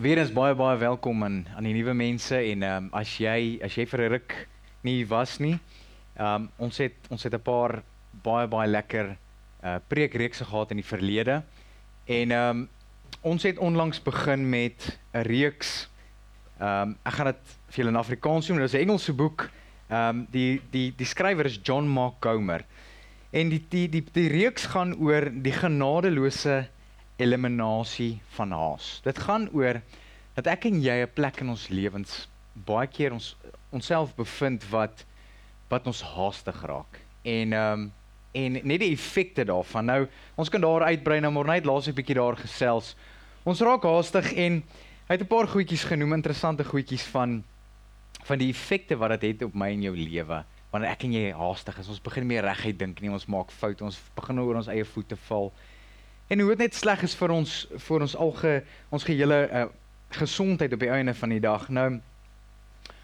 weer 0.00 0.18
eens 0.18 0.32
baie 0.32 0.54
baie 0.54 0.78
welkom 0.78 1.24
aan 1.24 1.46
aan 1.56 1.66
die 1.66 1.74
nuwe 1.74 1.92
mense 1.94 2.36
en 2.36 2.62
ehm 2.62 2.84
um, 2.84 2.88
as 2.96 3.18
jy 3.20 3.58
as 3.64 3.74
jy 3.76 3.84
vir 3.86 4.00
'n 4.00 4.12
ruk 4.12 4.34
nie 4.82 5.04
was 5.06 5.38
nie, 5.38 5.58
ehm 6.16 6.26
um, 6.26 6.50
ons 6.56 6.78
het 6.78 6.94
ons 7.10 7.22
het 7.22 7.34
'n 7.34 7.42
paar 7.42 7.82
baie 8.22 8.46
baie 8.46 8.68
lekker 8.68 9.16
uh 9.62 9.76
preekreekse 9.88 10.44
gehad 10.44 10.70
in 10.70 10.76
die 10.76 10.86
verlede. 10.86 11.42
En 12.06 12.30
ehm 12.30 12.48
um, 12.50 12.68
ons 13.20 13.42
het 13.42 13.58
onlangs 13.58 14.02
begin 14.02 14.48
met 14.48 14.98
'n 15.12 15.22
reeks 15.22 15.88
ehm 16.58 16.88
um, 16.88 16.96
ek 17.04 17.12
gaan 17.12 17.26
dit 17.26 17.56
vir 17.68 17.76
julle 17.76 17.90
in 17.90 17.96
Afrikaans 17.96 18.48
noem, 18.48 18.58
dit 18.58 18.72
is 18.72 18.74
'n 18.74 18.88
Engelse 18.88 19.12
boek. 19.12 19.50
Ehm 19.90 20.08
um, 20.08 20.26
die 20.30 20.60
die 20.70 20.92
die 20.96 21.06
skrywer 21.06 21.44
is 21.44 21.60
John 21.62 21.88
Mark 21.88 22.20
Comer. 22.20 22.64
En 23.30 23.48
die 23.48 23.64
die 23.68 23.88
die 23.88 24.04
die 24.12 24.28
reeks 24.28 24.66
gaan 24.66 24.96
oor 24.96 25.30
die 25.32 25.52
genadeloose 25.52 26.68
eliminasie 27.22 28.20
van 28.36 28.52
haas. 28.52 29.00
Dit 29.04 29.18
gaan 29.18 29.48
oor 29.54 29.80
dat 30.34 30.46
ek 30.46 30.66
en 30.68 30.82
jy 30.82 31.02
'n 31.02 31.14
plek 31.14 31.40
in 31.40 31.48
ons 31.54 31.68
lewens 31.68 32.28
baie 32.52 32.86
keer 32.86 33.12
ons 33.12 33.36
onsself 33.70 34.14
bevind 34.16 34.64
wat 34.70 35.04
wat 35.68 35.86
ons 35.86 36.02
haastig 36.02 36.62
raak. 36.68 37.00
En 37.22 37.52
ehm 37.52 37.72
um, 37.72 37.92
en 38.32 38.52
net 38.52 38.80
die 38.80 38.92
effekte 38.94 39.44
daarvan. 39.44 39.84
Nou, 39.84 40.06
ons 40.40 40.48
kan 40.48 40.60
daar 40.60 40.86
uitbrei 40.88 41.20
nou 41.20 41.32
maar 41.32 41.50
net 41.50 41.66
laas 41.66 41.86
'n 41.88 41.94
bietjie 41.94 42.14
daar 42.14 42.36
gesels. 42.36 42.96
Ons 43.44 43.60
raak 43.60 43.82
haastig 43.82 44.32
en 44.32 44.62
hy 45.08 45.14
het 45.14 45.20
'n 45.20 45.26
paar 45.26 45.48
goedjies 45.48 45.84
genoem, 45.84 46.12
interessante 46.12 46.64
goedjies 46.64 47.02
van 47.02 47.44
van 48.24 48.38
die 48.38 48.50
effekte 48.50 48.96
wat 48.96 49.10
dit 49.10 49.22
het, 49.22 49.40
het 49.40 49.48
op 49.48 49.54
my 49.54 49.68
en 49.68 49.82
jou 49.82 49.96
lewe 49.96 50.44
wanneer 50.70 50.90
ek 50.90 51.04
en 51.04 51.12
jy 51.12 51.32
haastig 51.32 51.78
is. 51.78 51.88
Ons 51.88 52.00
begin 52.00 52.26
meer 52.26 52.42
reguit 52.42 52.78
dink 52.78 53.00
nie, 53.00 53.10
ons 53.10 53.26
maak 53.26 53.50
foute, 53.50 53.84
ons 53.84 53.98
begin 54.16 54.40
oor 54.40 54.56
ons 54.56 54.70
eie 54.72 54.84
voete 54.84 55.16
val. 55.28 55.52
En 56.32 56.40
hoe 56.40 56.48
dit 56.48 56.62
net 56.64 56.74
sleg 56.74 57.02
is 57.04 57.12
vir 57.20 57.32
ons 57.34 57.50
vir 57.86 58.02
ons 58.06 58.12
alge 58.24 58.52
ons 58.88 59.04
gehele 59.04 59.38
uh, 59.52 59.66
gesondheid 60.16 60.72
op 60.72 60.80
die 60.80 60.88
einde 60.88 61.12
van 61.18 61.34
die 61.34 61.42
dag. 61.44 61.66
Nou 61.68 61.88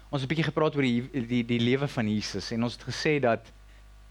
ons 0.09 0.23
het 0.23 0.25
'n 0.25 0.31
bietjie 0.31 0.47
gepraat 0.47 0.75
oor 0.75 0.87
die 0.87 1.25
die 1.29 1.43
die, 1.45 1.59
lewe 1.61 1.87
van 1.87 2.09
Jesus 2.09 2.49
en 2.51 2.63
ons 2.65 2.73
het 2.73 2.87
gesê 2.89 3.19
dat 3.21 3.51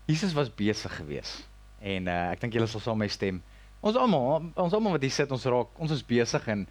Jesus 0.07 0.33
was 0.39 0.55
besig 0.55 0.95
geweest. 0.97 1.49
En 1.83 2.07
uh, 2.07 2.31
ek 2.31 2.41
dink 2.41 2.55
julle 2.55 2.71
sal 2.71 2.81
saam 2.81 2.99
my 2.99 3.09
stem. 3.09 3.43
Ons 3.81 3.97
almal, 3.97 4.53
ons 4.55 4.73
almal 4.73 4.95
wat 4.95 5.03
hier 5.03 5.11
sit, 5.11 5.31
ons 5.35 5.45
raak, 5.45 5.75
ons 5.79 5.91
is 5.91 6.07
besig 6.07 6.47
en 6.47 6.67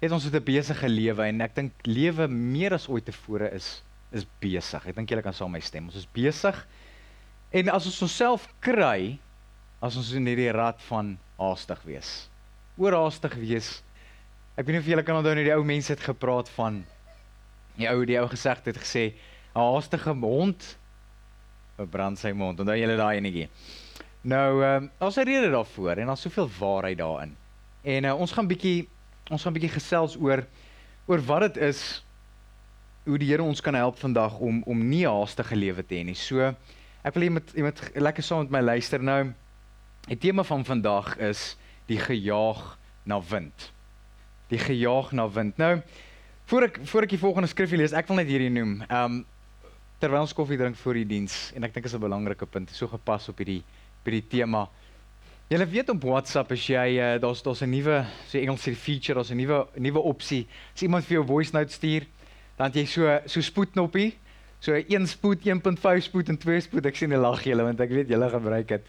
het 0.00 0.12
ons 0.12 0.24
het 0.24 0.34
'n 0.34 0.44
besige 0.44 0.88
lewe 0.88 1.22
en 1.30 1.40
ek 1.40 1.54
dink 1.54 1.72
lewe 1.86 2.26
meer 2.28 2.74
as 2.74 2.88
ooit 2.88 3.04
tevore 3.04 3.54
is 3.54 3.84
is 4.10 4.26
besig. 4.40 4.86
Ek 4.86 4.96
dink 4.96 5.10
julle 5.10 5.22
kan 5.22 5.32
saam 5.32 5.50
my 5.50 5.60
stem. 5.60 5.86
Ons 5.86 6.02
is 6.02 6.10
besig. 6.10 6.66
En 7.50 7.68
as 7.68 7.86
ons 7.86 8.02
onsself 8.02 8.50
kry 8.58 9.18
as 9.84 9.98
ons 10.00 10.14
in 10.16 10.28
hierdie 10.30 10.52
rad 10.54 10.80
van 10.88 11.14
haastig 11.36 11.82
wees. 11.84 12.12
Oorhaastig 12.80 13.36
wees. 13.42 13.82
Ek 14.56 14.64
weet 14.64 14.78
nie 14.78 14.82
of 14.82 14.88
julle 14.88 15.04
kan 15.04 15.18
onthou 15.18 15.34
nie 15.36 15.44
die 15.44 15.54
ou 15.54 15.64
mense 15.66 15.92
het 15.92 16.02
gepraat 16.04 16.48
van 16.56 16.80
die 17.76 17.88
ou 17.90 18.04
die 18.08 18.16
ou 18.20 18.26
gesegd 18.30 18.70
het 18.70 18.78
gesê 18.80 19.12
'n 19.54 19.60
haastige 19.60 20.14
hond 20.14 20.76
verbrand 21.76 22.18
sy 22.18 22.32
mond. 22.32 22.60
Onthou 22.60 22.76
julle 22.78 22.96
daai 22.96 23.18
enetjie. 23.18 23.48
Nou, 24.22 24.62
ehm 24.62 24.84
um, 24.84 24.90
daar's 24.98 25.18
'n 25.18 25.28
rede 25.28 25.50
daarvoor 25.50 25.96
en 25.98 26.06
daar's 26.06 26.22
soveel 26.22 26.48
waarheid 26.58 26.98
daarin. 26.98 27.36
En 27.82 28.04
uh, 28.04 28.14
ons 28.14 28.32
gaan 28.32 28.46
bietjie 28.46 28.88
ons 29.30 29.42
gaan 29.42 29.52
bietjie 29.52 29.74
gesels 29.74 30.16
oor 30.16 30.46
oor 31.06 31.20
wat 31.20 31.40
dit 31.40 31.56
is 31.56 32.04
hoe 33.04 33.18
die 33.18 33.28
Here 33.28 33.42
ons 33.42 33.60
kan 33.60 33.74
help 33.74 33.98
vandag 33.98 34.38
om 34.38 34.62
om 34.62 34.88
nie 34.88 35.06
haastige 35.06 35.56
lewe 35.56 35.84
te 35.86 35.94
hê 35.94 36.04
nie. 36.04 36.14
So 36.14 36.54
ek 37.04 37.14
wil 37.14 37.22
jy 37.22 37.30
met 37.30 37.52
jy 37.54 37.62
met 37.62 37.90
lekker 37.94 38.22
saam 38.22 38.38
met 38.38 38.50
my 38.50 38.60
luister 38.60 39.02
nou. 39.02 39.34
Die 40.04 40.18
tema 40.20 40.42
van 40.44 40.64
vandag 40.64 41.16
is 41.16 41.56
die 41.88 41.96
gejaag 41.98 42.78
na 43.08 43.22
wind. 43.24 43.70
Die 44.52 44.58
gejaag 44.58 45.12
na 45.12 45.30
wind. 45.30 45.56
Nou, 45.56 45.80
voor 46.44 46.66
ek 46.66 46.80
voor 46.84 47.06
ek 47.06 47.14
die 47.14 47.20
volgende 47.22 47.48
skrifgie 47.48 47.78
lees, 47.80 47.94
ek 47.96 48.10
wil 48.10 48.20
net 48.20 48.28
hierdie 48.28 48.52
noem. 48.52 48.82
Ehm 48.84 49.04
um, 49.04 49.22
terwyl 50.02 50.26
ons 50.26 50.34
koffie 50.36 50.58
drink 50.60 50.76
voor 50.76 50.98
die 50.98 51.06
diens 51.08 51.34
en 51.56 51.64
ek 51.64 51.72
dink 51.72 51.86
is 51.88 51.94
'n 51.96 52.02
belangrike 52.02 52.44
punt, 52.44 52.68
so 52.68 52.86
gepas 52.90 53.28
op 53.32 53.38
hierdie 53.40 53.62
by 54.04 54.10
die 54.10 54.26
tema. 54.28 54.68
Julle 55.48 55.66
weet 55.66 55.88
op 55.88 56.04
WhatsApp 56.04 56.52
as 56.52 56.66
jy 56.66 56.98
uh, 57.00 57.16
daar's 57.20 57.40
daar's 57.42 57.62
'n 57.62 57.70
nuwe 57.70 58.04
so 58.28 58.38
Engels 58.38 58.68
sê 58.68 58.74
feature, 58.76 59.14
daar's 59.14 59.30
'n 59.30 59.40
nuwe 59.40 59.66
nuwe 59.78 60.00
opsie. 60.00 60.46
As 60.74 60.82
iemand 60.82 61.04
vir 61.04 61.16
jou 61.16 61.26
voice 61.26 61.52
note 61.52 61.72
stuur, 61.72 62.04
dan 62.58 62.70
jy 62.72 62.84
so 62.84 63.20
so 63.24 63.40
spoedknoppie, 63.40 64.12
so 64.60 64.74
1 64.74 65.06
spoed, 65.06 65.46
1.5 65.46 66.02
spoed 66.02 66.28
en 66.28 66.36
2 66.36 66.60
spoed. 66.60 66.86
Ek 66.86 66.96
sien 66.96 67.12
'n 67.12 67.20
lag 67.20 67.42
julle 67.42 67.62
want 67.62 67.80
ek 67.80 67.90
weet 67.90 68.08
julle 68.08 68.28
gebruik 68.28 68.68
dit. 68.68 68.84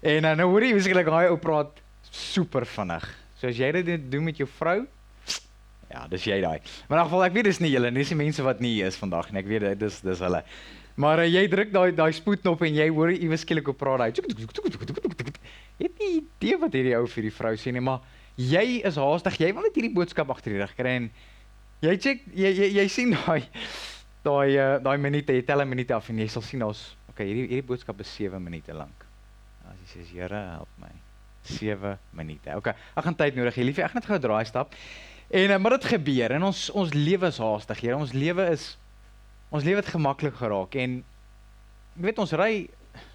En 0.00 0.24
uh, 0.24 0.34
nou 0.38 0.46
hoor 0.52 0.66
jy 0.66 0.74
miskien 0.76 1.00
daai 1.02 1.30
ou 1.32 1.38
praat 1.42 1.80
super 2.14 2.66
vinnig. 2.66 3.06
So 3.38 3.50
as 3.50 3.58
jy 3.58 3.70
dit 3.82 4.10
doen 4.10 4.24
met 4.26 4.38
jou 4.38 4.46
vrou, 4.58 4.82
ja, 5.88 6.04
dis 6.10 6.26
jy 6.28 6.40
daai. 6.42 6.58
Maar 6.88 7.00
in 7.00 7.08
geval 7.08 7.24
ek 7.26 7.36
weet 7.38 7.48
dis 7.50 7.62
nie 7.64 7.72
julle 7.72 7.90
nie, 7.90 8.04
dis 8.04 8.12
die 8.12 8.18
mense 8.18 8.44
wat 8.46 8.60
nie 8.62 8.76
hier 8.76 8.92
is 8.92 8.98
vandag 9.00 9.32
nie. 9.32 9.42
Ek 9.42 9.48
weet 9.50 9.66
dit 9.66 9.80
dis 9.82 10.00
dis 10.04 10.22
hulle. 10.22 10.42
Maar 10.98 11.24
uh, 11.24 11.30
jy 11.30 11.44
druk 11.50 11.72
daai 11.74 11.90
daai 11.94 12.12
spoedknop 12.14 12.62
en 12.66 12.78
jy 12.78 12.88
hoor 12.90 13.14
iewes 13.14 13.42
skielik 13.46 13.70
op 13.72 13.78
praat. 13.80 14.18
Jy 15.78 15.86
het 15.86 15.98
nie 16.02 16.12
idee 16.18 16.58
wat 16.58 16.74
hierdie 16.74 16.94
ou 16.98 17.06
vir 17.06 17.28
die 17.28 17.34
vrou 17.34 17.52
sê 17.58 17.70
nie, 17.74 17.82
maar 17.82 18.02
jy 18.38 18.80
is 18.86 18.98
haastig. 18.98 19.36
Jy 19.38 19.52
wil 19.54 19.66
net 19.66 19.78
hierdie 19.78 19.94
boodskap 19.94 20.30
agter 20.34 20.56
die 20.56 20.62
rug 20.62 20.74
kry 20.78 20.96
en 21.02 21.10
jy 21.86 21.94
check 22.02 22.24
jy 22.34 22.50
jy, 22.50 22.70
jy 22.80 22.86
sien 22.90 23.14
daai 23.14 23.44
daai 24.26 24.48
uh, 24.58 24.70
daai 24.82 24.96
minute, 24.98 25.34
jy 25.34 25.46
tel 25.46 25.62
'n 25.62 25.70
minuut 25.70 25.90
af 25.94 26.10
en 26.10 26.18
jy 26.18 26.26
sal 26.30 26.42
sien 26.42 26.66
ons 26.66 26.82
okay, 27.10 27.26
hierdie 27.30 27.46
hierdie 27.46 27.66
boodskap 27.70 28.00
is 28.02 28.10
7 28.18 28.42
minute 28.42 28.74
lank. 28.74 29.07
As 29.68 29.76
jy 29.84 30.02
sê 30.02 30.08
Here, 30.12 30.42
help 30.56 30.72
my. 30.80 30.90
7 31.48 31.98
minute. 32.12 32.56
Okay, 32.56 32.74
ek 32.96 33.04
gaan 33.04 33.16
tyd 33.16 33.36
nodig 33.38 33.56
hê. 33.56 33.64
Liefie, 33.64 33.84
ek 33.84 33.92
gaan 33.92 34.02
net 34.02 34.08
gou 34.10 34.18
draai 34.20 34.44
stap. 34.48 34.74
En 35.28 35.54
uh, 35.54 35.58
maar 35.60 35.76
dit 35.78 35.86
gebeur 35.92 36.34
en 36.36 36.48
ons 36.50 36.64
ons 36.70 36.94
lewe 36.96 37.28
is 37.28 37.40
haastig, 37.40 37.80
Here. 37.84 37.96
Ons 37.96 38.12
lewe 38.16 38.48
is 38.52 38.74
ons 39.48 39.64
lewe 39.64 39.80
het 39.80 39.92
gemaklik 39.92 40.36
geraak 40.36 40.76
en 40.76 40.98
jy 41.96 42.04
weet 42.04 42.20
ons 42.20 42.34
ry 42.36 42.52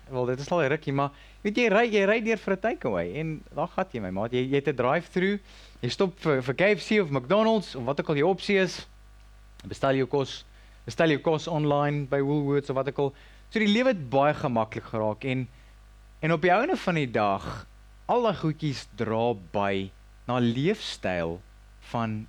wel 0.09 0.25
dit 0.31 0.39
is 0.39 0.49
al 0.51 0.63
'n 0.63 0.69
rukkie 0.73 0.93
maar 0.93 1.11
weet 1.43 1.57
jy 1.57 1.67
ry 1.69 1.85
jy 1.87 2.05
ry 2.05 2.19
deur 2.21 2.37
vir 2.37 2.53
'n 2.53 2.59
takeaway 2.59 3.07
en 3.21 3.43
daar 3.55 3.67
gaan 3.67 3.85
jy 3.91 4.01
my 4.01 4.09
maat 4.09 4.33
jy 4.33 4.43
jy 4.49 4.55
het 4.55 4.67
'n 4.67 4.75
drive-through 4.75 5.39
jy 5.81 5.89
stop 5.89 6.17
vir 6.19 6.41
vir 6.41 6.55
KFC 6.55 6.99
of 7.01 7.11
McDonald's 7.11 7.75
of 7.75 7.85
wat 7.85 7.99
ook 7.99 8.09
al 8.09 8.17
jou 8.17 8.29
opsie 8.29 8.57
is 8.57 8.87
bestel 9.63 9.95
jou 9.95 10.07
kos 10.07 10.43
bestel 10.85 11.09
jou 11.09 11.19
kos 11.19 11.47
online 11.47 12.07
by 12.07 12.19
Woolworths 12.19 12.69
of 12.69 12.75
wat 12.75 12.87
ook 12.87 12.99
al 12.99 13.13
so 13.49 13.59
die 13.59 13.67
lewe 13.67 13.93
het 13.93 14.09
baie 14.09 14.33
gemaklik 14.33 14.83
geraak 14.83 15.23
en 15.23 15.47
en 16.23 16.31
op 16.31 16.43
die 16.43 16.53
ouene 16.55 16.77
van 16.79 16.95
die 16.95 17.09
dag 17.11 17.45
al 18.07 18.23
daai 18.23 18.37
goedjies 18.39 18.85
dra 18.99 19.33
by 19.55 19.89
na 20.29 20.37
leefstyl 20.39 21.41
van 21.91 22.21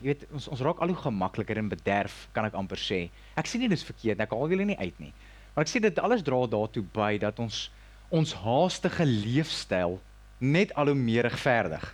jy 0.00 0.10
weet 0.10 0.26
ons 0.36 0.48
ons 0.52 0.62
raak 0.66 0.82
al 0.84 0.92
hoe 0.92 1.00
gemakliker 1.00 1.60
en 1.60 1.70
bederf 1.72 2.26
kan 2.36 2.48
ek 2.48 2.56
amper 2.58 2.80
sê. 2.80 3.00
Ek 3.40 3.48
sê 3.48 3.60
nie 3.60 3.70
dis 3.72 3.84
verkeerd, 3.88 4.20
ek 4.20 4.32
haal 4.36 4.52
julle 4.52 4.66
nie 4.68 4.78
uit 4.80 5.00
nie. 5.00 5.12
Maar 5.54 5.64
ek 5.64 5.72
sê 5.72 5.80
dit 5.84 6.00
alles 6.04 6.24
dra 6.26 6.42
daartoe 6.50 6.84
by 6.94 7.14
dat 7.22 7.40
ons 7.40 7.68
ons 8.12 8.34
haastige 8.42 9.04
leefstyl 9.04 9.98
net 10.40 10.72
al 10.80 10.92
hoe 10.92 10.96
meer 10.96 11.28
regverdig. 11.28 11.84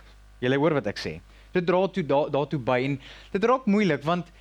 Julle 0.43 0.59
hoor 0.59 0.77
wat 0.79 0.87
ek 0.91 0.99
sê. 0.99 1.17
Dit 1.55 1.67
dra 1.67 1.81
toe 1.87 2.03
da, 2.07 2.25
daartoe 2.31 2.59
by 2.59 2.81
en 2.87 2.99
dit 3.31 3.47
raak 3.47 3.67
moeilik 3.67 4.03
want 4.07 4.31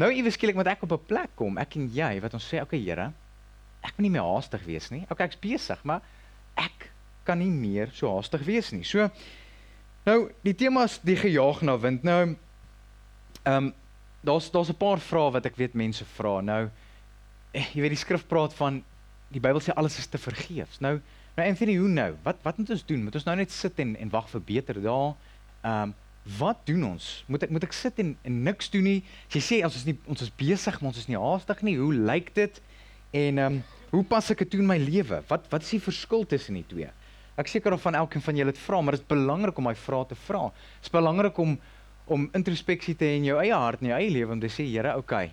nou 0.00 0.08
iewes 0.12 0.36
skielik 0.40 0.56
moet 0.56 0.72
ek 0.72 0.84
op 0.88 0.92
'n 0.96 1.08
plek 1.08 1.36
kom, 1.36 1.58
ek 1.60 1.76
en 1.76 1.88
jy 1.92 2.20
wat 2.20 2.34
ons 2.34 2.48
sê, 2.48 2.60
"Oké 2.64 2.76
okay, 2.76 2.80
Here, 2.80 3.12
ek 3.82 3.96
moet 3.96 4.06
nie 4.06 4.14
meer 4.14 4.26
haastig 4.26 4.64
wees 4.64 4.90
nie. 4.90 5.04
Okay, 5.10 5.26
ek's 5.26 5.40
besig, 5.40 5.84
maar 5.84 6.02
ek 6.56 6.90
kan 7.24 7.38
nie 7.38 7.50
meer 7.50 7.90
so 7.94 8.10
haastig 8.14 8.44
wees 8.46 8.72
nie." 8.72 8.84
So 8.84 9.10
nou, 10.06 10.30
die 10.42 10.54
tema 10.54 10.84
is 10.84 10.98
die 11.02 11.16
gejaag 11.16 11.62
na 11.62 11.78
wind. 11.78 12.02
Nou 12.02 12.36
Ehm 13.42 13.64
um, 13.64 13.72
daar's 14.20 14.50
daar's 14.50 14.68
'n 14.68 14.76
paar 14.76 14.98
vrae 14.98 15.30
wat 15.30 15.44
ek 15.44 15.56
weet 15.56 15.74
mense 15.74 16.04
vra. 16.04 16.40
Nou 16.40 16.70
eh, 17.50 17.74
jy 17.74 17.80
weet 17.80 17.90
die 17.90 18.04
skrif 18.04 18.26
praat 18.26 18.54
van 18.54 18.84
die 19.28 19.40
Bybel 19.40 19.60
sê 19.60 19.74
alles 19.74 19.98
is 19.98 20.06
te 20.06 20.18
vergeefs. 20.18 20.78
Nou 20.78 21.00
nou 21.34 21.48
Anthony, 21.48 21.76
hoe 21.76 21.88
nou? 21.88 22.14
Wat 22.22 22.36
wat 22.42 22.58
moet 22.58 22.70
ons 22.70 22.84
doen? 22.86 23.02
Moet 23.02 23.14
ons 23.14 23.24
nou 23.24 23.36
net 23.36 23.50
sit 23.50 23.78
en 23.78 23.96
en 23.96 24.10
wag 24.10 24.30
vir 24.30 24.40
beter 24.40 24.82
dae? 24.82 25.14
Ehm 25.62 25.82
um, 25.82 25.94
wat 26.38 26.66
doen 26.66 26.84
ons? 26.84 27.24
Moet 27.26 27.42
ek 27.42 27.50
moet 27.50 27.64
ek 27.64 27.72
sit 27.72 27.98
en, 27.98 28.18
en 28.22 28.42
niks 28.42 28.70
doen 28.70 28.82
nie? 28.82 29.04
As 29.26 29.34
jy 29.34 29.40
sê 29.40 29.64
ons 29.64 29.76
is 29.76 29.84
nie 29.84 29.98
ons 30.06 30.22
is 30.22 30.30
besig, 30.30 30.80
maar 30.80 30.88
ons 30.88 30.98
is 30.98 31.08
nie 31.08 31.18
haastig 31.18 31.62
nie. 31.62 31.76
Hoe 31.76 31.94
lyk 31.94 32.34
dit? 32.34 32.60
En 33.12 33.38
ehm 33.38 33.52
um, 33.52 33.62
hoe 33.92 34.04
pas 34.08 34.30
ek 34.32 34.38
dit 34.40 34.54
toe 34.54 34.60
in 34.62 34.68
my 34.68 34.78
lewe? 34.80 35.20
Wat 35.28 35.48
wat 35.52 35.64
is 35.66 35.74
die 35.74 35.82
verskil 35.84 36.24
tussen 36.24 36.56
die 36.56 36.64
twee? 36.68 36.88
Ek 37.36 37.48
seker 37.48 37.74
of 37.76 37.82
van 37.84 37.96
elkeen 37.96 38.24
van 38.24 38.36
julle 38.36 38.52
dit 38.52 38.60
vra, 38.64 38.80
maar 38.80 38.96
dit 38.96 39.02
is 39.04 39.08
belangrik 39.08 39.58
om 39.60 39.66
my 39.68 39.74
vrae 39.76 40.06
te 40.08 40.16
vra. 40.16 40.46
Dit 40.80 40.88
is 40.88 40.94
belangrik 40.94 41.38
om 41.38 41.58
om 42.12 42.24
introspeksie 42.34 42.96
te 42.98 43.06
hê 43.06 43.18
in 43.20 43.28
jou 43.28 43.36
eie 43.38 43.54
hart 43.54 43.80
en 43.80 43.92
jou 43.92 43.98
eie 43.98 44.10
lewe 44.10 44.34
om 44.34 44.40
te 44.40 44.48
sê, 44.50 44.64
Here, 44.66 44.96
okay. 44.98 45.30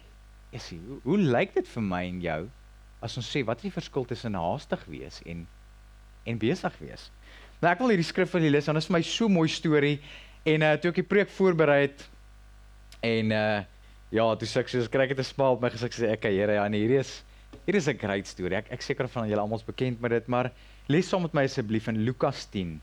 Is 0.56 0.70
hoe, 0.70 1.00
hoe 1.04 1.18
lyk 1.18 1.56
dit 1.56 1.68
vir 1.68 1.84
my 1.84 2.04
en 2.08 2.20
jou 2.22 2.42
as 3.02 3.16
ons 3.18 3.32
sê 3.32 3.42
wat 3.48 3.62
is 3.62 3.70
die 3.70 3.74
verskil 3.74 4.06
tussen 4.06 4.36
haastig 4.36 4.84
wees 4.92 5.22
en 5.26 5.48
en 6.28 6.40
besig 6.40 6.76
wees? 6.84 7.08
Nou 7.62 7.72
ek 7.72 7.80
wil 7.82 7.94
hierdie 7.96 8.08
skrif 8.08 8.36
julle 8.36 8.52
lees 8.52 8.68
want 8.68 8.78
dit 8.78 8.84
is 8.84 8.92
vir 8.92 8.98
my 8.98 9.04
so 9.08 9.32
mooi 9.32 9.48
storie 9.50 9.98
en 10.48 10.68
uh 10.68 10.76
toe 10.76 10.92
ek 10.92 11.02
die 11.02 11.10
preek 11.16 11.32
voorberei 11.32 11.82
het 11.88 12.06
en 13.08 13.32
uh 13.32 13.64
ja, 14.12 14.28
toe 14.36 14.48
sê 14.50 14.64
ek 14.64 14.72
soos 14.72 14.92
kry 14.92 15.08
ek 15.08 15.16
dit 15.16 15.24
'n 15.24 15.32
smaal 15.32 15.58
op 15.58 15.64
my 15.64 15.72
gesig 15.72 15.96
sê 15.96 16.12
ek, 16.12 16.28
Here, 16.28 16.60
ja, 16.60 16.68
nee, 16.68 16.84
hierdie 16.84 17.02
is 17.06 17.24
hierdie 17.70 17.84
is 17.84 17.88
'n 17.88 18.02
great 18.02 18.28
storie. 18.28 18.58
Ek 18.58 18.72
ek 18.72 18.82
seker 18.82 19.08
van 19.08 19.30
julle 19.30 19.42
almal 19.42 19.60
is 19.60 19.66
bekend 19.66 20.02
met 20.02 20.12
dit, 20.12 20.28
maar 20.28 20.52
lees 20.88 21.08
saam 21.08 21.22
met 21.22 21.34
my 21.34 21.44
asseblief 21.44 21.88
in 21.88 22.04
Lukas 22.04 22.46
10. 22.50 22.82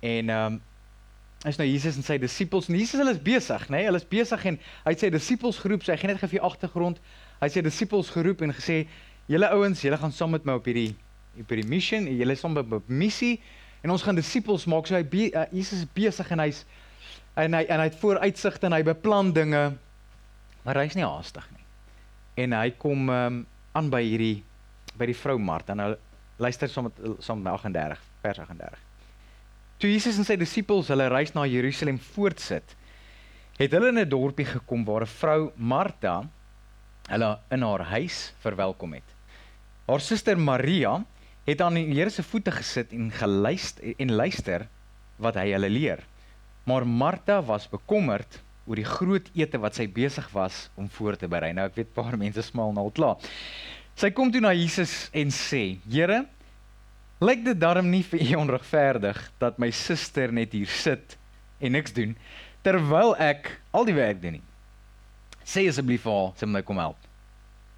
En 0.00 0.30
ehm 0.30 0.52
um, 0.52 0.60
is 1.44 1.58
nou 1.58 1.66
Jesus 1.68 1.96
en 1.96 2.02
sy 2.02 2.18
disippels. 2.18 2.68
En 2.68 2.74
Jesus 2.74 2.98
hulle 2.98 3.10
is 3.10 3.22
besig, 3.22 3.68
nê? 3.68 3.76
Nee? 3.76 3.84
Hulle 3.84 3.98
is 3.98 4.08
besig 4.08 4.44
en 4.44 4.58
hy 4.84 4.90
het 4.90 5.00
sy 5.00 5.10
disippels 5.10 5.58
geroep. 5.58 5.82
Sy 5.84 5.96
gee 5.96 6.08
net 6.08 6.18
gefie 6.18 6.40
agtergrond. 6.40 6.98
Hy 7.40 7.46
het 7.46 7.52
sy 7.52 7.62
disippels 7.62 8.10
geroep 8.10 8.42
en 8.42 8.54
gesê: 8.54 8.86
"Julle 9.26 9.50
ouens, 9.50 9.82
julle 9.82 9.98
gaan 9.98 10.12
saam 10.12 10.30
met 10.30 10.44
my 10.44 10.52
op 10.52 10.64
hierdie 10.64 10.94
op 11.38 11.48
hierdie 11.50 11.68
mission. 11.68 12.06
Julle 12.06 12.32
is 12.32 12.40
saam 12.40 12.56
op 12.56 12.88
missie 12.88 13.40
en 13.82 13.90
ons 13.90 14.02
gaan 14.02 14.14
disippels 14.14 14.66
maak." 14.66 14.86
So 14.86 14.94
hy 14.94 15.04
be, 15.04 15.30
uh, 15.34 15.44
Jesus 15.52 15.82
is 15.82 15.86
besig 15.92 16.30
en 16.30 16.38
hy's 16.38 16.64
en 17.36 17.54
hy 17.54 17.64
en 17.68 17.80
hy 17.80 17.84
het 17.90 18.00
vooruitsigte 18.00 18.66
en 18.66 18.72
hy 18.72 18.82
beplan 18.82 19.32
dinge. 19.32 19.76
Maar 20.64 20.76
hy's 20.76 20.94
nie 20.94 21.04
haastig 21.04 21.46
nie. 21.52 21.64
En 22.36 22.52
hy 22.52 22.70
kom 22.70 23.10
ehm 23.10 23.26
um, 23.26 23.46
aan 23.76 23.90
by 23.92 24.02
hierdie 24.04 24.44
by 24.96 25.08
die 25.10 25.16
vrou 25.16 25.36
Martha. 25.38 25.76
Nou 25.76 25.92
luister 26.40 26.70
saam 26.72 26.88
met 26.88 27.00
saam 27.24 27.42
met 27.44 27.52
38 27.52 28.02
vers 28.24 28.40
38. 28.44 28.84
Toe 29.76 29.90
Jesus 29.92 30.16
en 30.20 30.24
sy 30.24 30.38
disippels 30.40 30.88
hulle 30.92 31.08
reis 31.12 31.34
na 31.36 31.44
Jerusalem 31.48 31.98
voortsit, 32.14 32.76
het 33.58 33.72
hulle 33.76 33.92
in 33.92 34.00
'n 34.00 34.08
dorpie 34.08 34.48
gekom 34.48 34.84
waar 34.84 35.04
'n 35.04 35.16
vrou 35.20 35.52
Martha 35.56 36.24
hulle 37.08 37.38
in 37.50 37.62
haar 37.62 37.84
huis 37.92 38.32
verwelkom 38.40 38.94
het. 38.94 39.08
Haar 39.86 40.00
suster 40.00 40.38
Maria 40.38 41.04
het 41.46 41.60
aan 41.60 41.74
die 41.74 41.94
Here 41.94 42.10
se 42.10 42.22
voete 42.22 42.50
gesit 42.50 42.92
en 42.92 43.10
geluister 43.10 43.94
en 43.98 44.12
luister 44.12 44.68
wat 45.16 45.34
hy 45.34 45.52
hulle 45.52 45.70
leer. 45.70 46.00
Maar 46.64 46.86
Martha 46.86 47.42
was 47.42 47.68
bekommerd 47.68 48.42
oor 48.66 48.78
die 48.78 48.86
groot 48.86 49.28
ete 49.38 49.58
wat 49.62 49.78
sy 49.78 49.86
besig 49.90 50.26
was 50.34 50.66
om 50.76 50.88
voor 50.98 51.16
te 51.18 51.28
berei. 51.30 51.52
Nou 51.54 51.66
ek 51.70 51.78
weet 51.78 51.94
paar 51.94 52.16
mense 52.18 52.42
smaal 52.42 52.74
nou 52.74 52.88
al 52.88 52.94
klaar. 52.94 53.30
Sy 53.96 54.10
kom 54.12 54.32
toe 54.32 54.42
na 54.44 54.52
Jesus 54.52 55.08
en 55.16 55.30
sê: 55.32 55.78
"Here, 55.88 56.26
lyk 57.20 57.44
dit 57.44 57.58
darm 57.58 57.90
nie 57.90 58.02
vir 58.02 58.20
u 58.20 58.34
onregverdig 58.42 59.20
dat 59.38 59.58
my 59.58 59.70
suster 59.70 60.32
net 60.32 60.52
hier 60.52 60.66
sit 60.66 61.16
en 61.60 61.72
niks 61.72 61.92
doen 61.92 62.16
terwyl 62.62 63.14
ek 63.16 63.60
al 63.72 63.86
die 63.86 63.94
werk 63.94 64.20
doen 64.20 64.40
nie. 64.40 64.46
Sê 65.46 65.68
asseblief 65.68 66.02
vir 66.02 66.12
haar, 66.12 66.32
sy 66.36 66.46
moet 66.46 66.60
my 66.60 66.62
kom 66.62 66.78
help." 66.78 66.98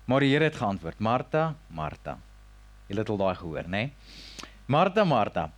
Maar 0.09 0.21
die 0.21 0.33
Here 0.33 0.45
het 0.45 0.57
geantwoord: 0.57 1.01
"Martha, 1.01 1.55
Martha. 1.69 2.19
Jy 2.89 2.97
het 2.97 3.11
al 3.11 3.17
daai 3.21 3.35
gehoor, 3.37 3.65
nê? 3.69 3.69
Nee? 3.69 3.93
Martha, 4.67 5.05
Martha, 5.05 5.51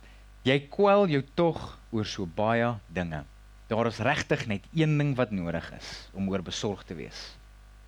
jy 0.43 0.55
kwel 0.71 1.07
jou 1.07 1.21
tog 1.35 1.57
oor 1.91 2.05
so 2.07 2.25
baie 2.25 2.67
dinge. 2.87 3.23
Daar 3.71 3.87
is 3.87 4.01
regtig 4.03 4.47
net 4.51 4.65
een 4.75 4.97
ding 4.99 5.13
wat 5.15 5.31
nodig 5.31 5.69
is 5.77 6.09
om 6.11 6.27
oor 6.27 6.41
besorg 6.43 6.83
te 6.83 6.95
wees. 6.97 7.19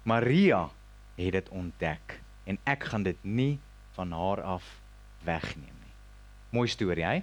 Maria 0.07 0.69
het 1.17 1.35
dit 1.35 1.49
ontdek 1.51 2.21
en 2.47 2.59
ek 2.63 2.85
gaan 2.91 3.03
dit 3.03 3.19
nie 3.21 3.59
van 3.97 4.11
haar 4.15 4.41
af 4.55 4.69
wegneem 5.27 5.75
nie. 5.75 5.91
Mooi 6.55 6.69
storie, 6.71 7.03
hy. 7.03 7.17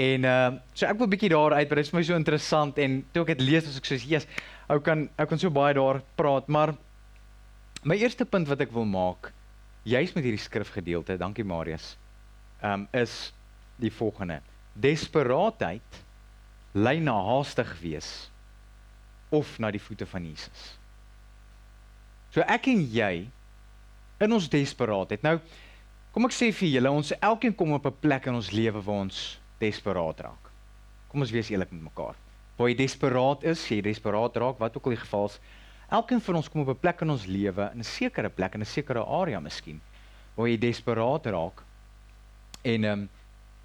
En 0.00 0.28
uh 0.28 0.50
so 0.76 0.86
ek 0.86 0.98
wil 1.00 1.08
'n 1.08 1.14
bietjie 1.14 1.32
daar 1.32 1.56
uit, 1.56 1.68
maar 1.68 1.80
dit 1.80 1.86
is 1.86 1.92
my 1.96 2.02
so 2.02 2.14
interessant 2.14 2.78
en 2.78 3.00
toe 3.12 3.22
ek 3.22 3.32
dit 3.38 3.40
lees 3.48 3.66
as 3.66 3.76
ek 3.76 3.88
sê, 3.88 3.96
"Jesus, 3.96 4.28
ou 4.68 4.78
kan 4.80 5.08
ek 5.16 5.28
kan 5.28 5.38
so 5.38 5.50
baie 5.50 5.74
daar 5.74 6.02
praat, 6.16 6.48
maar 6.48 6.74
my 7.82 7.96
eerste 7.96 8.24
punt 8.24 8.48
wat 8.48 8.60
ek 8.60 8.72
wil 8.72 8.84
maak, 8.84 9.32
juis 9.84 10.12
met 10.12 10.24
hierdie 10.24 10.44
skrifgedeelte, 10.44 11.16
dankie 11.16 11.44
Marius, 11.44 11.96
um 12.62 12.88
is 12.92 13.32
die 13.76 13.90
volgende. 13.90 14.42
Desperaatheid 14.74 16.04
lei 16.72 17.00
na 17.00 17.16
haastig 17.24 17.70
wees 17.80 18.30
of 19.30 19.58
na 19.58 19.70
die 19.70 19.82
voete 19.82 20.06
van 20.06 20.24
Jesus. 20.26 20.78
So 22.30 22.42
ek 22.46 22.68
en 22.70 22.82
jy 22.86 23.30
in 24.20 24.32
ons 24.36 24.48
desperaatheid. 24.50 25.22
Nou 25.26 25.38
kom 26.14 26.26
ek 26.26 26.34
sê 26.34 26.50
vir 26.54 26.74
julle, 26.74 26.90
ons 26.90 27.12
elkeen 27.18 27.54
kom 27.54 27.72
op 27.72 27.86
'n 27.86 28.00
plek 28.02 28.26
in 28.26 28.34
ons 28.34 28.50
lewe 28.50 28.82
waar 28.82 29.06
ons 29.06 29.40
desperaat 29.58 30.20
raak. 30.20 30.50
Kom 31.08 31.20
ons 31.20 31.30
wees 31.30 31.50
eerlik 31.50 31.72
met 31.72 31.82
mekaar. 31.82 32.14
Waar 32.56 32.68
jy 32.68 32.76
desperaat 32.76 33.44
is, 33.44 33.68
jy 33.68 33.80
desperaat 33.80 34.36
raak, 34.36 34.58
wat 34.58 34.76
ook 34.76 34.86
al 34.86 34.96
die 34.96 35.04
geval 35.04 35.26
is, 35.26 35.40
elkeen 35.88 36.20
van 36.20 36.36
ons 36.36 36.48
kom 36.48 36.60
op 36.60 36.68
'n 36.68 36.80
plek 36.80 37.00
in 37.00 37.10
ons 37.10 37.26
lewe, 37.26 37.70
in 37.72 37.80
'n 37.80 37.84
sekere 37.84 38.28
plek 38.28 38.54
in 38.54 38.60
'n 38.60 38.66
sekere 38.66 39.04
area 39.04 39.40
miskien, 39.40 39.80
waar 40.36 40.48
jy 40.48 40.58
desperaat 40.58 41.26
raak 41.26 41.62
en 42.62 42.84
ehm 42.84 42.92
um, 42.92 43.08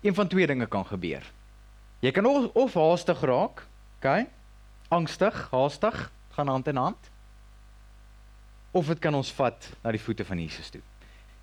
een 0.02 0.14
van 0.14 0.28
twee 0.28 0.48
dinge 0.48 0.68
kan 0.68 0.86
gebeur. 0.86 1.24
Jy 2.06 2.12
kan 2.14 2.28
of, 2.30 2.52
of 2.54 2.74
haastig 2.78 3.22
raak, 3.26 3.64
okay? 3.98 4.28
Angstig, 4.94 5.38
haastig, 5.50 6.12
gaan 6.38 6.52
hand 6.52 6.68
in 6.70 6.78
hand 6.78 7.12
of 8.76 8.90
dit 8.92 9.00
kan 9.00 9.16
ons 9.16 9.32
vat 9.38 9.70
na 9.86 9.94
die 9.96 10.02
voete 10.04 10.26
van 10.28 10.40
Jesus 10.44 10.68
toe. 10.74 10.82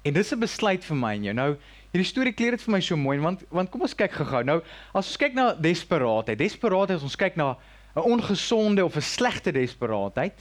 En 0.05 0.13
dis 0.13 0.33
'n 0.35 0.39
besluit 0.39 0.85
vir 0.85 0.97
my 0.97 1.15
en 1.15 1.25
jou. 1.25 1.35
Nou, 1.35 1.57
hierdie 1.93 2.09
storie 2.11 2.33
kleer 2.33 2.51
dit 2.51 2.63
vir 2.63 2.73
my 2.73 2.81
so 2.81 2.97
mooi 2.97 3.19
want 3.19 3.45
want 3.51 3.71
kom 3.71 3.81
ons 3.81 3.95
kyk 3.95 4.13
gou-gou. 4.13 4.45
Nou, 4.45 4.61
as 4.95 5.07
ons 5.09 5.17
kyk 5.17 5.35
na 5.35 5.55
desperaatheid, 5.55 6.39
desperaatheid 6.39 6.97
as 6.97 7.03
ons 7.03 7.17
kyk 7.17 7.37
na 7.37 7.57
'n 7.97 8.05
ongesonde 8.05 8.85
of 8.85 8.97
'n 8.97 9.01
slegte 9.01 9.53
desperaatheid. 9.53 10.39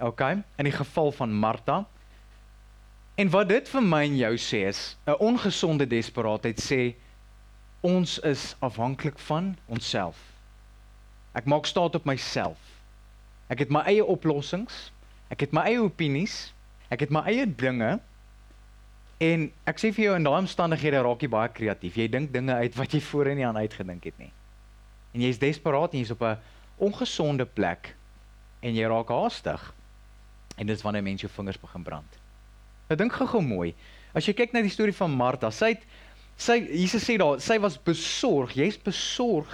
OK, 0.00 0.20
in 0.58 0.64
die 0.64 0.72
geval 0.72 1.12
van 1.12 1.32
Martha. 1.32 1.86
En 3.16 3.30
wat 3.30 3.48
dit 3.48 3.68
vir 3.68 3.82
my 3.82 4.04
en 4.04 4.16
jou 4.16 4.34
sê 4.36 4.68
is, 4.68 4.96
'n 5.06 5.16
ongesonde 5.18 5.86
desperaatheid 5.86 6.60
sê 6.60 6.94
ons 7.80 8.18
is 8.18 8.56
afhanklik 8.58 9.18
van 9.18 9.56
onsself. 9.66 10.18
Ek 11.32 11.46
maak 11.46 11.66
staat 11.66 11.94
op 11.94 12.04
myself. 12.04 12.58
Ek 13.48 13.62
het 13.62 13.70
my 13.72 13.84
eie 13.88 14.04
oplossings. 14.04 14.88
Ek 15.32 15.44
het 15.44 15.54
my 15.54 15.64
eie 15.68 15.80
opinies. 15.82 16.52
Ek 16.90 17.04
het 17.04 17.12
my 17.14 17.22
eie 17.30 17.46
dinge. 17.46 17.98
En 19.18 19.48
ek 19.66 19.80
sê 19.82 19.90
vir 19.94 20.08
jou 20.08 20.16
in 20.18 20.26
daai 20.26 20.40
omstandighede 20.44 21.02
raak 21.04 21.22
jy 21.22 21.30
baie 21.30 21.50
kreatief. 21.54 21.96
Jy 21.98 22.08
dink 22.10 22.32
dinge 22.34 22.54
uit 22.54 22.76
wat 22.78 22.94
jy 22.94 23.00
voorheen 23.02 23.40
nie 23.40 23.46
aan 23.46 23.58
uitgedink 23.58 24.04
het 24.10 24.18
nie. 24.18 24.30
En 25.14 25.24
jy's 25.24 25.40
desperaat 25.42 25.94
en 25.94 26.02
jy's 26.02 26.14
op 26.14 26.22
'n 26.22 26.38
ongesonde 26.78 27.46
plek 27.46 27.94
en 28.62 28.74
jy 28.74 28.86
raak 28.86 29.08
haastig. 29.08 29.74
En 30.56 30.66
dis 30.66 30.82
wanneer 30.82 31.02
mense 31.02 31.26
jou 31.26 31.32
vingers 31.32 31.60
begin 31.60 31.82
brand. 31.82 32.18
Nou 32.88 32.96
dink 32.98 33.12
gou-gou 33.12 33.42
mooi. 33.42 33.74
As 34.14 34.26
jy 34.26 34.32
kyk 34.34 34.52
na 34.52 34.62
die 34.62 34.72
storie 34.72 34.94
van 34.94 35.10
Martha, 35.10 35.50
sy 35.50 35.74
het 35.76 35.84
sy 36.38 36.60
Jesus 36.62 37.04
sê 37.04 37.18
daar, 37.20 37.40
sy 37.42 37.58
was 37.62 37.76
besorg. 37.82 38.54
Jy's 38.56 38.78
besorg. 38.80 39.52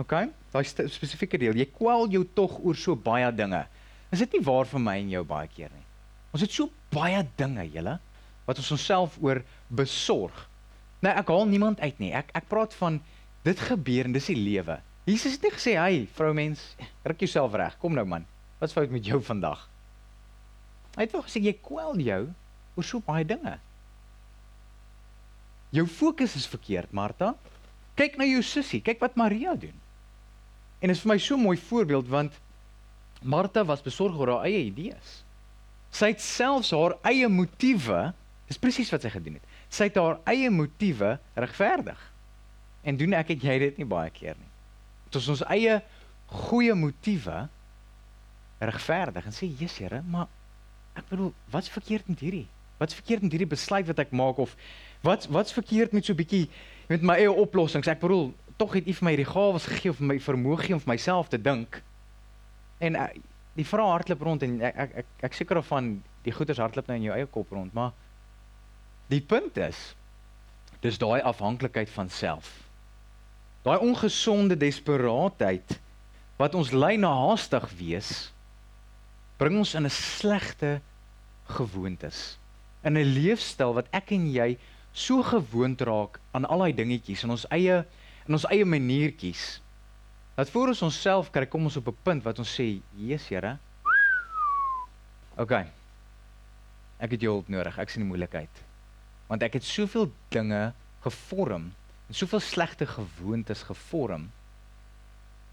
OK? 0.00 0.14
Daai 0.52 0.64
spesifieke 0.64 1.40
deel. 1.40 1.58
Jy 1.58 1.68
kwel 1.74 2.06
jou 2.12 2.22
tog 2.36 2.58
oor 2.62 2.78
so 2.78 2.96
baie 2.96 3.28
dinge. 3.34 3.64
Is 4.12 4.22
dit 4.24 4.38
nie 4.38 4.44
waar 4.44 4.68
vir 4.68 4.82
my 4.84 4.98
en 5.00 5.10
jou 5.12 5.24
baie 5.26 5.48
keer 5.52 5.72
nie? 5.72 5.84
Ons 6.32 6.44
het 6.44 6.54
so 6.54 6.72
baie 6.92 7.20
dinge, 7.36 7.64
julle, 7.74 7.98
wat 8.46 8.60
ons 8.60 8.72
onsself 8.76 9.18
oor 9.24 9.42
besorg. 9.72 10.46
Nou 11.02 11.12
ek 11.18 11.32
haal 11.32 11.48
niemand 11.50 11.82
uit 11.82 11.98
nie. 12.00 12.12
Ek 12.16 12.30
ek 12.36 12.48
praat 12.50 12.76
van 12.78 13.00
dit 13.46 13.58
gebeur 13.68 14.08
en 14.08 14.14
dis 14.14 14.30
die 14.30 14.38
lewe. 14.38 14.78
Jesus 15.08 15.34
het 15.34 15.42
nie 15.42 15.50
gesê, 15.50 15.74
"Hey, 15.74 16.06
vroumens, 16.14 16.76
ruk 17.04 17.18
jouself 17.18 17.54
reg. 17.54 17.78
Kom 17.78 17.94
nou 17.94 18.04
man. 18.04 18.26
Wat's 18.60 18.72
fout 18.72 18.90
met 18.90 19.04
jou 19.04 19.20
vandag?" 19.20 19.68
Hy 20.96 21.02
het 21.02 21.12
wel 21.12 21.22
gesê 21.22 21.42
jy 21.42 21.52
kwel 21.52 21.96
jou 21.98 22.22
oor 22.76 22.84
so 22.84 23.00
baie 23.00 23.24
dinge. 23.24 23.58
Jou 25.72 25.86
fokus 25.88 26.36
is 26.36 26.46
verkeerd, 26.46 26.92
Martha. 26.92 27.32
Kyk 27.96 28.18
na 28.20 28.26
jou 28.28 28.42
sussie, 28.44 28.82
kyk 28.84 29.00
wat 29.00 29.16
Maria 29.16 29.54
doen. 29.56 29.76
En 30.82 30.90
dit 30.90 30.96
is 30.96 31.02
vir 31.04 31.12
my 31.14 31.18
so 31.18 31.36
'n 31.36 31.42
mooi 31.42 31.56
voorbeeld 31.56 32.08
want 32.08 32.32
Martha 33.22 33.64
was 33.64 33.82
besorg 33.82 34.16
oor 34.18 34.28
haar 34.28 34.44
eie 34.44 34.66
idees. 34.66 35.22
Sy 35.90 36.06
het 36.12 36.20
selfs 36.20 36.70
haar 36.70 36.96
eie 37.04 37.28
motiewe, 37.28 38.12
dis 38.48 38.58
presies 38.58 38.90
wat 38.90 39.02
sy 39.02 39.10
gedoen 39.10 39.34
het. 39.34 39.46
Sy 39.68 39.84
het 39.84 39.96
haar 39.96 40.18
eie 40.26 40.50
motiewe 40.50 41.18
regverdig. 41.34 41.98
En 42.82 42.96
doen 42.96 43.12
ek 43.12 43.28
het 43.28 43.42
jy 43.42 43.58
dit 43.58 43.78
nie 43.78 43.86
baie 43.86 44.10
keer 44.10 44.34
nie. 44.36 44.50
Dit 45.10 45.20
is 45.20 45.28
ons 45.28 45.44
eie 45.52 45.82
goeie 46.26 46.74
motiewe 46.74 47.48
regverdig 48.58 49.26
en 49.26 49.32
sê 49.32 49.46
Jesus 49.46 49.78
Here, 49.78 50.02
maar 50.02 50.28
ek 50.96 51.08
bedoel, 51.08 51.32
wat's 51.50 51.68
verkeerd 51.72 52.08
met 52.08 52.20
hierdie? 52.20 52.48
Wat's 52.78 52.94
verkeerd 52.94 53.22
met 53.22 53.32
hierdie 53.32 53.48
besluit 53.48 53.86
wat 53.86 53.98
ek 53.98 54.12
maak 54.16 54.40
of 54.42 54.56
wat's 55.02 55.26
wat's 55.26 55.52
verkeerd 55.52 55.92
met 55.92 56.04
so 56.04 56.12
'n 56.12 56.16
bietjie 56.16 56.48
met 56.88 57.02
my 57.02 57.14
eie 57.14 57.32
oplossings? 57.32 57.86
Ek 57.86 58.00
bedoel, 58.00 58.32
tog 58.56 58.72
het 58.72 58.86
U 58.86 58.92
vir 58.92 59.04
my 59.04 59.10
hierdie 59.10 59.32
gawes 59.32 59.66
gegee 59.66 59.90
of 59.90 60.00
my 60.00 60.18
vermoë 60.20 60.58
gegee 60.60 60.74
om 60.74 60.80
vir 60.80 60.92
myself 60.94 61.28
te 61.28 61.40
dink. 61.40 61.82
En 62.78 62.94
uh, 62.94 63.08
die 63.58 63.66
vrae 63.66 63.90
hardloop 63.90 64.22
rond 64.22 64.42
en 64.42 64.60
ek 64.60 64.76
ek 64.76 64.94
ek, 65.02 65.06
ek 65.28 65.34
seker 65.36 65.60
of 65.60 65.66
van 65.66 66.02
die 66.24 66.32
goeters 66.32 66.58
hardloop 66.62 66.86
nou 66.88 66.96
in 66.96 67.08
jou 67.08 67.16
eie 67.16 67.26
kop 67.26 67.50
rond, 67.50 67.72
maar 67.74 67.92
die 69.12 69.20
punt 69.20 69.56
is 69.56 69.94
dis 70.82 70.98
daai 70.98 71.20
afhanklikheid 71.20 71.90
van 71.90 72.08
self. 72.10 72.48
Daai 73.62 73.78
ongesonde 73.78 74.56
desperaatheid 74.58 75.78
wat 76.40 76.54
ons 76.58 76.72
lei 76.74 76.96
na 76.98 77.12
haastig 77.28 77.68
wees 77.78 78.32
bring 79.38 79.58
ons 79.58 79.74
in 79.74 79.86
'n 79.86 79.90
slegte 79.90 80.80
gewoontes. 81.46 82.38
In 82.82 82.96
'n 82.98 83.14
leefstyl 83.14 83.74
wat 83.74 83.86
ek 83.92 84.10
en 84.10 84.26
jy 84.32 84.58
so 84.92 85.22
gewoond 85.22 85.80
raak 85.80 86.20
aan 86.30 86.44
al 86.44 86.64
daai 86.64 86.74
dingetjies 86.76 87.24
in 87.24 87.30
ons 87.30 87.46
eie 87.50 87.82
in 88.28 88.36
ons 88.36 88.46
eie 88.52 88.64
maniertjies. 88.64 89.60
Dat 90.36 90.50
voor 90.50 90.72
ons 90.72 90.82
onsself 90.82 91.30
kry 91.32 91.46
kom 91.46 91.64
ons 91.68 91.76
op 91.76 91.88
'n 91.88 91.96
punt 92.02 92.22
wat 92.22 92.38
ons 92.38 92.60
sê, 92.60 92.80
"Jesus, 92.96 93.28
Here. 93.28 93.58
OK. 95.36 95.52
Ek 96.98 97.10
het 97.10 97.20
jou 97.20 97.32
hulp 97.32 97.48
nodig. 97.48 97.78
Ek 97.78 97.88
sien 97.88 98.02
die 98.02 98.08
moeilikheid." 98.08 98.62
Want 99.26 99.42
ek 99.42 99.52
het 99.52 99.64
soveel 99.64 100.12
dinge 100.28 100.72
gevorm 101.00 101.72
en 102.08 102.14
soveel 102.14 102.40
slegte 102.40 102.86
gewoontes 102.86 103.62
gevorm. 103.62 104.30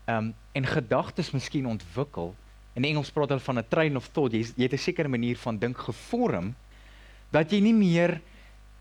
Ehm 0.06 0.18
um, 0.18 0.36
en 0.52 0.66
gedagtes 0.66 1.32
miskien 1.32 1.68
ontwikkel. 1.68 2.36
In 2.74 2.84
Engels 2.84 3.12
praat 3.12 3.30
hulle 3.30 3.40
van 3.40 3.58
'n 3.58 3.68
train 3.68 3.96
of 3.96 4.08
thought. 4.08 4.34
Jy 4.34 4.54
jy 4.56 4.64
het 4.64 4.74
'n 4.74 4.78
sekere 4.78 5.08
manier 5.08 5.38
van 5.38 5.58
dink 5.58 5.78
gevorm 5.78 6.56
dat 7.32 7.52
jy 7.52 7.60
nie 7.60 7.74
meer 7.74 8.22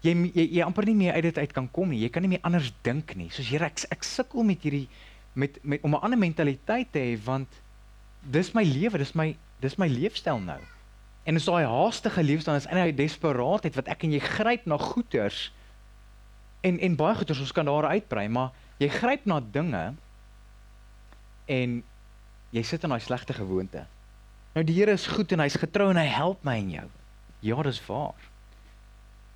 jy 0.02 0.14
jy, 0.34 0.44
jy 0.58 0.64
amper 0.64 0.86
nie 0.88 0.96
meer 0.98 1.18
uit 1.18 1.26
dit 1.28 1.38
uit 1.38 1.52
kan 1.52 1.68
kom 1.74 1.90
nie. 1.90 2.02
Jy 2.04 2.10
kan 2.14 2.22
nie 2.24 2.32
meer 2.36 2.44
anders 2.46 2.70
dink 2.86 3.14
nie. 3.18 3.30
Soos 3.34 3.48
Here, 3.50 3.66
ek 3.66 3.84
ek 3.94 4.06
sukkel 4.06 4.46
met 4.46 4.62
hierdie 4.62 4.86
met 5.38 5.58
met 5.62 5.82
om 5.82 5.94
'n 5.94 6.02
ander 6.02 6.18
mentaliteit 6.18 6.92
te 6.92 6.98
hê 6.98 7.18
want 7.24 7.48
dis 8.22 8.52
my 8.54 8.64
lewe, 8.64 8.98
dis 8.98 9.14
my 9.14 9.36
dis 9.60 9.78
my 9.78 9.88
leefstyl 9.88 10.40
nou. 10.40 10.60
En 11.24 11.34
is 11.34 11.44
daai 11.44 11.66
haastige 11.66 12.22
leefstyl 12.22 12.54
is 12.54 12.66
eintlik 12.66 12.96
desperaatheid 12.96 13.74
wat 13.74 13.88
ek 13.88 14.04
en 14.04 14.12
jy 14.12 14.20
gryp 14.20 14.66
na 14.66 14.78
goeders 14.78 15.52
en 16.60 16.78
en 16.78 16.96
baie 16.96 17.14
goeders 17.14 17.40
ons 17.40 17.52
kan 17.52 17.64
daar 17.64 17.90
uitbrei, 17.92 18.28
maar 18.28 18.50
jy 18.78 18.88
gryp 18.88 19.26
na 19.26 19.40
dinge 19.40 19.94
en 21.46 21.82
jy 22.50 22.62
sit 22.62 22.82
in 22.84 22.90
daai 22.90 23.00
slegte 23.00 23.32
gewoonte. 23.32 23.86
Nou 24.54 24.64
die 24.64 24.74
Here 24.74 24.92
is 24.92 25.06
goed 25.06 25.32
en 25.32 25.40
hy's 25.44 25.58
getrou 25.60 25.90
en 25.90 26.00
hy 26.00 26.06
help 26.06 26.44
my 26.44 26.56
en 26.58 26.70
jou. 26.70 26.88
Ja, 27.40 27.62
dis 27.62 27.80
waar. 27.86 28.28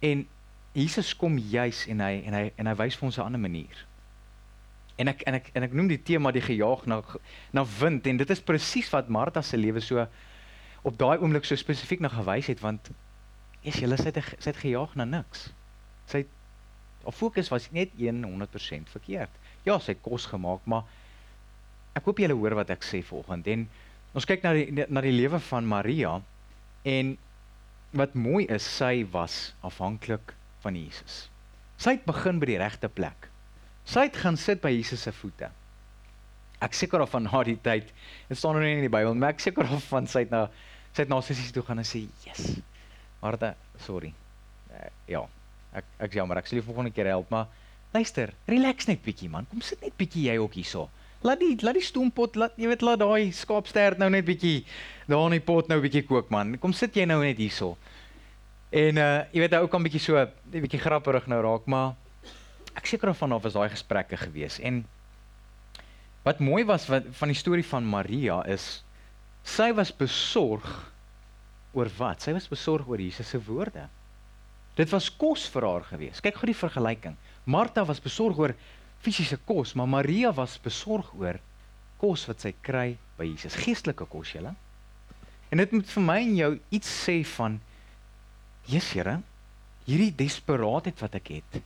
En 0.01 0.27
Jesus 0.73 1.13
kom 1.17 1.37
juis 1.37 1.85
en 1.93 2.01
hy 2.01 2.13
en 2.27 2.37
hy 2.37 2.45
en 2.57 2.69
hy 2.71 2.75
wys 2.81 2.97
vir 2.97 3.07
ons 3.07 3.19
'n 3.19 3.27
ander 3.27 3.41
manier. 3.41 3.87
En 4.97 5.09
ek 5.09 5.23
en 5.27 5.35
ek 5.35 5.51
en 5.55 5.63
ek 5.63 5.73
noem 5.73 5.89
die 5.89 6.03
tema 6.03 6.33
die 6.33 6.45
gejaag 6.45 6.87
na 6.87 7.03
na 7.53 7.65
wind 7.81 8.07
en 8.07 8.17
dit 8.17 8.31
is 8.31 8.41
presies 8.41 8.91
wat 8.93 9.09
Martha 9.09 9.43
se 9.43 9.57
lewe 9.57 9.81
so 9.81 10.07
op 10.83 10.99
daai 10.99 11.19
oomblik 11.19 11.45
so 11.45 11.57
spesifiek 11.57 12.01
na 12.01 12.09
gewys 12.09 12.47
het 12.47 12.61
want 12.61 12.91
is 13.63 13.77
jy 13.81 13.97
sy 13.97 14.11
het 14.11 14.25
sy 14.39 14.51
het 14.51 14.57
gejaag 14.65 14.97
na 14.97 15.05
niks. 15.05 15.53
Sy 16.07 16.27
haar 17.05 17.13
fokus 17.13 17.51
was 17.51 17.71
net 17.71 17.91
100% 17.99 18.89
verkeerd. 18.89 19.31
Ja, 19.65 19.79
sy 19.79 19.93
het 19.93 20.03
kos 20.03 20.27
gemaak, 20.27 20.61
maar 20.67 20.85
ek 21.95 22.05
hoop 22.05 22.19
julle 22.19 22.35
hoor 22.35 22.55
wat 22.55 22.71
ek 22.71 22.83
sê 22.83 23.03
vanoggend 23.05 23.47
en 23.47 23.69
ons 24.15 24.25
kyk 24.25 24.43
na 24.43 24.53
die 24.53 24.87
na 24.89 25.01
die 25.01 25.13
lewe 25.13 25.41
van 25.41 25.67
Maria 25.67 26.21
en 26.85 27.19
wat 27.93 28.15
mooi 28.15 28.47
is, 28.49 28.65
sy 28.65 29.05
was 29.13 29.53
afhanklik 29.61 30.33
van 30.63 30.79
Jesus. 30.79 31.27
Sy 31.83 31.97
het 31.97 32.07
begin 32.07 32.39
by 32.43 32.49
die 32.53 32.61
regte 32.63 32.89
plek. 32.89 33.29
Sy 33.89 34.07
het 34.07 34.19
gaan 34.23 34.39
sit 34.39 34.63
by 34.63 34.71
Jesus 34.71 35.03
se 35.03 35.13
voete. 35.17 35.49
Ek 36.63 36.77
seker 36.79 37.03
of 37.03 37.11
van 37.11 37.27
na 37.27 37.41
die 37.47 37.59
tyd, 37.59 37.89
dit 38.29 38.39
staan 38.39 38.55
nou 38.55 38.63
nie 38.63 38.77
in 38.77 38.85
die 38.87 38.93
Bybel, 38.93 39.17
maar 39.19 39.35
ek 39.35 39.43
seker 39.43 39.67
of 39.67 39.89
van 39.91 40.07
sy 40.07 40.23
het 40.23 40.31
na 40.35 40.47
sy 40.93 41.03
het 41.03 41.11
na 41.11 41.19
sy 41.25 41.35
sussie 41.35 41.55
toe 41.57 41.65
gaan 41.67 41.81
en 41.81 41.89
sê, 41.89 42.07
"Yes. 42.27 42.61
Martha, 43.23 43.55
sorry. 43.79 44.13
Uh, 44.71 44.91
ja, 45.09 45.23
ek 45.73 45.85
ek 45.99 46.13
jammer, 46.13 46.39
ek 46.39 46.47
sal 46.47 46.59
jou 46.59 46.67
volgende 46.67 46.91
keer 46.91 47.07
help, 47.07 47.31
maar 47.31 47.47
luister, 47.93 48.33
relax 48.47 48.87
net 48.87 49.03
bietjie 49.03 49.31
man. 49.31 49.47
Kom 49.51 49.61
sit 49.61 49.81
net 49.81 49.97
bietjie 49.97 50.29
jy 50.31 50.39
ook 50.39 50.55
hierso. 50.55 50.89
Laat 51.23 51.39
die 51.39 51.57
laat 51.63 51.75
die 51.75 51.83
stoompot, 51.83 52.37
laat 52.37 52.53
jy 52.57 52.67
weet 52.67 52.83
laat 52.83 52.99
daai 52.99 53.33
skaapstert 53.33 53.99
nou 53.99 54.11
net 54.11 54.25
bietjie 54.25 54.65
daar 55.07 55.27
in 55.27 55.31
die 55.31 55.41
pot 55.41 55.69
nou 55.69 55.81
bietjie 55.81 56.03
kook 56.07 56.31
man. 56.31 56.59
Kom 56.59 56.73
sit 56.73 56.95
jy 56.95 57.05
nou 57.07 57.23
net 57.23 57.39
hierso." 57.39 57.77
En 58.73 58.97
uh 58.97 59.25
jy 59.35 59.43
weet 59.45 59.53
hy 59.53 59.61
ou 59.61 59.69
kan 59.69 59.85
bietjie 59.85 60.01
so 60.01 60.17
'n 60.17 60.63
bietjie 60.65 60.81
grapperig 60.81 61.27
nou 61.29 61.43
raak, 61.45 61.67
maar 61.69 61.93
ek 62.75 62.87
seker 62.89 63.13
van 63.15 63.31
daar 63.31 63.45
was 63.45 63.53
daai 63.53 63.69
gesprekke 63.69 64.17
gewees. 64.17 64.59
En 64.61 64.87
wat 66.25 66.41
mooi 66.41 66.65
was 66.65 66.89
wat 66.89 67.05
van 67.21 67.29
die 67.29 67.37
storie 67.37 67.67
van 67.67 67.85
Maria 67.85 68.43
is 68.47 68.83
sy 69.45 69.73
was 69.73 69.93
besorg 69.93 70.93
oor 71.73 71.91
wat? 71.99 72.23
Sy 72.23 72.33
was 72.33 72.49
besorg 72.49 72.89
oor 72.89 73.01
Jesus 73.01 73.29
se 73.29 73.41
woorde. 73.45 73.89
Dit 74.77 74.89
was 74.91 75.11
kos 75.11 75.49
vir 75.53 75.67
haar 75.69 75.85
gewees. 75.85 76.21
Kyk 76.21 76.39
gou 76.41 76.47
die 76.47 76.57
vergelyking. 76.57 77.17
Martha 77.45 77.85
was 77.85 78.01
besorg 78.01 78.39
oor 78.39 78.55
fisiese 79.03 79.37
kos, 79.45 79.75
maar 79.75 79.89
Maria 79.89 80.33
was 80.33 80.57
besorg 80.63 81.13
oor 81.19 81.41
kos 81.99 82.25
wat 82.29 82.41
sy 82.41 82.55
kry 82.63 82.97
by 83.19 83.27
Jesus, 83.27 83.59
geestelike 83.59 84.07
kos, 84.09 84.33
julle. 84.33 84.55
En 85.53 85.61
dit 85.61 85.73
moet 85.73 85.91
vir 85.95 86.03
my 86.03 86.19
en 86.23 86.37
jou 86.37 86.53
iets 86.71 86.89
sê 87.05 87.19
van 87.37 87.61
Jesus 88.67 88.93
Here, 88.93 89.21
hierdie 89.87 90.13
desperaatheid 90.15 91.01
wat 91.03 91.15
ek 91.19 91.29
het. 91.39 91.63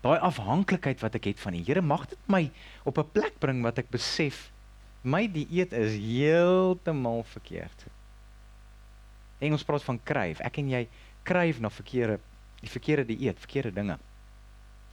Daai 0.00 0.16
afhanklikheid 0.24 1.00
wat 1.04 1.18
ek 1.18 1.28
het 1.32 1.42
van 1.42 1.56
die 1.56 1.64
Here, 1.66 1.82
mag 1.84 2.06
dit 2.08 2.20
my 2.26 2.50
op 2.84 2.98
'n 2.98 3.10
plek 3.12 3.38
bring 3.38 3.62
wat 3.62 3.78
ek 3.78 3.90
besef 3.90 4.50
my 5.02 5.26
dieet 5.26 5.72
is 5.72 5.96
heeltemal 5.96 7.22
verkeerd. 7.24 7.86
Engels 9.40 9.64
praat 9.64 9.82
van 9.82 10.00
kryf. 10.04 10.40
Ek 10.40 10.58
en 10.58 10.68
jy 10.68 10.88
kryf 11.24 11.60
na 11.60 11.70
verkeerde 11.70 12.18
die 12.60 12.68
verkeerde 12.68 13.06
dieet, 13.06 13.38
verkeerde 13.40 13.72
dinge. 13.72 13.96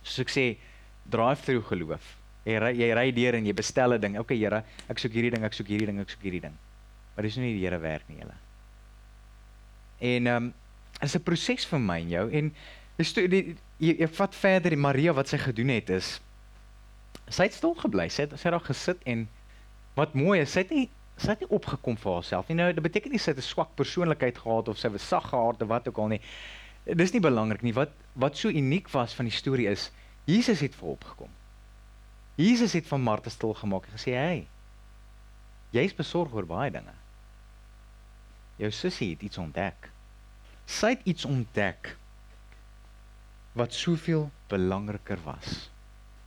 Soos 0.04 0.24
ek 0.24 0.32
sê, 0.32 0.46
drive-through 1.12 1.68
geloof. 1.68 2.16
Jy 2.48 2.60
ry 2.64 2.72
jy 2.80 2.94
ry 2.96 3.12
deur 3.12 3.36
en 3.36 3.46
jy 3.46 3.54
bestel 3.54 3.94
'n 3.94 4.02
ding. 4.02 4.18
Okay, 4.18 4.38
Here, 4.38 4.64
ek 4.88 5.00
soek 5.00 5.12
hierdie 5.12 5.32
ding, 5.32 5.44
ek 5.44 5.54
soek 5.54 5.68
hierdie 5.68 5.86
ding, 5.86 6.00
ek 6.00 6.10
soek 6.10 6.24
hierdie 6.24 6.42
ding. 6.42 6.56
Maar 7.16 7.24
dis 7.24 7.36
nie 7.36 7.54
die 7.54 7.66
Here 7.66 7.80
werk 7.80 8.08
nie, 8.08 8.20
julle. 8.20 8.47
En 10.00 10.28
ehm 10.28 10.44
um, 10.44 10.54
is 11.02 11.16
'n 11.16 11.24
proses 11.24 11.66
vir 11.66 11.80
my 11.80 12.00
en 12.00 12.10
jou 12.10 12.32
en 12.32 12.56
dis 12.98 13.14
die 13.14 13.56
jy, 13.78 13.94
jy 14.00 14.08
vat 14.08 14.36
verder 14.36 14.74
die 14.74 14.82
Maria 14.82 15.14
wat 15.14 15.28
sy 15.30 15.38
gedoen 15.38 15.70
het 15.70 15.90
is 15.90 16.20
sy 17.30 17.48
het 17.48 17.58
stil 17.58 17.76
gebly. 17.78 18.08
Sy 18.10 18.26
het 18.26 18.36
sy 18.38 18.48
het 18.48 18.56
daar 18.56 18.68
gesit 18.68 19.04
en 19.10 19.28
wat 19.98 20.16
mooi 20.18 20.40
is, 20.42 20.54
sy 20.54 20.64
het 20.66 20.72
nie 20.74 20.88
sy 21.18 21.34
het 21.34 21.42
nie 21.42 21.50
opgekom 21.50 21.98
vir 21.98 22.14
haarself 22.14 22.50
nie. 22.50 22.60
Nou 22.60 22.70
dit 22.74 22.84
beteken 22.84 23.12
nie 23.12 23.22
sy 23.22 23.32
het 23.32 23.42
'n 23.42 23.50
swak 23.50 23.76
persoonlikheid 23.76 24.38
gehad 24.38 24.68
of 24.68 24.78
sy 24.78 24.90
was 24.90 25.08
sag 25.08 25.30
gehad 25.30 25.62
of 25.62 25.68
wat 25.68 25.88
ook 25.88 25.98
al 25.98 26.08
nie. 26.08 26.22
Dis 26.86 27.12
nie 27.12 27.22
belangrik 27.22 27.62
nie. 27.62 27.74
Wat 27.74 27.92
wat 28.14 28.38
so 28.38 28.50
uniek 28.50 28.90
was 28.90 29.14
van 29.14 29.26
die 29.26 29.34
storie 29.34 29.68
is 29.68 29.92
Jesus 30.26 30.60
het 30.60 30.76
vir 30.76 30.90
opgekom. 30.90 31.30
Jesus 32.36 32.74
het 32.74 32.88
van 32.88 33.02
Martha 33.02 33.30
stil 33.30 33.54
gemaak 33.54 33.86
en 33.86 33.98
gesê: 33.98 34.14
"Hey, 34.14 34.48
jy's 35.72 35.96
besorg 35.96 36.34
oor 36.34 36.46
baie 36.46 36.72
dinge." 36.72 36.94
Jou 38.58 38.72
sussie 38.74 39.12
het 39.14 39.22
iets 39.22 39.38
ontdek. 39.38 39.90
Sy 40.66 40.96
het 40.96 41.06
iets 41.08 41.26
ontdek 41.26 41.96
wat 43.58 43.74
soveel 43.74 44.30
belangriker 44.52 45.20
was. 45.26 45.70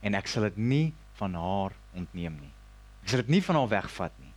En 0.00 0.16
ek 0.18 0.30
sal 0.30 0.48
dit 0.48 0.56
nie 0.56 0.86
van 1.20 1.34
haar 1.34 1.76
ontneem 1.94 2.38
nie. 2.40 2.52
Ek 3.02 3.12
sal 3.12 3.22
dit 3.24 3.34
nie 3.36 3.42
van 3.44 3.58
haar 3.60 3.72
wegvat 3.74 4.16
nie. 4.22 4.32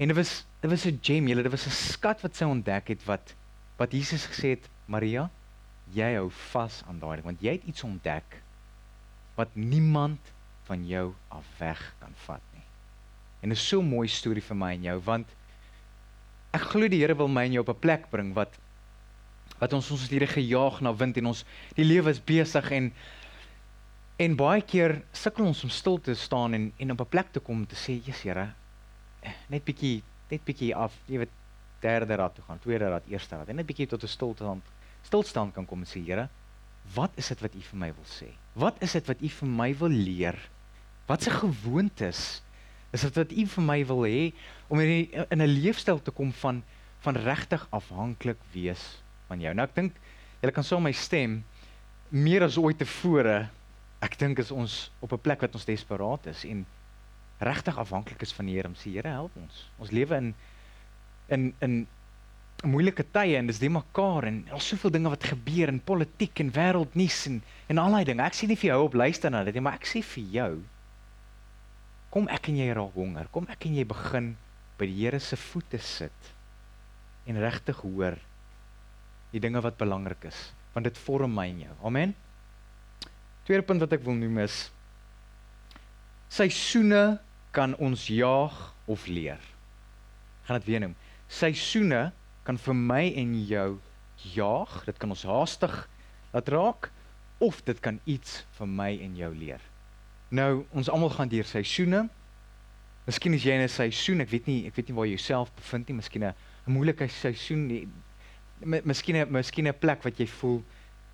En 0.00 0.08
dit 0.08 0.16
was 0.16 0.44
dit 0.60 0.70
was 0.70 0.84
'n 0.86 0.98
gem, 1.02 1.26
julle, 1.28 1.42
dit 1.42 1.52
was 1.52 1.66
'n 1.66 1.70
skat 1.70 2.20
wat 2.20 2.36
sy 2.36 2.44
ontdek 2.44 2.88
het 2.88 3.04
wat 3.04 3.34
wat 3.76 3.92
Jesus 3.92 4.26
gesê 4.26 4.48
het, 4.56 4.68
Maria, 4.86 5.30
jy 5.92 6.14
hou 6.14 6.30
vas 6.52 6.82
aan 6.86 6.98
daai 6.98 7.16
ding 7.16 7.24
want 7.24 7.40
jy 7.40 7.52
het 7.52 7.64
iets 7.64 7.82
ontdek 7.82 8.42
wat 9.34 9.54
niemand 9.54 10.32
van 10.68 10.86
jou 10.86 11.14
af 11.28 11.46
weg 11.58 11.94
kan 11.98 12.12
vat 12.26 12.42
nie. 12.52 12.64
En 13.40 13.48
dit 13.48 13.58
is 13.58 13.68
so 13.68 13.80
'n 13.80 13.88
mooi 13.88 14.08
storie 14.08 14.42
vir 14.42 14.56
my 14.56 14.72
en 14.72 14.82
jou 14.82 15.00
want 15.00 15.28
ek 16.52 16.66
glo 16.72 16.88
die 16.88 17.00
Here 17.00 17.14
wil 17.14 17.28
my 17.28 17.44
en 17.46 17.52
jou 17.52 17.62
op 17.62 17.74
'n 17.74 17.80
plek 17.80 18.10
bring 18.10 18.34
wat 18.34 18.58
wat 19.60 19.72
ons 19.72 19.90
ons 19.90 20.08
hierdie 20.08 20.28
gejaag 20.28 20.80
na 20.80 20.92
wind 20.92 21.16
en 21.16 21.26
ons 21.26 21.44
die 21.76 21.84
lewe 21.84 22.10
is 22.10 22.20
besig 22.20 22.70
en 22.70 22.92
en 24.20 24.36
baie 24.36 24.62
keer 24.62 25.02
sukkel 25.12 25.46
ons 25.46 25.64
om 25.64 25.70
stil 25.70 25.98
te 26.00 26.14
staan 26.14 26.54
en 26.54 26.72
en 26.78 26.90
op 26.90 27.00
'n 27.00 27.08
plek 27.08 27.32
te 27.32 27.40
kom 27.40 27.66
te 27.66 27.76
sê, 27.76 28.00
"Jesus 28.04 28.22
Here, 28.22 28.52
net 29.48 29.64
bietjie 29.64 30.02
net 30.30 30.44
bietjie 30.44 30.74
af, 30.74 30.92
jy 31.06 31.18
weet, 31.18 31.34
derde 31.80 32.14
raad 32.14 32.34
toe 32.34 32.44
gaan, 32.44 32.58
tweede 32.58 32.88
raad, 32.88 33.02
eerste 33.08 33.36
raad 33.36 33.48
en 33.48 33.56
net 33.56 33.66
bietjie 33.66 33.86
tot 33.86 34.02
'n 34.02 34.08
stilstand 34.08 34.62
stilstand 35.02 35.54
kan 35.54 35.66
kom 35.66 35.80
en 35.80 35.86
sê, 35.86 36.04
Here, 36.04 36.28
wat 36.94 37.10
is 37.16 37.28
dit 37.28 37.40
wat 37.40 37.54
U 37.54 37.60
vir 37.60 37.78
my 37.78 37.92
wil 37.94 38.04
sê? 38.04 38.28
Wat 38.54 38.76
is 38.82 38.92
dit 38.92 39.06
wat 39.06 39.20
U 39.20 39.28
vir 39.28 39.48
my 39.48 39.74
wil 39.76 39.88
leer? 39.88 40.38
Wat 41.06 41.22
se 41.22 41.30
gewoontes 41.30 42.42
is 42.90 43.04
dit 43.06 43.18
wat 43.20 43.32
U 43.32 43.46
vir 43.54 43.64
my 43.64 43.78
wil 43.86 44.02
hê 44.06 44.32
om 44.68 44.80
in 44.80 45.10
in 45.30 45.42
'n 45.42 45.54
leefstyl 45.62 46.02
te 46.02 46.10
kom 46.10 46.32
van 46.32 46.62
van 47.00 47.16
regtig 47.16 47.66
afhanklik 47.70 48.40
wees 48.52 49.02
van 49.28 49.40
jou. 49.40 49.54
Nou 49.54 49.66
ek 49.66 49.74
dink 49.74 49.92
julle 50.40 50.52
kan 50.52 50.64
saam 50.64 50.82
my 50.82 50.92
stem 50.92 51.44
meer 52.08 52.42
as 52.42 52.58
ooit 52.58 52.78
tevore. 52.78 53.48
Ek 54.00 54.18
dink 54.18 54.38
is 54.38 54.50
ons 54.50 54.90
op 55.00 55.12
'n 55.12 55.20
plek 55.20 55.40
wat 55.40 55.54
ons 55.54 55.64
desperaat 55.64 56.26
is 56.26 56.44
en 56.44 56.66
regtig 57.38 57.78
afhanklik 57.78 58.22
is 58.22 58.32
van 58.32 58.46
die 58.46 58.54
Here 58.54 58.68
om 58.68 58.74
sê 58.74 58.92
Here 58.92 59.08
help 59.08 59.36
ons. 59.36 59.70
Ons 59.78 59.90
lewe 59.90 60.16
in 60.16 60.34
in 61.28 61.54
in 61.60 61.86
moeilike 62.64 63.04
tye 63.12 63.38
en 63.38 63.46
dis 63.46 63.58
die 63.58 63.70
mekaar 63.70 64.26
en 64.28 64.44
al 64.52 64.60
soveel 64.60 64.90
dinge 64.90 65.08
wat 65.08 65.24
gebeur 65.24 65.68
in 65.68 65.80
politiek 65.80 66.40
en 66.40 66.52
wêreldnuus 66.52 67.26
en 67.26 67.42
en 67.68 67.78
al 67.78 67.90
daai 67.92 68.04
dinge. 68.04 68.22
Ek 68.22 68.34
sê 68.34 68.46
nie 68.48 68.56
vir 68.56 68.70
jou 68.74 68.84
op 68.84 68.94
luister 68.94 69.30
na 69.30 69.44
dit 69.44 69.54
nie, 69.54 69.62
maar 69.64 69.78
ek 69.80 69.86
sê 69.86 70.02
vir 70.02 70.24
jou 70.24 70.52
kom 72.10 72.26
ek 72.32 72.50
en 72.50 72.58
jy 72.58 72.70
raak 72.74 72.96
honger. 72.98 73.28
Kom 73.32 73.46
ek 73.52 73.66
en 73.68 73.76
jy 73.78 73.84
begin 73.88 74.32
by 74.80 74.88
die 74.88 74.98
Here 75.02 75.20
se 75.22 75.38
voete 75.38 75.78
sit 75.82 76.32
en 77.28 77.38
regtig 77.38 77.78
hoor 77.84 78.16
die 79.30 79.42
dinge 79.42 79.62
wat 79.62 79.78
belangrik 79.78 80.24
is, 80.26 80.38
want 80.74 80.88
dit 80.88 80.98
vorm 81.06 81.34
my 81.36 81.46
en 81.52 81.64
jou. 81.66 81.74
Amen. 81.86 82.14
Tweede 83.46 83.66
punt 83.66 83.82
wat 83.84 83.94
ek 83.94 84.04
wil 84.06 84.18
noem 84.18 84.42
is 84.42 84.64
seisoene 86.30 87.18
kan 87.54 87.74
ons 87.82 88.06
jaag 88.10 88.56
of 88.90 89.06
leer. 89.10 89.40
Ek 90.42 90.50
gaan 90.50 90.60
dit 90.60 90.68
weer 90.70 90.82
noem. 90.84 90.96
Seisoene 91.30 92.10
kan 92.46 92.58
vir 92.58 92.76
my 92.78 93.02
en 93.18 93.34
jou 93.46 93.68
jaag, 94.34 94.76
dit 94.86 94.98
kan 95.02 95.10
ons 95.10 95.26
haastig 95.26 95.74
laat 96.34 96.50
raak 96.54 96.90
of 97.42 97.60
dit 97.66 97.78
kan 97.82 97.98
iets 98.10 98.42
vir 98.58 98.70
my 98.70 98.90
en 99.02 99.18
jou 99.18 99.30
leer. 99.34 99.62
Nou, 100.30 100.64
ons 100.70 100.88
almal 100.88 101.10
gaan 101.10 101.30
deur 101.30 101.44
seisoene. 101.44 102.04
Miskien 103.08 103.34
is 103.34 103.42
jy 103.42 103.56
in 103.58 103.64
'n 103.64 103.68
seisoen, 103.68 104.20
ek 104.20 104.30
weet 104.30 104.46
nie, 104.46 104.66
ek 104.66 104.76
weet 104.76 104.88
nie 104.88 104.94
waar 104.94 105.06
jy 105.06 105.16
jouself 105.16 105.50
bevind 105.56 105.88
nie, 105.88 105.96
miskien 105.96 106.24
'n 106.24 106.34
moeilike 106.66 107.08
seisoen, 107.08 107.66
nie. 107.66 107.88
miskien 108.62 109.16
'n 109.16 109.32
miskien 109.32 109.66
'n 109.66 109.74
plek 109.74 110.04
wat 110.04 110.18
jy 110.18 110.26
voel, 110.26 110.62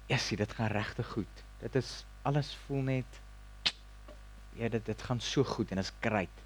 "Jessie, 0.09 0.37
dit 0.37 0.53
gaan 0.53 0.69
regtig 0.69 1.07
goed." 1.07 1.45
Dit 1.61 1.75
is 1.77 2.05
alles 2.25 2.55
voel 2.67 2.83
net 2.83 3.21
ja, 4.61 4.69
dit 4.69 4.85
dit 4.85 5.03
gaan 5.03 5.21
so 5.21 5.45
goed 5.45 5.71
en 5.71 5.77
dit 5.77 5.85
is 5.85 5.93
great. 6.01 6.37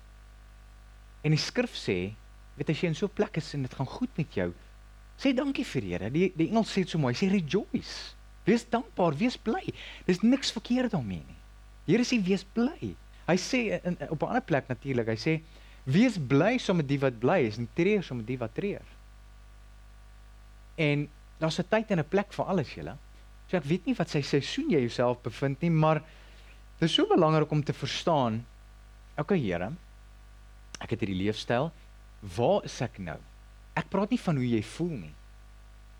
En 1.22 1.30
die 1.30 1.38
skrif 1.40 1.74
sê, 1.74 2.14
weet 2.54 2.70
as 2.70 2.80
jy 2.80 2.86
in 2.86 2.94
so 2.94 3.06
'n 3.06 3.14
plek 3.14 3.36
is 3.36 3.54
en 3.54 3.62
dit 3.62 3.74
gaan 3.74 3.86
goed 3.86 4.16
met 4.16 4.34
jou, 4.34 4.54
sê 5.18 5.34
dankie 5.34 5.64
vir 5.64 5.82
Here. 5.82 6.10
Die 6.10 6.32
die 6.36 6.48
Engels 6.48 6.70
sê 6.70 6.82
dit 6.84 6.88
so 6.88 6.98
mooi, 6.98 7.14
sê 7.14 7.28
rejoice. 7.28 8.14
Wees 8.44 8.64
dankbaar, 8.68 9.16
wees 9.16 9.36
bly. 9.36 9.74
Dis 10.06 10.20
niks 10.22 10.52
verkeerd 10.52 10.90
daarmee 10.90 11.24
nie. 11.26 11.39
Die 11.90 11.96
Here 11.96 12.06
sê 12.06 12.20
wees 12.22 12.44
bly. 12.54 12.92
Hy 13.26 13.34
sê 13.42 13.60
in, 13.82 13.96
op 14.14 14.22
'n 14.22 14.30
ander 14.30 14.46
plek 14.46 14.68
natuurlik, 14.70 15.08
hy 15.10 15.18
sê 15.18 15.32
wees 15.90 16.18
bly 16.18 16.56
saam 16.58 16.76
met 16.78 16.86
die 16.86 17.00
wat 17.02 17.18
bly 17.18 17.40
is 17.48 17.58
en 17.58 17.66
treur 17.74 18.02
saam 18.02 18.22
met 18.22 18.28
die 18.28 18.38
wat 18.38 18.54
treur. 18.54 18.86
En 20.78 21.08
daar's 21.40 21.58
'n 21.58 21.66
tyd 21.68 21.90
en 21.90 21.98
'n 21.98 22.08
plek 22.08 22.32
vir 22.32 22.44
alles, 22.44 22.74
julle. 22.74 22.96
So 23.48 23.56
ek 23.56 23.64
weet 23.64 23.86
nie 23.86 23.94
wat 23.94 24.08
sy 24.08 24.22
seisoen 24.22 24.70
jy 24.70 24.80
jouself 24.86 25.18
bevind 25.22 25.60
nie, 25.62 25.70
maar 25.70 25.98
dit 26.78 26.88
is 26.88 26.94
so 26.94 27.06
belangrik 27.06 27.50
om 27.50 27.64
te 27.64 27.72
verstaan. 27.72 28.46
Okay, 29.18 29.38
Here. 29.38 29.72
Ek 30.80 30.90
het 30.90 31.00
hierdie 31.00 31.24
leefstyl. 31.24 31.72
Waar 32.20 32.64
is 32.64 32.80
ek 32.80 32.98
nou? 32.98 33.18
Ek 33.74 33.88
praat 33.88 34.10
nie 34.10 34.20
van 34.20 34.36
hoe 34.36 34.48
jy 34.48 34.62
voel 34.62 34.96
nie. 34.96 35.14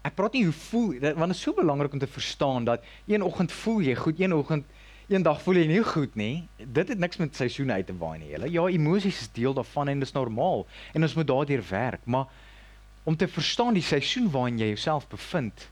Ek 0.03 0.15
praat 0.15 0.33
nie 0.33 0.45
hoe 0.45 0.53
voel, 0.53 1.01
want 1.01 1.33
dit 1.33 1.37
is 1.37 1.43
so 1.43 1.53
belangrik 1.53 1.93
om 1.93 1.99
te 1.99 2.07
verstaan 2.07 2.65
dat 2.65 2.85
een 3.07 3.23
oggend 3.23 3.53
voel 3.53 3.81
jy 3.81 3.95
goed, 3.95 4.21
een 4.21 4.33
oggend 4.33 4.65
eendag 5.11 5.41
voel 5.43 5.59
jy 5.59 5.67
nie 5.67 5.83
goed 5.83 6.15
nie. 6.15 6.35
Dit 6.59 6.93
het 6.93 7.01
niks 7.03 7.19
met 7.19 7.35
seisoene 7.35 7.81
uit 7.81 7.89
te 7.89 7.97
waai 7.99 8.21
nie. 8.21 8.31
Julle. 8.31 8.51
Ja, 8.55 8.67
emosies 8.71 9.25
is 9.25 9.33
deel 9.35 9.57
daarvan 9.57 9.91
en 9.91 10.03
dit 10.03 10.09
is 10.09 10.15
normaal 10.15 10.67
en 10.95 11.07
ons 11.07 11.17
moet 11.19 11.27
daardeur 11.27 11.65
werk, 11.71 12.05
maar 12.07 12.31
om 13.05 13.17
te 13.17 13.29
verstaan 13.29 13.75
die 13.75 13.83
seisoen 13.83 14.31
waarin 14.31 14.61
jy 14.61 14.71
jouself 14.71 15.09
bevind. 15.11 15.67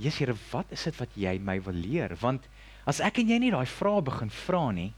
Jesus 0.00 0.22
Here, 0.22 0.36
wat 0.50 0.72
is 0.72 0.86
dit 0.88 0.96
wat 0.96 1.12
jy 1.14 1.36
my 1.44 1.58
wil 1.66 1.76
leer? 1.76 2.16
Want 2.22 2.48
as 2.88 3.02
ek 3.04 3.20
en 3.20 3.28
jy 3.28 3.38
nie 3.42 3.52
daai 3.52 3.68
vrae 3.68 4.00
begin 4.06 4.32
vra 4.46 4.70
nie, 4.72 4.92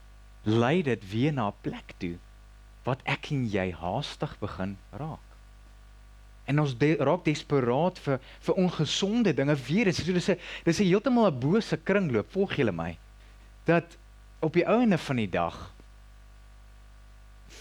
lei 0.47 0.81
dit 0.83 1.03
weer 1.11 1.33
na 1.33 1.49
'n 1.49 1.59
plek 1.61 1.95
toe 1.99 2.15
wat 2.87 3.03
ek 3.03 3.31
en 3.31 3.45
jy 3.51 3.71
haastig 3.71 4.39
begin 4.39 4.77
raak. 4.91 5.19
En 6.45 6.59
ons 6.59 6.77
de, 6.77 6.95
raak 6.99 7.23
desperaat 7.23 7.99
vir 7.99 8.19
vir 8.47 8.55
ongesonde 8.55 9.33
dinge 9.33 9.55
weer. 9.67 9.85
Dit 9.85 9.99
is 9.99 10.05
so 10.05 10.13
dis 10.13 10.29
'n 10.29 10.39
dis 10.63 10.79
'n 10.79 10.87
heeltemal 10.87 11.31
'n 11.31 11.39
bose 11.39 11.77
kringloop. 11.77 12.31
Volg 12.31 12.55
julle 12.55 12.71
my? 12.71 12.97
Dat 13.65 13.97
op 14.43 14.53
die 14.53 14.65
einde 14.67 14.97
van 14.97 15.21
die 15.21 15.29
dag 15.29 15.57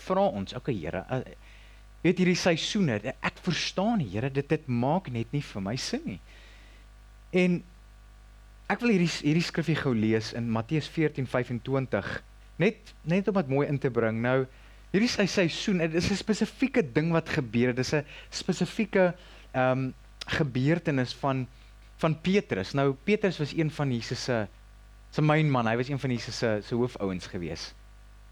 vra 0.03 0.27
ons, 0.35 0.55
okay 0.59 0.75
Here, 0.75 1.05
uh, 1.11 1.21
weet 2.03 2.19
hierdie 2.19 2.39
seisoene, 2.39 2.99
ek 3.21 3.39
verstaan 3.45 4.01
nie, 4.03 4.09
Here, 4.11 4.31
dit 4.31 4.49
dit 4.49 4.67
maak 4.67 5.11
net 5.15 5.31
nie 5.33 5.45
vir 5.47 5.63
my 5.63 5.77
sin 5.79 6.03
nie. 6.15 6.21
En 7.33 7.61
ek 8.73 8.83
wil 8.83 8.95
hierdie 8.97 9.13
hierdie 9.23 9.47
skrifgie 9.47 9.79
gou 9.79 9.95
lees 9.95 10.33
in 10.37 10.51
Matteus 10.51 10.89
14:25 10.91 12.21
net 12.63 12.93
net 13.09 13.29
om 13.29 13.39
dit 13.41 13.51
mooi 13.53 13.67
in 13.69 13.79
te 13.81 13.91
bring. 13.91 14.21
Nou 14.25 14.45
hierdie 14.93 15.09
is 15.09 15.17
sy 15.17 15.27
seisoen, 15.27 15.81
dit 15.85 15.95
is 15.95 16.11
'n 16.11 16.21
spesifieke 16.21 16.83
ding 16.83 17.13
wat 17.13 17.29
gebeur. 17.29 17.75
Dit 17.75 17.85
is 17.85 17.95
'n 17.95 18.05
spesifieke 18.31 19.15
ehm 19.53 19.79
um, 19.79 19.95
gebeurtenis 20.27 21.15
van 21.15 21.47
van 21.99 22.21
Petrus. 22.21 22.73
Nou 22.73 22.95
Petrus 23.05 23.39
was 23.39 23.53
een 23.53 23.71
van 23.71 23.93
Jesus 23.93 24.25
se 24.25 24.47
se 25.13 25.23
main 25.23 25.51
man. 25.51 25.69
Hy 25.69 25.77
was 25.77 25.89
een 25.89 26.01
van 26.01 26.11
Jesus 26.11 26.39
se 26.39 26.59
se 26.65 26.75
hoofouens 26.75 27.27
gewees. 27.27 27.73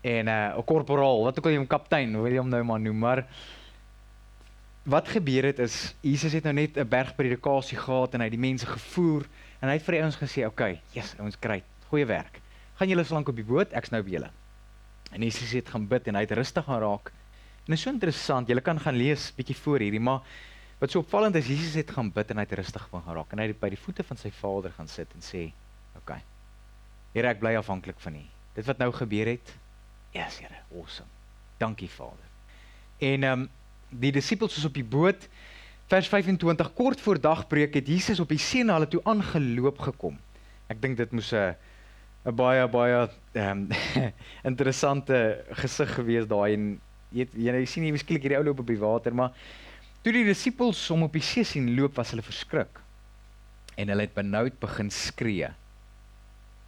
En 0.01 0.25
'n 0.25 0.29
uh, 0.29 0.59
'n 0.59 0.65
korporaal, 0.65 1.23
wat 1.23 1.39
ook 1.39 1.45
al 1.45 1.51
jy 1.51 1.59
hom 1.59 1.67
kaptein, 1.67 2.13
wil 2.23 2.33
jy 2.33 2.39
hom 2.39 2.49
nou 2.49 2.63
maar 2.65 2.81
noem, 2.81 2.99
maar 2.99 3.27
wat 4.83 5.09
gebeur 5.09 5.45
het 5.45 5.59
is 5.59 5.95
Jesus 6.01 6.33
het 6.33 6.45
nou 6.45 6.55
net 6.55 6.77
'n 6.77 6.89
bergpredikasie 6.89 7.79
gehad 7.79 8.15
en 8.15 8.21
hy 8.21 8.27
het 8.27 8.39
die 8.39 8.49
mense 8.49 8.67
gevoer 8.67 9.27
en 9.61 9.69
hy 9.69 9.75
het 9.77 9.83
vir 9.83 9.93
die 9.93 10.03
ouens 10.03 10.17
gesê, 10.17 10.47
"Oké, 10.47 10.47
okay, 10.47 10.81
yes, 10.93 11.15
ons 11.19 11.39
kry 11.39 11.63
goeie 11.89 12.07
werk. 12.07 12.41
Gaan 12.75 12.89
julle 12.89 13.05
so 13.05 13.15
lank 13.15 13.29
op 13.29 13.37
die 13.37 13.45
boot, 13.45 13.73
ek's 13.73 13.91
nou 13.91 14.03
by 14.03 14.11
julle." 14.11 14.31
En 15.13 15.23
Jesus 15.23 15.53
het 15.53 15.69
gaan 15.69 15.87
bid 15.87 16.07
en 16.07 16.15
hy 16.15 16.21
het 16.21 16.31
rustig 16.31 16.65
gaan 16.65 16.81
raak. 16.81 17.13
En 17.67 17.73
is 17.73 17.81
so 17.81 17.91
interessant, 17.91 18.49
julle 18.49 18.61
kan 18.61 18.81
gaan 18.81 18.97
lees 18.97 19.33
bietjie 19.37 19.57
voor 19.57 19.79
hierdie, 19.79 20.01
maar 20.01 20.21
wat 20.79 20.91
so 20.91 20.99
opvallend 20.99 21.35
is, 21.35 21.47
Jesus 21.47 21.75
het 21.75 21.91
gaan 21.91 22.11
bid 22.11 22.31
en 22.31 22.37
hy 22.37 22.43
het 22.43 22.53
rustig 22.53 22.89
gaan 22.91 23.15
raak 23.15 23.33
en 23.33 23.39
hy 23.39 23.47
het 23.47 23.61
by 23.61 23.69
die 23.69 23.79
voete 23.79 24.03
van 24.03 24.17
sy 24.17 24.31
Vader 24.31 24.71
gaan 24.71 24.89
sit 24.89 25.09
en 25.15 25.21
sê, 25.21 25.53
"Oké. 25.95 26.13
Okay, 26.13 26.23
Here, 27.13 27.29
ek 27.29 27.41
bly 27.43 27.57
afhanklik 27.59 27.99
van 28.01 28.19
U. 28.21 28.25
Dit 28.55 28.67
wat 28.67 28.79
nou 28.79 28.91
gebeur 28.95 29.27
het, 29.27 29.55
yes, 30.15 30.39
Here, 30.39 30.63
awesome. 30.75 31.09
Dankie 31.59 31.91
Vader." 31.91 32.29
En 33.01 33.25
ehm 33.25 33.41
um, 33.41 33.49
die 33.91 34.13
disippels 34.13 34.55
was 34.55 34.65
op 34.65 34.75
die 34.75 34.87
boot. 34.87 35.29
Vers 35.91 36.09
25 36.09 36.73
kort 36.79 37.01
voor 37.01 37.19
dagbreek 37.21 37.75
het 37.75 37.89
Jesus 37.89 38.21
op 38.23 38.29
die 38.31 38.39
see 38.39 38.63
na 38.63 38.77
hulle 38.79 38.89
toe 38.89 39.01
aangeloop 39.05 39.81
gekom. 39.83 40.19
Ek 40.71 40.79
dink 40.83 40.97
dit 40.97 41.11
moes 41.13 41.33
'n 41.35 41.57
'n 42.25 42.35
baie 42.37 42.69
baie 42.69 43.09
ehm 43.33 43.67
um, 43.67 43.69
interessante 44.51 45.45
gesig 45.51 45.95
gewees 45.95 46.27
daai 46.29 46.55
en 46.55 46.81
jy 47.11 47.27
jy 47.35 47.65
sien 47.67 47.85
jy 47.85 47.93
miskien 47.93 48.21
hierdie 48.21 48.39
ou 48.39 48.45
loop 48.45 48.61
op 48.61 48.67
die 48.67 48.79
water, 48.79 49.15
maar 49.15 49.33
toe 50.05 50.13
die 50.13 50.25
disippels 50.25 50.89
hom 50.93 51.03
op 51.03 51.13
die 51.13 51.25
see 51.25 51.45
sien 51.45 51.75
loop, 51.75 51.97
was 51.97 52.11
hulle 52.11 52.23
verskrik. 52.23 52.81
En 53.77 53.89
hulle 53.89 54.07
het 54.07 54.15
benoud 54.15 54.61
begin 54.61 54.91
skree. 54.91 55.49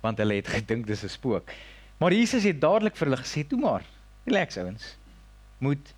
Want 0.02 0.18
hulle 0.18 0.40
het 0.40 0.50
gedink 0.50 0.86
dis 0.86 1.04
'n 1.04 1.08
spook. 1.08 1.50
Maar 1.98 2.12
Jesus 2.12 2.44
het 2.44 2.60
dadelik 2.60 2.96
vir 2.96 3.08
hulle 3.08 3.22
gesê: 3.22 3.46
"Toe 3.46 3.58
maar, 3.58 3.84
relax 4.24 4.56
ouens. 4.56 4.96
Moet 5.58 5.94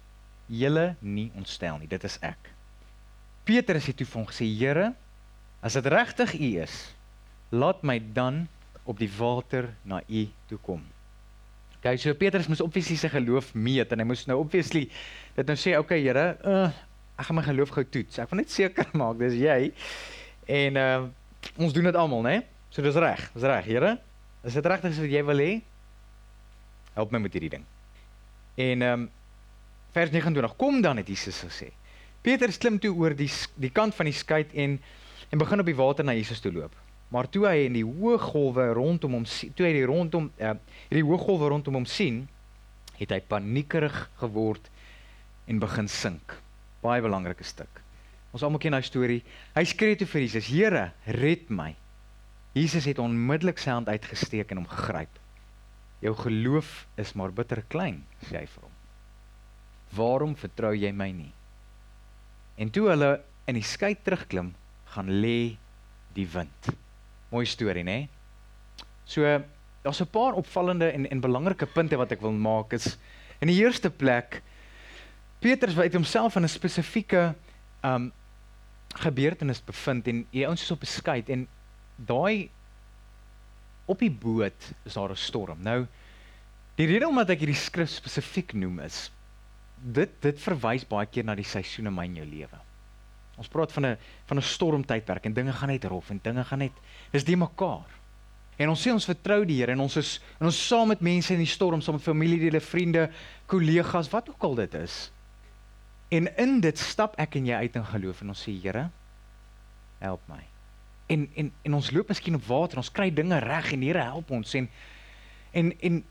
julle 0.47 0.95
nie 1.01 1.31
ontstel 1.35 1.79
nie. 1.79 1.88
Dit 1.88 2.05
is 2.05 2.19
ek. 2.25 2.51
Petrus 3.45 3.88
het 3.90 3.97
toe 3.97 4.07
vir 4.07 4.21
hom 4.21 4.29
gesê: 4.29 4.49
"Here, 4.49 4.93
as 5.61 5.73
dit 5.73 5.87
regtig 5.87 6.35
U 6.35 6.51
is, 6.62 6.95
laat 7.51 7.83
my 7.83 7.99
dan 8.12 8.49
op 8.85 8.99
die 8.99 9.11
water 9.19 9.75
na 9.83 10.03
U 10.09 10.29
toe 10.49 10.59
kom." 10.59 10.83
Okay, 11.79 11.97
so 11.97 12.14
Petrus 12.14 12.49
moes 12.49 12.61
obviously 12.64 12.97
sy 12.97 13.09
geloof 13.12 13.55
meet 13.55 13.93
en 13.93 14.01
hy 14.01 14.05
moes 14.09 14.25
nou 14.27 14.38
obviously 14.40 14.88
dit 15.37 15.47
nou 15.47 15.57
sê, 15.57 15.77
"Oké, 15.77 15.79
okay, 15.79 16.01
Here, 16.03 16.37
uh, 16.45 16.71
ek 17.19 17.27
gaan 17.27 17.37
my 17.37 17.43
geloof 17.43 17.69
gou 17.71 17.85
toets. 17.85 18.19
Ek 18.19 18.31
wil 18.31 18.38
net 18.38 18.51
seker 18.51 18.88
maak 19.01 19.19
dis 19.19 19.35
jy." 19.35 19.73
En 20.49 20.77
uh 20.77 21.07
ons 21.61 21.73
doen 21.73 21.85
dit 21.85 21.95
almal, 21.95 22.23
né? 22.23 22.43
So 22.74 22.82
dis 22.82 22.96
reg. 22.98 23.30
Dis 23.37 23.46
reg, 23.46 23.68
Here. 23.70 23.94
Is 24.42 24.56
dit 24.58 24.66
regtig 24.66 24.96
wat 24.98 25.12
jy 25.12 25.22
wil 25.24 25.40
hê? 25.40 25.52
Help 26.96 27.12
my 27.14 27.20
met 27.22 27.34
hierdie 27.37 27.52
ding. 27.52 27.66
En 28.58 28.82
ehm 28.82 29.04
um, 29.06 29.10
vers 29.94 30.10
29 30.10 30.56
kom 30.58 30.80
dan 30.82 30.98
het 30.98 31.06
Jesus 31.06 31.38
gesê. 31.38 31.68
Petrus 32.26 32.58
klim 32.58 32.80
toe 32.82 32.90
oor 32.98 33.14
die 33.14 33.30
die 33.62 33.70
kant 33.70 33.94
van 33.94 34.08
die 34.10 34.16
skei 34.16 34.40
en 34.50 34.80
en 35.30 35.38
begin 35.38 35.62
op 35.62 35.70
die 35.70 35.76
water 35.78 36.04
na 36.04 36.16
Jesus 36.18 36.42
toe 36.42 36.50
loop. 36.52 36.74
Maar 37.14 37.28
toe 37.30 37.44
hy 37.46 37.68
in 37.68 37.78
die 37.78 37.84
hoë 37.87 38.18
golwe 38.18 38.66
rondom 38.74 39.14
hom 39.20 39.26
sien, 39.26 39.52
toe 39.54 39.68
hy 39.68 39.72
die 39.76 39.87
rondom 39.87 40.26
uh, 40.42 40.56
hierdie 40.88 41.06
hoë 41.06 41.20
golwe 41.22 41.52
rondom 41.54 41.78
hom 41.78 41.87
sien, 41.87 42.24
het 42.98 43.14
hy 43.14 43.20
paniekerig 43.22 44.00
geword 44.18 44.66
en 45.46 45.62
begin 45.62 45.90
sink. 45.90 46.34
Baie 46.82 47.02
belangrike 47.06 47.46
stuk. 47.46 47.82
Ons 48.34 48.42
almal 48.42 48.62
ken 48.62 48.74
daai 48.74 48.82
storie. 48.82 49.22
Hy 49.54 49.64
skree 49.70 49.94
toe 49.98 50.10
vir 50.10 50.26
Jesus: 50.26 50.50
"Here, 50.50 50.88
red 51.22 51.54
my." 51.54 51.70
Jesus 52.55 52.85
het 52.87 52.99
onmiddellik 52.99 53.59
sy 53.59 53.71
hand 53.71 53.88
uitgesteek 53.88 54.51
en 54.51 54.62
hom 54.62 54.71
gegryp. 54.71 55.19
"Jou 56.01 56.14
geloof 56.14 56.87
is 56.97 57.12
maar 57.12 57.33
bitter 57.33 57.64
klein," 57.69 58.07
sê 58.23 58.38
hy 58.38 58.47
vir 58.47 58.62
hom 58.62 58.75
waarom 59.95 60.35
vertrou 60.38 60.73
jy 60.77 60.90
my 60.95 61.11
nie? 61.14 61.33
En 62.59 62.71
toe 62.71 62.88
hulle 62.90 63.11
in 63.51 63.59
die 63.59 63.67
skei 63.67 63.95
terugklim, 63.95 64.53
gaan 64.95 65.11
lê 65.23 65.57
die 66.14 66.27
wind. 66.31 66.71
Mooi 67.33 67.45
storie, 67.51 67.85
né? 67.85 68.09
So 69.05 69.23
daar's 69.83 70.01
'n 70.01 70.11
paar 70.11 70.35
opvallende 70.35 70.90
en 70.93 71.07
en 71.11 71.21
belangrike 71.21 71.67
punte 71.67 71.97
wat 71.97 72.12
ek 72.12 72.21
wil 72.21 72.33
maak 72.33 72.73
is 72.73 72.97
in 73.40 73.49
die 73.49 73.61
eerste 73.61 73.90
plek 73.90 74.43
Petrus 75.40 75.75
het 75.75 75.93
homself 75.93 76.37
in 76.37 76.45
'n 76.45 76.49
spesifieke 76.49 77.35
um 77.83 78.12
gebeurtenis 78.95 79.61
bevind 79.61 80.09
en 80.09 80.27
die 80.31 80.47
ouens 80.47 80.62
is 80.62 80.71
op 80.71 80.81
'n 80.83 80.87
skei 80.87 81.23
en 81.27 81.49
daai 81.96 82.50
op 83.87 83.98
die 83.98 84.11
boot 84.11 84.72
is 84.85 84.94
daar 84.94 85.11
'n 85.11 85.16
storm. 85.16 85.62
Nou 85.62 85.87
Die 86.74 86.87
rede 86.90 87.07
omdat 87.07 87.30
ek 87.30 87.44
hierdie 87.44 87.59
skrif 87.59 87.92
spesifiek 87.92 88.54
noem 88.59 88.80
is 88.83 89.09
dit 89.94 90.11
dit 90.24 90.38
verwys 90.40 90.87
baie 90.88 91.07
keer 91.07 91.26
na 91.26 91.35
die 91.37 91.46
seisoene 91.46 91.90
in 91.90 91.94
my 91.94 92.07
en 92.09 92.16
jou 92.18 92.24
lewe. 92.26 92.61
Ons 93.38 93.50
praat 93.52 93.72
van 93.74 93.87
'n 93.87 93.98
van 94.26 94.38
'n 94.38 94.42
stormtydperk 94.42 95.26
en 95.26 95.35
dinge 95.35 95.52
gaan 95.52 95.68
net 95.68 95.85
rof 95.85 96.11
en 96.11 96.20
dinge 96.22 96.44
gaan 96.44 96.59
net 96.59 96.72
dis 97.12 97.24
die 97.24 97.37
mekaar. 97.37 97.87
En 98.57 98.68
ons 98.68 98.80
sê 98.87 98.92
ons 98.92 99.04
vertrou 99.04 99.44
die 99.44 99.61
Here 99.61 99.72
en 99.72 99.80
ons 99.80 99.96
is 99.96 100.20
en 100.40 100.46
ons 100.46 100.66
saam 100.68 100.88
met 100.88 101.00
mense 101.00 101.33
in 101.33 101.38
die 101.38 101.46
storm, 101.46 101.80
saam 101.80 101.94
met 101.94 102.02
familielede, 102.02 102.61
vriende, 102.61 103.11
kollegas, 103.46 104.11
wat 104.11 104.28
ook 104.28 104.42
al 104.42 104.54
dit 104.54 104.74
is. 104.74 105.11
En 106.11 106.28
in 106.38 106.61
dit 106.61 106.78
stap 106.78 107.14
ek 107.18 107.37
en 107.37 107.46
jy 107.46 107.54
uit 107.54 107.76
in 107.76 107.85
geloof 107.85 108.20
en 108.22 108.28
ons 108.28 108.42
sê 108.42 108.52
Here, 108.62 108.90
help 109.98 110.20
my. 110.28 110.54
En 111.07 111.29
en 111.35 111.53
en 111.62 111.75
ons 111.75 111.90
loop 111.90 112.09
miskien 112.09 112.35
op 112.35 112.47
water, 112.49 112.79
ons 112.79 112.93
kry 112.93 113.11
dinge 113.11 113.38
reg 113.38 113.73
en 113.73 113.83
Here 113.83 114.03
help 114.03 114.31
ons 114.31 114.55
en 114.55 114.69
en 115.53 115.73
en 115.81 116.05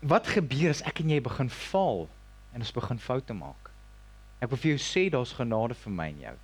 wat 0.00 0.26
gebeur 0.26 0.70
as 0.70 0.82
ek 0.82 1.00
en 1.00 1.10
jy 1.10 1.20
begin 1.22 1.50
val 1.50 2.08
en 2.52 2.60
ons 2.60 2.72
begin 2.72 2.98
foute 2.98 3.34
maak? 3.34 3.70
Ek 4.42 4.50
wil 4.50 4.58
vir 4.58 4.74
jou 4.74 4.80
sê 4.82 5.06
daar's 5.10 5.36
genade 5.38 5.74
vir 5.74 5.92
my 5.92 6.08
en 6.10 6.24
jou 6.26 6.38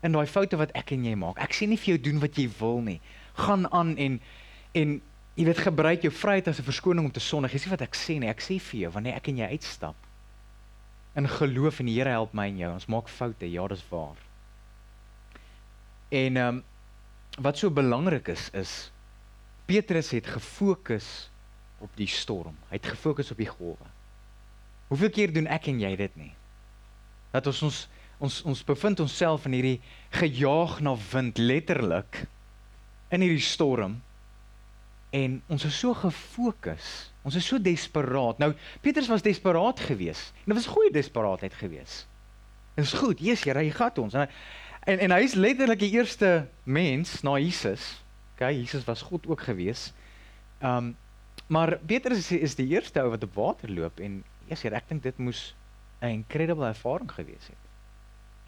in 0.00 0.12
daai 0.16 0.26
foute 0.26 0.56
wat 0.56 0.72
ek 0.78 0.94
en 0.96 1.04
jy 1.04 1.14
maak. 1.18 1.40
Ek 1.42 1.54
sê 1.56 1.68
nie 1.68 1.78
vir 1.80 1.94
jou 1.94 2.02
doen 2.08 2.20
wat 2.22 2.38
jy 2.40 2.46
wil 2.60 2.80
nie. 2.84 2.98
Gaan 3.38 3.66
aan 3.72 3.96
en 4.00 4.20
en 4.78 5.00
jy 5.36 5.46
weet 5.48 5.62
gebruik 5.64 6.04
jou 6.06 6.12
vryheid 6.12 6.48
as 6.48 6.60
'n 6.60 6.64
verskoning 6.64 7.04
om 7.04 7.12
te 7.12 7.20
sondig. 7.20 7.52
Dis 7.52 7.64
nie 7.66 7.70
wat 7.70 7.82
ek 7.82 7.94
sê 7.94 8.18
nie. 8.18 8.28
Ek 8.28 8.40
sê 8.40 8.58
vir 8.60 8.80
jou 8.80 8.90
wanneer 8.90 9.16
ek 9.16 9.28
en 9.28 9.36
jy 9.36 9.48
uitstap 9.50 9.96
in 11.16 11.28
geloof 11.28 11.80
en 11.80 11.86
die 11.86 11.94
Here 11.94 12.10
help 12.10 12.32
my 12.32 12.46
en 12.46 12.58
jou. 12.58 12.72
Ons 12.72 12.86
maak 12.86 13.08
foute. 13.08 13.50
Ja, 13.50 13.66
dis 13.68 13.84
waar. 13.90 14.16
En 16.10 16.36
ehm 16.36 16.48
um, 16.48 16.64
wat 17.40 17.58
so 17.58 17.70
belangrik 17.72 18.28
is 18.28 18.48
is 18.56 18.72
Petrus 19.70 20.10
het 20.10 20.26
gefokus 20.26 21.30
op 21.78 21.90
die 21.96 22.08
storm. 22.10 22.56
Hy 22.68 22.80
het 22.80 22.90
gefokus 22.90 23.30
op 23.30 23.38
die 23.38 23.48
golwe. 23.48 23.86
Hoeveel 24.90 25.12
keer 25.14 25.32
doen 25.32 25.46
ek 25.46 25.70
en 25.70 25.78
jy 25.80 25.92
dit 25.96 26.16
nie? 26.18 26.32
Dat 27.30 27.46
ons 27.46 27.62
ons 27.68 27.80
ons 28.20 28.42
ons 28.44 28.62
bevind 28.68 29.00
onsself 29.00 29.46
in 29.48 29.56
hierdie 29.56 29.78
gejaag 30.12 30.80
na 30.84 30.92
wind 31.12 31.40
letterlik 31.40 32.24
in 33.08 33.24
hierdie 33.24 33.44
storm 33.44 33.96
en 35.16 35.40
ons 35.50 35.64
is 35.66 35.78
so 35.80 35.96
gefokus 35.96 36.90
ons 37.26 37.38
is 37.40 37.46
so 37.48 37.58
desperaat 37.62 38.42
nou 38.42 38.52
Petrus 38.84 39.08
was 39.10 39.24
desperaat 39.24 39.80
geweest 39.88 40.36
en 40.44 40.52
dit 40.52 40.58
was 40.60 40.68
goeie 40.70 40.92
desperaatheid 40.94 41.56
geweest 41.62 42.04
dit 42.76 42.84
is 42.84 42.92
goed 43.00 43.24
Jesus 43.24 43.48
jy 43.48 43.56
ry 43.56 43.66
gat 43.74 43.98
ons 44.02 44.14
en, 44.14 44.28
en 44.86 44.98
en 44.98 45.16
hy 45.16 45.20
is 45.24 45.34
letterlik 45.34 45.82
die 45.82 45.92
eerste 45.92 46.46
mens 46.64 47.20
na 47.22 47.38
Jesus 47.38 48.02
okay 48.34 48.54
Jesus 48.56 48.84
was 48.84 49.02
God 49.02 49.26
ook 49.26 49.40
geweest 49.40 49.94
um 50.62 50.96
maar 51.50 51.78
Petrus 51.86 52.30
is, 52.30 52.30
is 52.32 52.54
die 52.54 52.68
eerste 52.68 53.02
ou 53.02 53.10
wat 53.10 53.24
op 53.26 53.34
water 53.34 53.70
loop 53.70 54.00
en 54.00 54.22
Jesus 54.48 54.72
ek 54.72 54.88
dink 54.88 55.02
dit 55.02 55.18
moes 55.18 55.54
'n 56.00 56.22
incredible 56.22 56.66
ervaring 56.66 57.10
geweest 57.12 57.50
het 57.52 57.70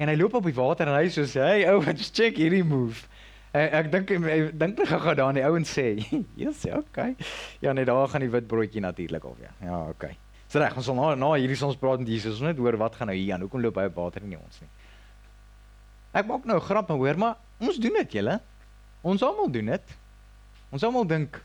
En 0.02 0.10
hy 0.10 0.16
loop 0.16 0.34
op 0.38 0.46
die 0.48 0.56
water 0.56 0.88
en 0.88 0.96
hy 0.96 1.10
sê 1.12 1.24
so, 1.28 1.40
"Hey 1.40 1.66
ouens, 1.70 2.10
check 2.10 2.36
hierdie 2.36 2.64
move." 2.64 3.06
En 3.52 3.68
ek 3.72 3.90
dink 3.92 4.10
ek 4.10 4.58
dink 4.58 4.78
net 4.78 4.88
gou 4.88 5.14
daar 5.14 5.28
en 5.28 5.34
die 5.34 5.44
ouens 5.44 5.78
sê, 5.78 6.00
"Jesus, 6.40 6.72
okay." 6.72 7.14
Ja, 7.60 7.72
net 7.72 7.86
daar 7.86 8.08
gaan 8.08 8.20
die 8.20 8.30
wit 8.30 8.46
broodjie 8.46 8.80
natuurlik 8.80 9.24
al 9.24 9.36
weer. 9.38 9.52
Ja, 9.60 9.88
okay. 9.88 10.16
Dis 10.46 10.60
reg, 10.60 10.76
ons 10.76 10.84
sal 10.84 10.94
na 10.94 11.14
na 11.14 11.32
hierdie 11.34 11.64
ons 11.64 11.76
praat 11.76 11.98
met 11.98 12.08
Jesus, 12.08 12.40
ons 12.40 12.48
net 12.48 12.58
hoor 12.58 12.76
wat 12.76 12.96
gaan 12.96 13.06
nou 13.06 13.16
hier 13.16 13.34
aan. 13.34 13.40
Hoekom 13.40 13.60
loop 13.60 13.76
hy 13.76 13.84
op 13.84 13.94
water 13.94 14.22
en 14.22 14.28
nie 14.28 14.38
ons 14.38 14.60
nie? 14.60 14.68
Ek 16.12 16.26
maak 16.28 16.44
nou 16.44 16.58
'n 16.58 16.66
grap, 16.68 16.88
maar 16.88 16.98
hoor 16.98 17.18
maar, 17.18 17.36
ons 17.58 17.78
doen 17.78 17.92
dit, 17.92 18.12
julle. 18.12 18.40
Ons 19.02 19.22
almal 19.22 19.50
doen 19.50 19.66
dit. 19.66 19.96
Ons 20.70 20.82
almal 20.82 21.06
dink, 21.06 21.42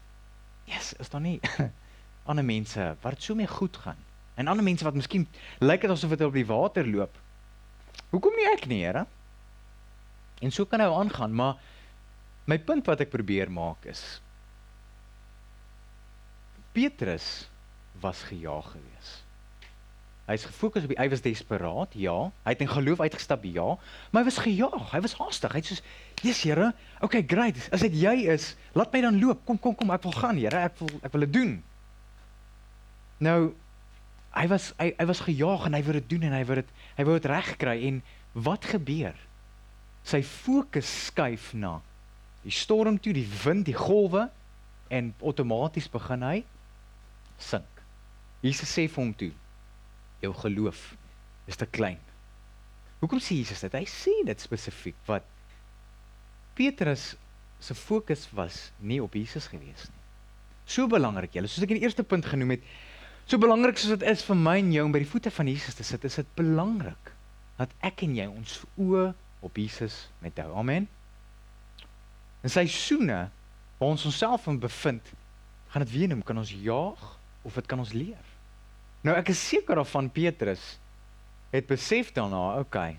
"Yes, 0.66 0.94
is 1.00 1.10
daar 1.10 1.22
nie 1.22 1.40
ander 2.30 2.46
mense 2.46 2.96
wat 3.02 3.14
dit 3.14 3.24
so 3.24 3.36
mee 3.36 3.48
goed 3.48 3.78
gaan?" 3.78 3.98
En 4.36 4.48
ander 4.48 4.64
mense 4.64 4.84
wat 4.84 4.94
miskien 4.94 5.28
lyk 5.60 5.82
dit 5.82 5.92
asof 5.92 6.10
hulle 6.10 6.26
op 6.26 6.34
die 6.34 6.46
water 6.46 6.88
loop. 6.88 7.16
Hoekom 8.12 8.36
nie 8.36 8.52
ek 8.54 8.68
nie, 8.68 8.84
Here? 8.84 9.06
En 10.42 10.52
so 10.52 10.66
kan 10.66 10.80
hy 10.80 10.88
aangaan, 10.88 11.34
maar 11.34 11.58
my 12.46 12.60
punt 12.60 12.86
wat 12.86 13.02
ek 13.02 13.10
probeer 13.10 13.52
maak 13.52 13.86
is 13.90 14.22
Petrus 16.78 17.50
was 18.00 18.22
gejaag 18.30 18.72
geweest. 18.76 19.27
Hy's 20.28 20.44
gefokus 20.44 20.84
op 20.84 20.92
die 20.92 21.00
hy 21.00 21.08
was 21.08 21.24
desperaat, 21.24 21.94
ja. 21.96 22.16
Hy 22.44 22.52
het 22.52 22.64
in 22.64 22.68
geloof 22.68 23.00
uitgestap, 23.00 23.46
ja, 23.48 23.68
maar 24.12 24.26
hy 24.26 24.28
was 24.28 24.42
gejaag. 24.44 24.90
Hy 24.92 25.00
was 25.06 25.16
haastig. 25.16 25.54
Hy 25.56 25.62
het 25.62 25.70
soos, 25.70 25.84
"Jesus, 26.22 26.44
Here, 26.44 26.74
okay, 27.02 27.24
great. 27.24 27.56
As 27.72 27.82
dit 27.82 27.94
jy 27.94 28.28
is, 28.28 28.56
laat 28.74 28.92
my 28.92 29.02
dan 29.02 29.20
loop. 29.20 29.46
Kom, 29.46 29.60
kom, 29.60 29.76
kom, 29.76 29.92
ek 29.92 30.04
wil 30.04 30.12
gaan, 30.12 30.36
Here. 30.36 30.58
Ek 30.58 30.80
wil 30.80 30.90
ek 31.02 31.12
wil 31.12 31.22
dit 31.22 31.34
doen." 31.34 31.64
Nou 33.20 33.54
hy 34.38 34.46
was 34.48 34.74
hy 34.78 34.92
hy 34.98 35.06
was 35.10 35.24
gejaag 35.26 35.66
en 35.66 35.74
hy 35.74 35.82
wou 35.86 35.94
dit 35.94 36.10
doen 36.10 36.28
en 36.28 36.34
hy 36.34 36.44
wou 36.46 36.56
dit 36.60 36.74
hy 36.98 37.06
wou 37.08 37.16
dit 37.18 37.30
regkry 37.32 37.78
en 37.88 38.04
wat 38.34 38.66
gebeur? 38.66 39.16
Sy 40.04 40.22
fokus 40.24 40.90
skuif 41.08 41.54
na 41.54 41.82
die 42.44 42.54
storm 42.54 43.00
toe, 43.00 43.12
die 43.14 43.28
wind, 43.44 43.66
die 43.66 43.76
golwe 43.76 44.30
en 44.94 45.10
outomaties 45.20 45.90
begin 45.92 46.22
hy 46.24 46.38
sink. 47.42 47.82
Jesus 48.46 48.70
sê 48.72 48.86
vir 48.88 49.02
hom 49.02 49.12
toe: 49.18 49.34
"Jou 50.22 50.34
geloof 50.34 50.96
is 51.46 51.56
te 51.56 51.66
klein." 51.66 52.00
Hoekom 53.00 53.20
sê 53.20 53.38
Jesus 53.38 53.62
dit? 53.62 53.74
Hy 53.74 53.86
sê 53.86 54.14
dit 54.26 54.42
spesifiek 54.42 54.96
wat 55.06 55.24
Petrus 56.56 57.16
se 57.60 57.74
fokus 57.76 58.28
was 58.34 58.72
nie 58.80 59.02
op 59.02 59.14
Jesus 59.14 59.48
gewees 59.48 59.90
nie. 59.90 60.04
So 60.66 60.88
belangrik, 60.88 61.34
julle, 61.34 61.48
soos 61.48 61.64
ek 61.64 61.72
in 61.72 61.80
die 61.80 61.86
eerste 61.86 62.04
punt 62.04 62.26
genoem 62.26 62.58
het, 62.58 62.64
So 63.28 63.36
belangrik 63.36 63.76
soos 63.76 63.98
dit 63.98 64.06
is 64.08 64.22
vir 64.24 64.38
my 64.40 64.54
en 64.62 64.70
jou 64.72 64.86
om 64.88 64.94
by 64.96 65.02
die 65.04 65.10
voete 65.12 65.32
van 65.36 65.50
Jesus 65.52 65.76
te 65.76 65.84
sit, 65.84 66.06
is 66.08 66.16
dit 66.16 66.28
belangrik 66.40 67.10
dat 67.58 67.74
ek 67.84 68.06
en 68.06 68.14
jy 68.16 68.28
ons 68.32 68.62
oë 68.80 69.10
op 69.44 69.60
Jesus 69.60 70.06
met 70.24 70.38
hou. 70.40 70.54
Amen. 70.62 70.86
In 72.48 72.54
seisoene 72.54 73.26
waar 73.82 73.92
ons 73.92 74.06
onsself 74.08 74.48
in 74.48 74.62
bevind, 74.64 75.12
gaan 75.74 75.84
dit 75.84 75.92
weer 75.92 76.08
noem 76.14 76.24
kan 76.24 76.40
ons 76.40 76.54
jaag 76.56 77.04
of 77.44 77.60
dit 77.60 77.68
kan 77.68 77.84
ons 77.84 77.92
leer. 77.98 78.27
Nou 79.08 79.16
ek 79.16 79.32
is 79.32 79.40
seker 79.40 79.80
of 79.80 79.92
van 79.94 80.10
Petrus 80.12 80.74
het 81.54 81.68
besef 81.70 82.10
daarna, 82.12 82.58
okay. 82.60 82.98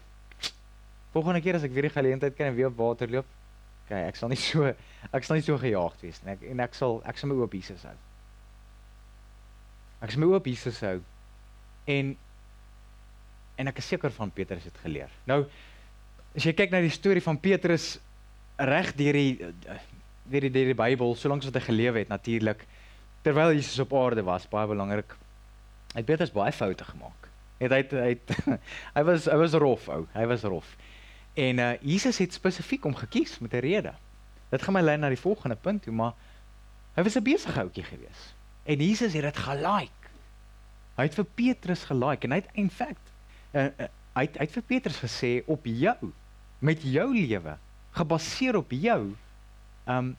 Volgende 1.13 1.43
keer 1.45 1.59
as 1.59 1.67
ek 1.67 1.75
weer 1.75 1.89
die 1.91 1.93
geleentheid 1.93 2.37
kry 2.37 2.49
en 2.49 2.57
weer 2.57 2.71
op 2.71 2.79
water 2.79 3.11
loop, 3.13 3.29
okay, 3.85 4.07
ek 4.09 4.17
sal 4.17 4.33
nie 4.33 4.41
so 4.41 4.71
ek 5.13 5.27
sal 5.27 5.37
nie 5.37 5.45
so 5.45 5.61
gejaagd 5.61 6.07
wees 6.07 6.23
nie. 6.25 6.33
Ek, 6.33 6.47
en 6.55 6.65
ek 6.65 6.79
sal 6.79 7.03
ek 7.09 7.21
sal 7.21 7.29
my 7.29 7.37
oop 7.43 7.59
Jesus 7.59 7.85
hou. 7.85 7.93
Ek 10.01 10.15
is 10.15 10.19
my 10.21 10.31
oop 10.33 10.49
Jesus 10.49 10.81
hou. 10.87 10.97
En 11.93 12.17
en 13.59 13.73
ek 13.73 13.83
is 13.83 13.93
seker 13.93 14.15
van 14.15 14.33
Petrus 14.33 14.65
het 14.71 14.81
geleer. 14.81 15.13
Nou 15.29 15.43
as 16.33 16.49
jy 16.49 16.57
kyk 16.57 16.73
na 16.73 16.81
die 16.85 16.95
storie 16.95 17.25
van 17.25 17.37
Petrus 17.43 17.97
reg 18.57 18.95
deur 18.97 19.21
die 19.21 19.53
deur 20.29 20.45
die, 20.49 20.53
die 20.73 20.77
Bybel, 20.77 21.17
solank 21.17 21.45
as 21.45 21.53
wat 21.53 21.61
hy 21.61 21.69
geleef 21.69 22.01
het 22.01 22.13
natuurlik 22.13 22.65
terwyl 23.25 23.53
Jesus 23.53 23.81
op 23.85 23.93
aarde 23.99 24.25
was, 24.25 24.49
baie 24.49 24.69
belangrik. 24.71 25.19
Hy 25.93 26.03
het 26.03 26.09
Petrus 26.09 26.33
baie 26.33 26.53
foute 26.53 26.85
gemaak. 26.85 27.29
Het 27.59 27.75
hy 27.75 27.83
hy 27.91 28.09
het, 28.15 28.33
hy 28.97 29.05
was 29.09 29.27
hy 29.27 29.39
was 29.41 29.57
rof 29.59 29.89
ou. 29.89 30.07
Hy 30.15 30.27
was 30.31 30.43
rof. 30.43 30.77
En 31.35 31.59
uh 31.59 31.73
Jesus 31.81 32.19
het 32.19 32.33
spesifiek 32.33 32.85
hom 32.85 32.95
gekies 32.95 33.39
met 33.39 33.55
'n 33.55 33.65
rede. 33.65 33.95
Dit 34.51 34.63
gaan 34.63 34.75
my 34.75 34.81
lei 34.81 34.97
na 34.97 35.09
die 35.09 35.21
volgende 35.21 35.57
punt 35.57 35.83
toe, 35.83 35.93
maar 35.93 36.15
hy 36.95 37.03
was 37.03 37.17
'n 37.17 37.23
besige 37.23 37.61
ouetjie 37.61 37.85
geweest. 37.85 38.35
En 38.65 38.77
Jesus 38.77 39.13
het 39.13 39.23
dit 39.23 39.37
gelike. 39.37 40.09
Hy 40.97 41.03
het 41.03 41.15
vir 41.15 41.25
Petrus 41.25 41.85
gelike 41.85 42.27
en 42.27 42.31
hy 42.31 42.41
het 42.43 42.51
in 42.53 42.71
feite 42.71 43.09
uh, 43.53 43.65
uh, 43.65 43.89
hy 44.19 44.27
het, 44.27 44.39
hy 44.39 44.47
het 44.47 44.57
vir 44.59 44.67
Petrus 44.67 45.01
gesê 45.03 45.33
op 45.47 45.67
jou 45.69 46.13
met 46.65 46.83
jou 46.83 47.09
lewe 47.15 47.55
gebaseer 47.97 48.59
op 48.59 48.73
jou 48.75 49.03
um 49.89 50.17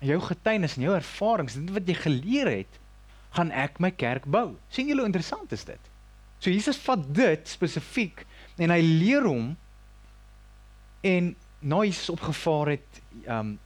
jou 0.00 0.20
getuienis 0.24 0.76
en 0.78 0.86
jou 0.86 0.94
ervarings 0.96 1.56
dit 1.58 1.72
wat 1.76 1.88
jy 1.88 1.96
geleer 1.98 2.50
het 2.60 2.78
gaan 3.36 3.50
ek 3.54 3.78
my 3.80 3.90
kerk 3.90 4.26
bou. 4.26 4.56
sien 4.68 4.88
julle 4.88 5.04
hoe 5.04 5.10
interessant 5.10 5.52
is 5.52 5.64
dit? 5.64 5.90
So 6.40 6.50
Jesus 6.50 6.80
vat 6.86 7.02
dit 7.14 7.48
spesifiek 7.48 8.24
en 8.58 8.72
hy 8.72 8.80
leer 8.80 9.26
hom 9.28 9.52
en 11.06 11.34
nou 11.60 11.82
is 11.86 12.08
opgevaar 12.12 12.74
het 12.76 13.02
um 13.26 13.58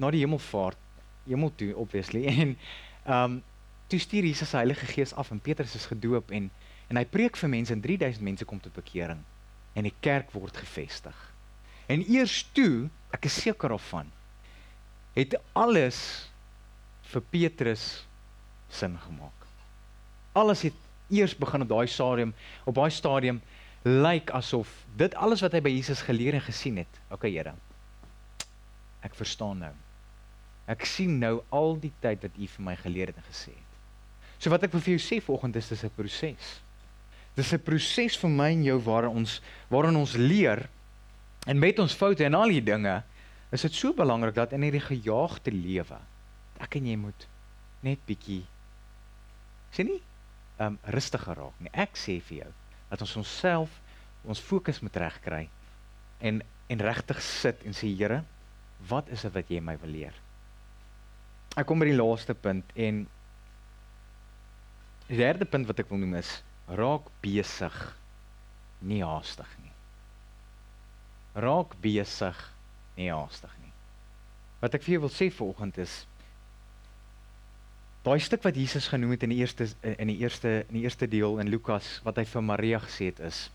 na 0.00 0.10
die 0.14 0.22
hemelvaart 0.22 0.78
hemel 1.26 1.50
toe 1.58 1.72
obviously 1.76 2.24
en 2.34 2.56
um 3.06 3.40
toe 3.90 3.98
stuur 3.98 4.28
Jesus 4.30 4.48
se 4.48 4.56
Heilige 4.56 4.86
Gees 4.86 5.12
af 5.18 5.32
en 5.34 5.42
Petrus 5.42 5.74
is 5.74 5.90
gedoop 5.90 6.30
en 6.30 6.50
en 6.90 6.98
hy 6.98 7.04
preek 7.06 7.36
vir 7.38 7.50
mense 7.52 7.74
en 7.74 7.82
3000 7.82 8.24
mense 8.26 8.46
kom 8.46 8.58
tot 8.62 8.74
bekering 8.74 9.20
en 9.78 9.86
die 9.86 9.94
kerk 10.02 10.32
word 10.34 10.56
gevestig. 10.58 11.14
En 11.86 12.02
eers 12.02 12.42
toe, 12.54 12.88
ek 13.14 13.28
is 13.30 13.36
seker 13.44 13.70
of 13.74 13.84
van 13.92 14.10
het 15.14 15.34
alles 15.58 15.98
vir 17.10 17.22
Petrus 17.34 17.84
sin 18.74 18.98
gemaak. 18.98 19.46
Alles 20.32 20.62
het 20.62 20.74
eers 21.10 21.34
begin 21.36 21.62
op 21.62 21.68
daai 21.68 21.86
stadium, 21.86 22.34
op 22.64 22.74
daai 22.74 22.90
stadium 22.90 23.40
lyk 23.82 24.02
like 24.02 24.32
asof 24.32 24.68
dit 24.96 25.14
alles 25.14 25.40
wat 25.40 25.54
hy 25.56 25.60
by 25.64 25.72
Jesus 25.72 26.02
geleer 26.04 26.36
en 26.36 26.44
gesien 26.44 26.76
het. 26.82 27.00
Okay, 27.10 27.32
Here. 27.32 27.54
Ek 29.00 29.14
verstaan 29.16 29.62
nou. 29.64 29.72
Ek 30.70 30.84
sien 30.84 31.16
nou 31.18 31.40
al 31.48 31.78
die 31.80 31.92
tyd 32.04 32.22
wat 32.26 32.36
U 32.36 32.48
vir 32.54 32.64
my 32.66 32.76
geleer 32.76 33.10
het 33.10 33.16
en 33.16 33.26
gesê 33.26 33.54
het. 33.54 33.70
So 34.40 34.52
wat 34.52 34.64
ek 34.64 34.74
vir 34.76 34.94
jou 34.94 35.00
sê 35.02 35.20
vanoggend 35.24 35.56
is 35.56 35.68
dis 35.68 35.84
'n 35.84 35.92
proses. 35.96 36.60
Dis 37.36 37.52
'n 37.52 37.58
proses 37.58 38.16
vir 38.16 38.30
my 38.30 38.50
en 38.52 38.62
jou 38.64 38.78
waarin 38.78 39.10
ons 39.10 39.40
waarin 39.68 39.96
ons 39.96 40.14
leer 40.16 40.68
en 41.46 41.58
met 41.58 41.78
ons 41.78 41.94
foute 41.94 42.24
en 42.24 42.34
al 42.34 42.48
die 42.48 42.64
dinge 42.64 43.02
is 43.50 43.62
dit 43.62 43.74
so 43.74 43.92
belangrik 43.92 44.34
dat 44.34 44.52
in 44.52 44.62
hierdie 44.62 44.84
gejaagde 44.84 45.50
lewe 45.50 45.98
ek 46.60 46.76
en 46.76 46.86
jy 46.86 46.96
moet 46.96 47.26
net 47.82 47.98
bietjie 48.06 48.44
sien 49.74 49.90
nie 49.90 50.00
um 50.60 50.76
rustiger 50.94 51.38
raak 51.38 51.60
nie. 51.62 51.72
Ek 51.72 51.96
sê 51.96 52.18
vir 52.20 52.42
jou 52.42 52.50
dat 52.90 53.04
ons 53.06 53.16
onsself 53.22 53.78
ons 54.28 54.42
fokus 54.44 54.82
moet 54.84 54.98
regkry 55.00 55.44
en 56.20 56.42
en 56.70 56.82
regtig 56.86 57.18
sit 57.26 57.64
en 57.66 57.74
sê 57.74 57.88
Here, 57.90 58.20
wat 58.86 59.08
is 59.10 59.24
dit 59.26 59.32
wat 59.34 59.48
jy 59.50 59.58
my 59.60 59.74
wil 59.82 59.90
leer? 59.90 60.14
Ek 61.58 61.66
kom 61.66 61.82
by 61.82 61.88
die 61.88 61.96
laaste 61.96 62.36
punt 62.38 62.68
en 62.78 63.00
die 65.08 65.18
derde 65.18 65.48
punt 65.50 65.66
wat 65.66 65.82
ek 65.82 65.90
wil 65.90 65.98
noem 65.98 66.14
is 66.20 66.36
raak 66.78 67.08
besig 67.24 67.74
nie 68.86 69.00
haastig 69.02 69.50
nie. 69.64 69.72
Raak 71.42 71.74
besig 71.82 72.38
nie 72.94 73.10
haastig 73.10 73.50
nie. 73.64 73.74
Wat 74.62 74.76
ek 74.76 74.86
vir 74.86 74.96
jou 74.96 75.02
wil 75.08 75.14
sê 75.14 75.30
vanoggend 75.34 75.80
is 75.82 76.04
daai 78.02 78.20
stuk 78.20 78.44
wat 78.46 78.56
Jesus 78.56 78.88
genoem 78.88 79.12
het 79.14 79.24
in 79.26 79.34
die 79.34 79.42
eerste 79.42 79.66
in 79.84 80.08
die 80.08 80.20
eerste 80.22 80.62
in 80.68 80.78
die 80.78 80.84
eerste 80.86 81.08
deel 81.08 81.38
in 81.42 81.50
Lukas 81.52 81.98
wat 82.06 82.16
hy 82.16 82.24
vir 82.24 82.44
Maria 82.44 82.80
gesê 82.80 83.10
het 83.10 83.20
is 83.28 83.48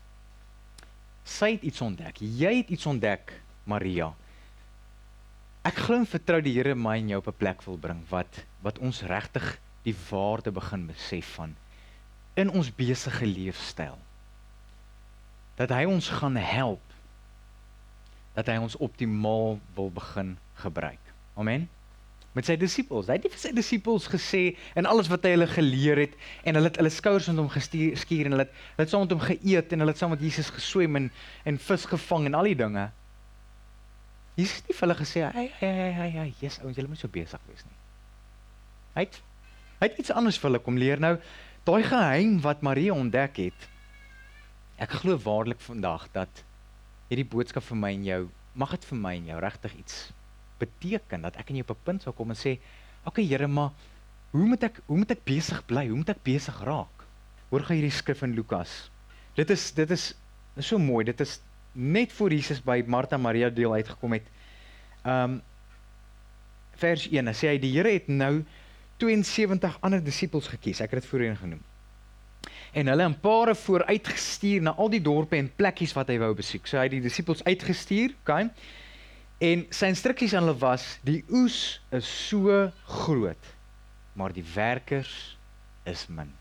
sy 1.26 1.56
het 1.56 1.64
iets 1.66 1.82
ontdek. 1.82 2.20
Jy 2.22 2.52
het 2.60 2.68
iets 2.70 2.86
ontdek, 2.86 3.32
Maria. 3.66 4.12
Ek 5.66 5.80
glo 5.82 5.98
en 5.98 6.06
vertrou 6.06 6.38
die 6.38 6.52
Here 6.54 6.76
my 6.78 7.00
en 7.00 7.08
jou 7.10 7.18
op 7.18 7.32
'n 7.32 7.38
plek 7.40 7.66
wil 7.66 7.78
bring 7.78 8.04
wat 8.10 8.44
wat 8.62 8.78
ons 8.78 9.02
regtig 9.02 9.58
die 9.82 9.96
waarde 10.10 10.52
begin 10.52 10.86
besef 10.86 11.34
van 11.34 11.56
in 12.34 12.50
ons 12.50 12.70
besige 12.70 13.26
leefstyl. 13.26 13.98
Dat 15.56 15.70
hy 15.70 15.84
ons 15.84 16.08
gaan 16.08 16.36
help 16.36 16.82
dat 18.34 18.46
hy 18.46 18.58
ons 18.60 18.76
optimaal 18.76 19.58
wil 19.74 19.90
begin 19.90 20.38
gebruik. 20.54 21.02
Amen 21.34 21.68
met 22.36 22.44
sy 22.44 22.58
disippels. 22.60 23.08
Hy 23.08 23.16
het 23.16 23.24
nie 23.24 23.32
vir 23.32 23.40
sy 23.40 23.50
disippels 23.56 24.06
gesê 24.12 24.42
en 24.76 24.88
alles 24.88 25.08
wat 25.08 25.24
hy 25.24 25.32
hulle 25.32 25.48
geleer 25.48 26.02
het 26.02 26.16
en 26.44 26.58
hulle 26.58 26.68
het 26.68 26.76
hulle 26.82 26.92
skouers 26.92 27.30
rondom 27.30 27.48
gestuur 27.52 27.96
skuur 28.02 28.28
en 28.28 28.36
hulle 28.36 28.44
het 28.44 28.52
hulle 28.52 28.84
het 28.84 28.92
saam 28.92 29.06
met 29.06 29.14
hom 29.14 29.22
geëet 29.24 29.72
en 29.72 29.84
hulle 29.84 29.94
het 29.94 30.02
saam 30.02 30.12
met 30.12 30.24
Jesus 30.26 30.50
geswem 30.52 31.00
en 31.00 31.06
en 31.48 31.60
vis 31.68 31.86
gevang 31.88 32.28
en 32.28 32.36
al 32.36 32.50
die 32.50 32.58
dinge. 32.60 32.84
Jesus 34.36 34.58
het 34.60 34.68
nie 34.68 34.76
vir 34.76 34.84
hulle 34.84 34.98
gesê, 34.98 35.22
"Hey, 35.32 35.50
hey, 35.60 35.72
hey, 35.80 35.92
hey, 35.92 36.10
hey, 36.10 36.34
Jesus, 36.40 36.60
ouens, 36.60 36.76
julle 36.76 36.88
moet 36.88 36.98
so 36.98 37.08
besig 37.08 37.40
wees 37.48 37.64
nie." 37.64 37.78
Hy 38.94 39.00
het 39.00 39.22
hy 39.80 39.88
het 39.88 39.98
iets 39.98 40.10
anders 40.10 40.38
vir 40.38 40.50
hulle 40.50 40.64
kom 40.64 40.76
leer 40.76 41.00
nou. 41.00 41.16
Daai 41.64 41.82
geheim 41.82 42.40
wat 42.40 42.62
Maria 42.62 42.92
ontdek 42.92 43.36
het. 43.36 43.68
Ek 44.78 44.90
glo 44.90 45.16
waarlik 45.16 45.60
vandag 45.60 46.08
dat 46.12 46.44
hierdie 47.08 47.24
boodskap 47.24 47.62
vir 47.62 47.76
my 47.76 47.92
en 47.92 48.04
jou 48.04 48.28
mag 48.54 48.70
dit 48.70 48.84
vir 48.84 48.98
my 48.98 49.14
en 49.16 49.26
jou 49.26 49.40
regtig 49.40 49.74
iets 49.74 50.12
beteken 50.58 51.22
dat 51.22 51.36
ek 51.36 51.50
en 51.50 51.56
jy 51.56 51.64
op 51.66 51.76
'n 51.76 51.84
punt 51.84 52.02
sou 52.02 52.14
kom 52.14 52.30
en 52.30 52.36
sê, 52.36 52.58
"Oké 53.04 53.20
okay, 53.20 53.26
Here, 53.26 53.46
maar 53.46 53.70
hoe 54.30 54.46
moet 54.46 54.62
ek 54.62 54.80
hoe 54.86 54.98
moet 54.98 55.10
ek 55.10 55.24
besig 55.24 55.64
bly? 55.66 55.86
Hoe 55.88 55.96
moet 55.96 56.08
ek 56.08 56.22
besig 56.22 56.60
raak?" 56.64 57.04
Hoor 57.48 57.60
gaan 57.60 57.76
hierdie 57.76 57.94
skrif 57.94 58.22
in 58.22 58.34
Lukas. 58.34 58.90
Dit 59.34 59.50
is 59.50 59.72
dit 59.72 59.90
is 59.90 60.14
is 60.56 60.66
so 60.66 60.78
mooi. 60.78 61.04
Dit 61.04 61.20
is 61.20 61.40
net 61.72 62.12
voor 62.12 62.32
Jesus 62.32 62.62
by 62.62 62.82
Martha 62.86 63.16
Maria 63.16 63.50
deel 63.50 63.72
uitgekom 63.72 64.12
het. 64.12 64.26
Um 65.04 65.42
vers 66.76 67.06
1 67.08 67.32
sê 67.34 67.48
hy 67.54 67.58
die 67.58 67.72
Here 67.72 67.92
het 67.92 68.08
nou 68.08 68.44
72 69.00 69.78
ander 69.80 70.02
disippels 70.04 70.48
gekies. 70.48 70.80
Ek 70.80 70.90
het 70.90 71.02
dit 71.02 71.10
voorheen 71.10 71.36
genoem. 71.36 71.62
En 72.72 72.86
hulle 72.86 73.08
'n 73.08 73.20
paar 73.20 73.54
vooruit 73.56 74.08
gestuur 74.08 74.62
na 74.62 74.74
al 74.76 74.90
die 74.90 75.00
dorpe 75.00 75.36
en 75.36 75.52
plekkies 75.56 75.92
wat 75.92 76.08
hy 76.08 76.18
wou 76.18 76.34
besoek. 76.34 76.66
So 76.66 76.76
hy 76.76 76.82
het 76.82 76.92
die 76.92 77.00
disippels 77.00 77.44
uitgestuur, 77.44 78.14
okay? 78.20 78.50
En 79.42 79.66
sy 79.74 79.90
instruksies 79.92 80.32
aan 80.34 80.46
hulle 80.46 80.58
was: 80.58 80.98
"Die 81.04 81.22
oes 81.28 81.80
is 81.92 82.08
so 82.28 82.70
groot, 82.84 83.52
maar 84.12 84.32
die 84.32 84.44
werkers 84.54 85.36
is 85.84 86.06
min." 86.08 86.32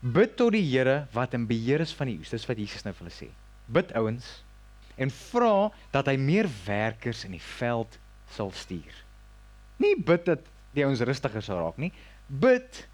Bid 0.00 0.36
tot 0.36 0.52
die 0.52 0.64
Here 0.64 1.06
wat 1.12 1.34
in 1.34 1.46
beheer 1.48 1.80
is 1.80 1.92
van 1.96 2.06
die 2.06 2.18
oes. 2.18 2.32
Dis 2.32 2.46
wat 2.48 2.60
Jesus 2.60 2.84
nou 2.84 2.92
vir 2.92 3.06
hulle 3.06 3.16
sê. 3.16 3.28
Bid 3.72 3.92
ouens 3.96 4.42
en 4.96 5.10
vra 5.10 5.70
dat 5.90 6.06
hy 6.06 6.16
meer 6.20 6.48
werkers 6.66 7.24
in 7.24 7.32
die 7.34 7.46
veld 7.58 7.98
sal 8.30 8.52
stuur. 8.52 8.94
Nie 9.82 9.96
bid 9.96 10.26
dat 10.28 10.44
die 10.76 10.84
ouens 10.84 11.00
rustiger 11.00 11.42
sal 11.42 11.62
raak 11.62 11.80
nie. 11.80 11.90
Bid 12.28 12.84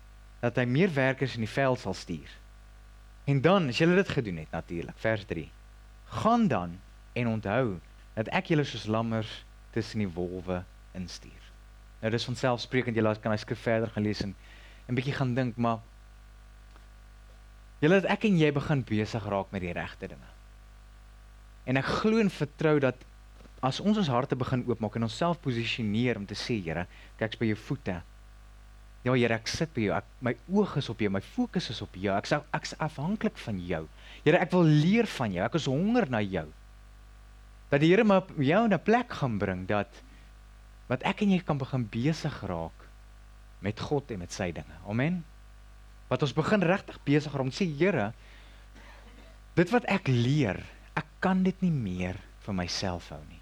dat 0.40 0.56
hy 0.56 0.64
meer 0.64 0.92
werkers 0.94 1.34
in 1.36 1.44
die 1.44 1.50
veld 1.50 1.82
sal 1.82 1.94
stuur. 1.94 2.30
En 3.28 3.42
dan, 3.44 3.68
as 3.68 3.78
jy 3.78 3.86
dit 3.90 4.08
gedoen 4.08 4.40
het 4.40 4.54
natuurlik, 4.54 4.96
vers 4.98 5.26
3. 5.28 5.44
Gaan 6.22 6.48
dan 6.48 6.78
en 7.12 7.28
onthou 7.28 7.78
dat 8.16 8.30
ek 8.34 8.50
julle 8.52 8.64
soos 8.66 8.88
lammers 8.90 9.30
tussen 9.74 10.02
die 10.02 10.10
wolwe 10.10 10.62
instuur. 10.98 11.46
Nou 12.00 12.10
dis 12.12 12.26
van 12.26 12.38
selfsprekend 12.38 12.96
julle 12.96 13.12
kan 13.22 13.34
hy 13.34 13.38
skrif 13.40 13.62
verder 13.62 13.92
gaan 13.92 14.06
lees 14.06 14.22
en 14.24 14.34
'n 14.88 14.94
bietjie 14.94 15.14
gaan 15.14 15.34
dink, 15.34 15.56
maar 15.56 15.80
julle 17.80 18.00
dat 18.00 18.10
ek 18.10 18.24
en 18.24 18.38
jy 18.38 18.50
begin 18.52 18.82
besig 18.82 19.24
raak 19.24 19.52
met 19.52 19.62
die 19.62 19.72
regte 19.72 20.08
dinge. 20.08 20.30
En 21.66 21.76
ek 21.76 21.84
glo 21.84 22.18
en 22.18 22.30
vertrou 22.30 22.78
dat 22.80 22.96
as 23.62 23.80
ons 23.80 23.98
ons 23.98 24.08
harte 24.08 24.36
begin 24.36 24.64
oopmaak 24.66 24.96
en 24.96 25.02
onsself 25.02 25.40
posisioneer 25.40 26.16
om 26.16 26.26
te 26.26 26.34
sê, 26.34 26.62
Here, 26.64 26.86
kyk 27.18 27.38
by 27.38 27.46
jou 27.46 27.56
voete. 27.56 28.02
Ja 29.04 29.12
Here, 29.12 29.34
ek 29.34 29.48
sit 29.48 29.72
by 29.74 29.80
jou. 29.80 29.96
Ek, 29.96 30.04
my 30.20 30.34
oog 30.48 30.76
is 30.76 30.88
op 30.88 30.98
jou, 30.98 31.10
my 31.10 31.20
fokus 31.20 31.70
is 31.70 31.82
op 31.82 31.94
jou. 31.94 32.16
Ek 32.16 32.26
sê 32.26 32.40
ek's 32.52 32.74
afhanklik 32.78 33.36
van 33.38 33.60
jou. 33.60 33.88
Here, 34.24 34.38
ek 34.38 34.50
wil 34.52 34.64
leer 34.64 35.06
van 35.06 35.32
jou. 35.32 35.44
Ek 35.44 35.54
is 35.54 35.66
honger 35.66 36.08
na 36.10 36.20
jou 36.20 36.48
dat 37.70 37.82
die 37.82 37.90
Here 37.92 38.04
my 38.04 38.20
jou 38.38 38.64
in 38.66 38.74
'n 38.74 38.82
plek 38.82 39.12
gaan 39.20 39.38
bring 39.38 39.66
dat 39.66 40.02
wat 40.88 41.02
ek 41.06 41.22
en 41.22 41.30
jy 41.30 41.38
kan 41.38 41.58
begin 41.58 41.86
besig 41.86 42.42
raak 42.42 42.86
met 43.62 43.80
God 43.80 44.10
en 44.10 44.18
met 44.18 44.32
sy 44.32 44.52
dinge. 44.52 44.74
Amen. 44.88 45.24
Wat 46.08 46.22
ons 46.22 46.34
begin 46.34 46.62
regtig 46.62 46.98
besig 47.04 47.32
raak 47.32 47.46
om 47.46 47.50
sê 47.54 47.66
Here, 47.78 48.12
dit 49.54 49.70
wat 49.70 49.84
ek 49.84 50.08
leer, 50.08 50.58
ek 50.96 51.06
kan 51.20 51.42
dit 51.42 51.62
nie 51.62 51.70
meer 51.70 52.16
vir 52.40 52.54
myself 52.54 53.08
hou 53.08 53.22
nie. 53.28 53.40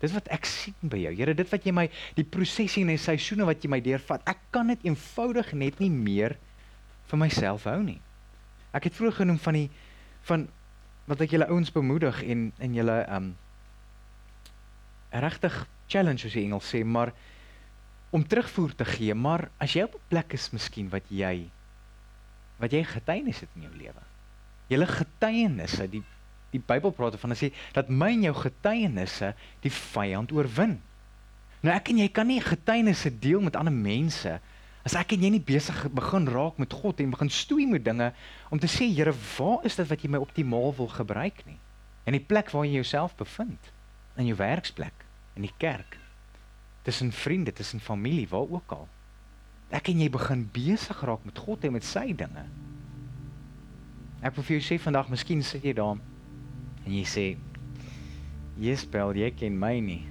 Dis 0.00 0.14
wat 0.14 0.28
ek 0.30 0.46
sien 0.46 0.74
by 0.82 1.00
jou. 1.02 1.12
Here, 1.18 1.34
dit 1.34 1.50
wat 1.50 1.64
jy 1.66 1.72
my 1.74 1.88
die 2.14 2.24
prosesse 2.24 2.80
en 2.80 2.92
die 2.92 3.00
seisoene 3.02 3.44
wat 3.44 3.64
jy 3.64 3.70
my 3.72 3.80
deurvat, 3.80 4.22
ek 4.30 4.38
kan 4.54 4.70
dit 4.70 4.86
eenvoudig 4.86 5.52
net 5.58 5.80
nie 5.80 5.90
meer 5.90 6.38
vir 7.10 7.18
myself 7.18 7.66
hou 7.68 7.82
nie. 7.82 7.98
Ek 8.72 8.86
het 8.86 8.94
vroeër 8.94 9.24
genoem 9.24 9.40
van 9.42 9.58
die 9.58 9.68
van 10.28 10.48
wat 11.08 11.20
ek 11.24 11.32
julle 11.34 11.48
ouens 11.48 11.72
bemoedig 11.72 12.22
en 12.22 12.50
en 12.62 12.74
julle 12.76 12.96
um 13.16 13.34
regtig 15.10 15.66
challenge 15.88 16.24
soos 16.24 16.36
die 16.36 16.44
Engels 16.44 16.68
sê, 16.68 16.84
maar 16.84 17.12
om 18.10 18.24
terugvoer 18.24 18.74
te 18.74 18.86
gee, 18.88 19.14
maar 19.14 19.48
as 19.60 19.74
jy 19.76 19.84
op 19.84 19.94
'n 19.94 20.08
plek 20.08 20.32
is 20.32 20.50
miskien 20.52 20.88
wat 20.88 21.04
jy 21.08 21.50
wat 22.58 22.72
jy 22.72 22.82
getuienis 22.84 23.40
het 23.40 23.48
in 23.54 23.62
jou 23.62 23.74
lewe. 23.76 24.02
Julle 24.68 24.86
getuienisse, 24.86 25.88
die 25.90 26.02
die 26.50 26.62
Bybel 26.64 26.90
praat 26.90 27.18
van 27.20 27.30
as 27.30 27.42
jy 27.44 27.52
dat 27.76 27.90
my 27.92 28.08
en 28.12 28.22
jou 28.22 28.34
getuienisse 28.34 29.34
die 29.60 29.70
vyand 29.70 30.32
oorwin. 30.32 30.80
Nou 31.60 31.74
ek 31.74 31.90
en 31.92 31.98
jy 31.98 32.08
kan 32.08 32.26
nie 32.26 32.40
getuienisse 32.40 33.10
deel 33.20 33.40
met 33.40 33.56
ander 33.56 33.72
mense 33.72 34.40
as 34.84 34.94
ek 34.94 35.12
en 35.12 35.22
jy 35.22 35.30
nie 35.30 35.44
besig 35.44 35.76
begin 35.92 36.26
raak 36.26 36.56
met 36.58 36.72
God 36.72 37.00
en 37.00 37.10
begin 37.10 37.30
stoei 37.30 37.66
met 37.66 37.84
dinge 37.84 38.12
om 38.50 38.58
te 38.58 38.66
sê 38.66 38.88
Here, 38.88 39.12
waar 39.12 39.64
is 39.64 39.76
dit 39.76 39.88
wat 39.88 40.00
jy 40.02 40.08
my 40.08 40.18
optimaal 40.18 40.72
wil 40.74 40.88
gebruik 40.88 41.44
nie? 41.44 41.58
In 42.06 42.12
die 42.12 42.24
plek 42.24 42.50
waar 42.50 42.64
jy 42.64 42.80
jouself 42.80 43.16
bevind 43.16 43.72
in 44.18 44.28
jou 44.28 44.36
werksplek, 44.38 45.04
in 45.38 45.46
die 45.46 45.54
kerk, 45.62 45.96
tussen 46.86 47.12
vriende, 47.14 47.52
tussen 47.52 47.80
familie, 47.80 48.26
waar 48.28 48.50
ook 48.50 48.74
al. 48.74 48.88
Ek 49.74 49.90
en 49.92 50.00
jy 50.00 50.08
begin 50.10 50.46
besig 50.52 51.00
raak 51.04 51.24
met 51.28 51.38
God 51.38 51.64
en 51.64 51.76
met 51.76 51.86
sy 51.86 52.10
dinge. 52.16 52.44
Ek 54.24 54.34
wil 54.34 54.46
vir 54.48 54.58
jou 54.58 54.64
sê 54.66 54.78
vandag, 54.82 55.10
miskien 55.12 55.42
sit 55.46 55.64
jy 55.64 55.76
daar 55.78 55.98
en 56.84 56.92
jy 56.92 57.04
sê, 57.04 57.26
"Jesbel, 58.58 59.14
jy 59.14 59.30
ken 59.30 59.58
my 59.58 59.78
nie." 59.80 60.06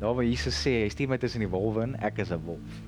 Daar 0.00 0.14
waar 0.14 0.24
Jesus 0.24 0.54
sê, 0.54 0.84
"Hy 0.84 0.88
stuur 0.88 1.08
my 1.08 1.18
tussen 1.18 1.40
die 1.40 1.50
wolwe 1.50 1.82
in, 1.82 1.96
ek 1.96 2.18
is 2.18 2.30
'n 2.30 2.44
wolf." 2.44 2.82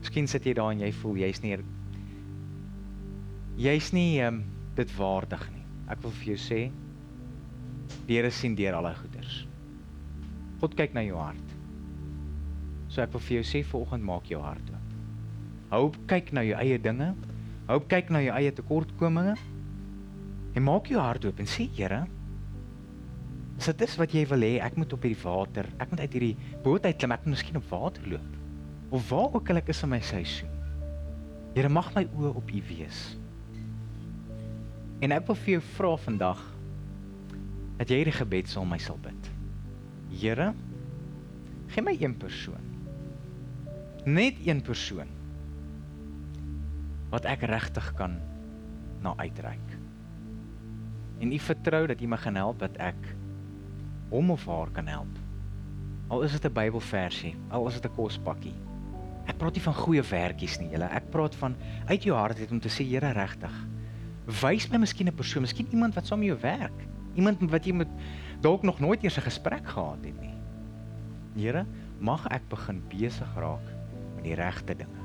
Miskien 0.00 0.28
sit 0.28 0.44
jy 0.44 0.52
daar 0.54 0.70
en 0.70 0.80
jy 0.80 0.92
voel 0.92 1.16
jy's 1.16 1.42
nie 1.42 1.58
jy's 3.56 3.92
nie 3.92 4.20
ehm 4.20 4.34
um, 4.34 4.44
dit 4.74 4.96
waardig 4.96 5.50
nie. 5.52 5.62
Ek 5.88 6.00
wil 6.02 6.10
vir 6.10 6.34
jou 6.34 6.38
sê, 6.42 6.60
Die 8.06 8.18
Here 8.18 8.30
sien 8.34 8.56
deur 8.58 8.76
al 8.78 8.88
daai 8.88 8.96
goeders. 8.98 9.44
God 10.60 10.76
kyk 10.78 10.94
na 10.96 11.04
jou 11.04 11.18
hart. 11.18 11.54
So 12.92 13.02
ek 13.02 13.14
wil 13.14 13.22
vir 13.26 13.38
jou 13.38 13.46
sê 13.48 13.62
vanoggend 13.66 14.06
maak 14.06 14.28
jou 14.30 14.40
hart 14.42 14.68
oop. 14.70 14.90
Hou 15.72 15.80
op 15.88 15.96
kyk 16.10 16.30
na 16.36 16.44
jou 16.46 16.58
eie 16.60 16.78
dinge. 16.78 17.10
Hou 17.68 17.80
op 17.80 17.88
kyk 17.90 18.12
na 18.14 18.20
jou 18.22 18.34
eie 18.36 18.52
tekortkominge. 18.54 19.34
En 20.54 20.66
maak 20.68 20.90
jou 20.92 21.00
hart 21.02 21.26
oop 21.26 21.40
en 21.42 21.50
sê 21.50 21.66
Here, 21.74 22.04
as 23.58 23.70
dit 23.70 23.84
is 23.86 23.96
wat 23.98 24.14
jy 24.14 24.24
wil 24.30 24.46
hê, 24.46 24.52
ek 24.62 24.78
moet 24.78 24.92
op 24.94 25.04
hierdie 25.06 25.22
water, 25.22 25.68
ek 25.82 25.92
moet 25.92 26.02
uit 26.04 26.16
hierdie 26.16 26.54
boot 26.64 26.86
uit 26.86 26.98
klim, 26.98 27.14
ek 27.14 27.26
moet 27.26 27.36
miskien 27.36 27.58
op 27.58 27.68
water 27.70 28.06
loop. 28.14 28.32
Of 28.94 29.08
waar 29.10 29.36
ook 29.38 29.50
al 29.50 29.62
ek 29.62 29.70
is 29.74 29.82
in 29.86 29.92
my 29.94 30.00
seisoen. 30.04 30.50
Here 31.54 31.70
mag 31.70 31.92
my 31.94 32.04
oë 32.18 32.34
op 32.38 32.50
U 32.50 32.62
wees. 32.70 33.02
En 35.02 35.14
ek 35.14 35.26
wil 35.28 35.38
vir 35.42 35.56
jou 35.56 35.62
vra 35.74 35.94
vandag 36.02 36.42
dat 37.78 37.90
jy 37.90 38.02
hierdie 38.02 38.18
gebed 38.18 38.50
saam 38.50 38.68
my 38.70 38.78
sal 38.78 38.98
bid. 39.02 39.30
Here, 40.14 40.52
gee 41.72 41.82
my 41.82 41.96
een 41.98 42.16
persoon. 42.16 42.70
Net 44.04 44.38
een 44.44 44.60
persoon 44.62 45.10
wat 47.10 47.26
ek 47.30 47.46
regtig 47.46 47.92
kan 47.98 48.18
na 49.02 49.14
uitreik. 49.16 49.76
En 51.22 51.32
U 51.32 51.38
vertrou 51.38 51.86
dat 51.86 52.00
U 52.00 52.06
my 52.10 52.18
gaan 52.20 52.38
help 52.38 52.58
dat 52.58 52.76
ek 52.82 53.14
hom 54.10 54.30
of 54.34 54.46
haar 54.46 54.70
kan 54.74 54.86
help. 54.90 55.18
Al 56.08 56.22
is 56.22 56.32
dit 56.32 56.44
'n 56.44 56.52
Bybelversie, 56.52 57.34
al 57.48 57.66
is 57.68 57.80
dit 57.80 57.90
'n 57.90 57.94
kospakkie. 57.94 58.54
Ek 59.26 59.38
praat 59.38 59.54
nie 59.54 59.62
van 59.62 59.74
goeie 59.74 60.02
werkies 60.02 60.58
nie, 60.58 60.70
julle. 60.70 60.84
Ek 60.84 61.10
praat 61.10 61.34
van 61.34 61.56
uit 61.86 62.02
jou 62.02 62.16
hart 62.16 62.38
uit 62.38 62.50
om 62.50 62.60
te 62.60 62.68
sê 62.68 62.84
Here 62.84 63.12
regtig. 63.12 63.66
Wys 64.42 64.68
my 64.68 64.78
miskien 64.78 65.08
'n 65.08 65.14
persoon, 65.14 65.42
miskien 65.42 65.68
iemand 65.70 65.94
wat 65.94 66.06
saam 66.06 66.18
met 66.18 66.28
jou 66.28 66.40
werk. 66.40 66.93
Iemand 67.14 67.42
wat 67.50 67.66
jy 67.66 67.72
met 67.72 67.90
dalk 68.44 68.62
nog 68.62 68.80
nooit 68.80 69.02
eers 69.02 69.18
'n 69.18 69.28
gesprek 69.28 69.66
gehad 69.66 70.04
het 70.04 70.20
nie. 70.20 70.34
Here, 71.34 71.66
mag 71.98 72.26
ek 72.28 72.48
begin 72.48 72.82
besig 72.88 73.34
raak 73.36 73.66
met 74.14 74.24
die 74.24 74.34
regte 74.34 74.74
dinge. 74.76 75.02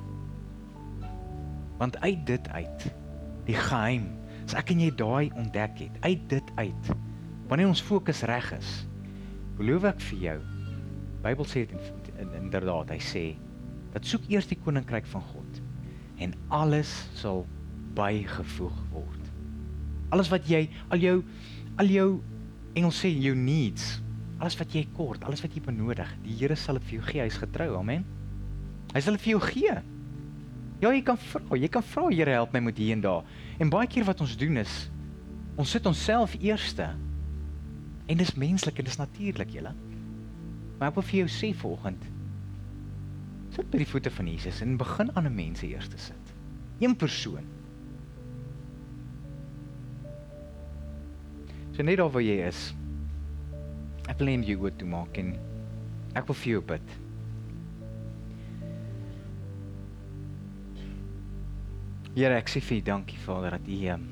Want 1.78 2.00
uit 2.02 2.26
dit 2.26 2.50
uit, 2.50 2.96
die 3.46 3.56
geheim, 3.56 4.10
as 4.46 4.54
ek 4.54 4.70
en 4.70 4.80
jy 4.80 4.92
daai 4.96 5.32
ontdek 5.36 5.80
het, 5.80 5.96
uit 6.00 6.30
dit 6.30 6.52
uit, 6.56 6.92
wanneer 7.48 7.68
ons 7.68 7.82
fokus 7.82 8.22
reg 8.22 8.52
is, 8.52 8.88
beloof 9.58 9.84
ek 9.84 10.02
vir 10.02 10.20
jou, 10.20 10.40
Bybel 11.20 11.46
sê 11.46 11.66
dit 11.68 12.12
inderdaad, 12.40 12.94
hy 12.94 13.00
sê 13.04 13.24
dat 13.92 14.06
soek 14.08 14.28
eers 14.32 14.48
die 14.48 14.60
koninkryk 14.64 15.08
van 15.12 15.24
God 15.34 15.62
en 16.24 16.36
alles 16.48 16.92
sal 17.18 17.46
bygevoeg 17.98 18.78
word. 18.94 19.32
Alles 20.16 20.30
wat 20.32 20.48
jy 20.50 20.70
al 20.90 21.04
jou 21.04 21.16
al 21.80 21.90
jou 21.94 22.10
Engels 22.78 23.00
sê 23.02 23.10
jou 23.10 23.34
needs, 23.36 23.98
alles 24.40 24.56
wat 24.60 24.76
jy 24.76 24.84
kort, 24.96 25.24
alles 25.26 25.42
wat 25.44 25.56
jy 25.56 25.64
benodig, 25.66 26.10
die 26.24 26.36
Here 26.38 26.56
sal 26.60 26.78
dit 26.78 26.86
vir 26.90 27.00
jou 27.00 27.06
gee. 27.08 27.24
Hy's 27.26 27.40
getrou. 27.42 27.72
Amen. 27.80 28.06
Hy 28.94 29.02
sal 29.04 29.18
dit 29.18 29.26
vir 29.26 29.34
jou 29.34 29.42
gee. 29.48 29.74
Ja, 30.80 30.92
jy 30.94 31.02
kan 31.04 31.18
vra, 31.20 31.58
jy 31.60 31.70
kan 31.72 31.84
vra 31.84 32.06
Here 32.14 32.38
help 32.38 32.54
my 32.56 32.62
met 32.64 32.78
hier 32.80 32.96
en 32.96 33.04
daar. 33.04 33.28
En 33.60 33.74
baie 33.74 33.90
keer 33.90 34.06
wat 34.08 34.22
ons 34.24 34.38
doen 34.40 34.62
is 34.62 34.78
ons 35.60 35.74
sit 35.76 35.84
onsself 35.90 36.38
eerste. 36.40 36.86
En 38.08 38.22
dis 38.22 38.32
menslik 38.40 38.80
en 38.80 38.88
dis 38.88 39.02
natuurlik, 39.02 39.50
julle. 39.58 39.74
Maar 40.80 40.94
ek 40.94 41.02
wil 41.02 41.08
vir 41.10 41.18
jou 41.26 41.32
sê 41.34 41.50
vanoggend, 41.58 42.06
Sit 43.50 43.72
by 43.74 43.80
die 43.82 43.88
voete 43.90 44.12
van 44.14 44.28
Jesus 44.30 44.62
en 44.62 44.78
begin 44.78 45.10
aan 45.18 45.26
'n 45.26 45.36
mense 45.36 45.66
eers 45.68 45.90
te 45.90 45.98
sit. 45.98 46.34
Een 46.80 46.96
persoon. 46.96 47.44
So 51.80 51.86
net 51.88 51.96
daar 51.96 52.10
waar 52.12 52.26
jy 52.26 52.42
is. 52.44 52.58
Ek 54.12 54.18
wil 54.20 54.34
net 54.34 54.50
jou 54.50 54.68
toe 54.76 54.88
maak 54.92 55.16
en 55.22 55.30
ek 56.12 56.26
wil 56.28 56.36
vir 56.42 56.52
jou 56.52 56.64
bid. 56.74 56.92
Here, 62.18 62.34
ek 62.36 62.52
sê 62.52 62.60
vir 62.60 62.82
U 62.82 62.84
dankie 62.92 63.22
Vader 63.24 63.56
dat 63.56 63.72
U 63.72 63.80
ehm 63.94 64.06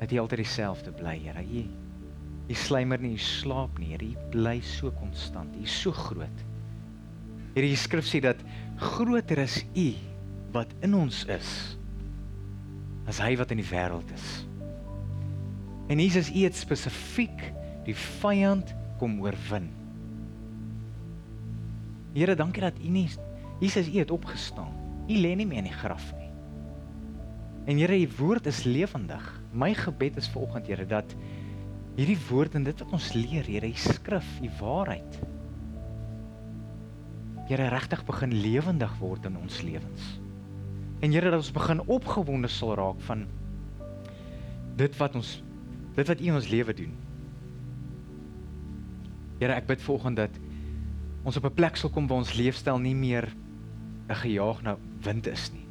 dat 0.00 0.16
U 0.16 0.22
altyd 0.24 0.46
dieselfde 0.46 0.96
bly, 0.96 1.18
Here. 1.26 1.44
U 1.44 1.66
U 2.48 2.56
slymer 2.64 3.04
nie, 3.04 3.12
U 3.20 3.20
slaap 3.20 3.76
nie, 3.76 3.92
Here. 3.92 4.08
U 4.08 4.32
bly 4.32 4.56
so 4.64 4.96
konstant. 4.96 5.60
U 5.60 5.68
is 5.68 5.78
so 5.84 5.92
groot. 5.92 6.44
Hierdie 7.52 7.76
skrif 7.76 8.08
sê 8.08 8.24
dat 8.24 8.40
groter 8.80 9.44
is 9.44 9.60
U 9.76 9.90
wat 10.56 10.72
in 10.80 10.96
ons 10.96 11.26
is 11.28 11.56
as 13.04 13.20
hy 13.20 13.34
wat 13.36 13.52
in 13.52 13.60
die 13.60 13.72
wêreld 13.76 14.16
is. 14.16 14.47
En 15.88 16.00
Jesus 16.00 16.28
U 16.30 16.44
het 16.44 16.56
spesifiek 16.56 17.48
die 17.86 17.96
vyand 17.96 18.74
kom 19.00 19.16
oorwin. 19.24 19.70
Here, 22.12 22.34
dankie 22.36 22.62
dat 22.64 22.76
U 22.82 22.92
nie 22.92 23.08
Jesus 23.58 23.88
U 23.88 23.98
het 23.98 24.10
opgestaan. 24.10 24.74
U 25.08 25.16
lê 25.16 25.32
nie 25.34 25.46
meer 25.48 25.64
in 25.64 25.70
die 25.70 25.78
graf 25.80 26.12
nie. 26.18 26.28
En 27.68 27.80
Here, 27.80 27.96
U 27.96 28.08
woord 28.18 28.46
is 28.46 28.62
lewendig. 28.68 29.24
My 29.52 29.72
gebed 29.74 30.20
is 30.20 30.28
vanoggend, 30.28 30.68
Here, 30.68 30.86
dat 30.86 31.16
hierdie 31.98 32.20
woord 32.28 32.54
en 32.54 32.68
dit 32.68 32.84
wat 32.84 32.94
ons 32.94 33.10
leer, 33.16 33.48
Here, 33.48 33.66
U 33.66 33.80
skrif, 33.88 34.28
U 34.44 34.52
waarheid 34.60 35.20
Here 37.48 37.70
regtig 37.72 38.04
begin 38.04 38.34
lewendig 38.44 38.90
word 39.00 39.24
in 39.24 39.38
ons 39.40 39.62
lewens. 39.64 40.08
En 41.00 41.14
Here 41.14 41.30
dat 41.32 41.40
ons 41.40 41.54
begin 41.56 41.80
opgewonde 41.88 42.50
sal 42.52 42.74
raak 42.76 43.00
van 43.06 43.24
dit 44.78 44.96
wat 45.00 45.16
ons 45.16 45.38
dit 45.98 46.06
wat 46.06 46.20
U 46.20 46.26
in 46.30 46.38
ons 46.38 46.50
lewe 46.50 46.74
doen. 46.74 46.92
Here 49.38 49.54
ek 49.54 49.66
bid 49.70 49.82
volgende 49.82 50.26
dat 50.26 50.38
ons 51.26 51.36
op 51.36 51.44
'n 51.44 51.54
plek 51.54 51.76
sal 51.76 51.90
kom 51.90 52.06
waar 52.06 52.22
ons 52.22 52.34
leefstyl 52.34 52.78
nie 52.78 52.94
meer 52.94 53.28
'n 54.08 54.14
gejaag 54.14 54.62
na 54.62 54.76
wind 55.02 55.26
is 55.26 55.50
nie. 55.52 55.66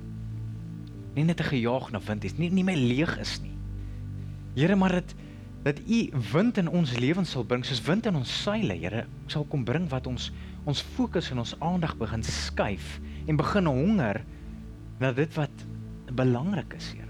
Nie 1.15 1.23
net 1.23 1.39
'n 1.39 1.51
gejaag 1.53 1.91
na 1.91 1.99
wind 1.99 2.23
is 2.23 2.37
nie, 2.37 2.49
nie 2.49 2.63
meer 2.63 2.77
leeg 2.77 3.17
is 3.19 3.41
nie. 3.41 3.55
Here 4.55 4.75
maar 4.75 4.91
dit 4.91 5.15
dat 5.63 5.79
U 5.79 6.09
wind 6.31 6.57
in 6.57 6.69
ons 6.69 6.97
lewens 6.97 7.31
sal 7.31 7.43
bring 7.43 7.65
soos 7.65 7.81
wind 7.81 8.05
in 8.05 8.15
ons 8.15 8.43
seile, 8.43 8.73
Here, 8.73 9.05
sal 9.27 9.45
kom 9.45 9.63
bring 9.63 9.89
wat 9.89 10.07
ons 10.07 10.31
ons 10.65 10.81
fokus 10.81 11.31
en 11.31 11.39
ons 11.39 11.55
aandag 11.59 11.97
begin 11.97 12.23
skuif 12.23 12.99
en 13.27 13.35
begin 13.35 13.65
honger 13.65 14.23
na 14.99 15.11
dit 15.11 15.33
wat 15.35 15.65
belangrik 16.11 16.73
is, 16.73 16.91
Here. 16.91 17.06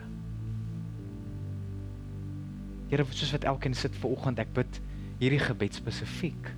Here, 2.88 3.04
soos 3.12 3.34
wat 3.36 3.47
elkeen 3.50 3.76
sit 3.76 3.95
ver 4.00 4.13
oggend, 4.15 4.39
ek 4.39 4.54
bid 4.56 4.80
hierdie 5.19 5.41
gebed 5.43 5.76
spesifiek. 5.76 6.54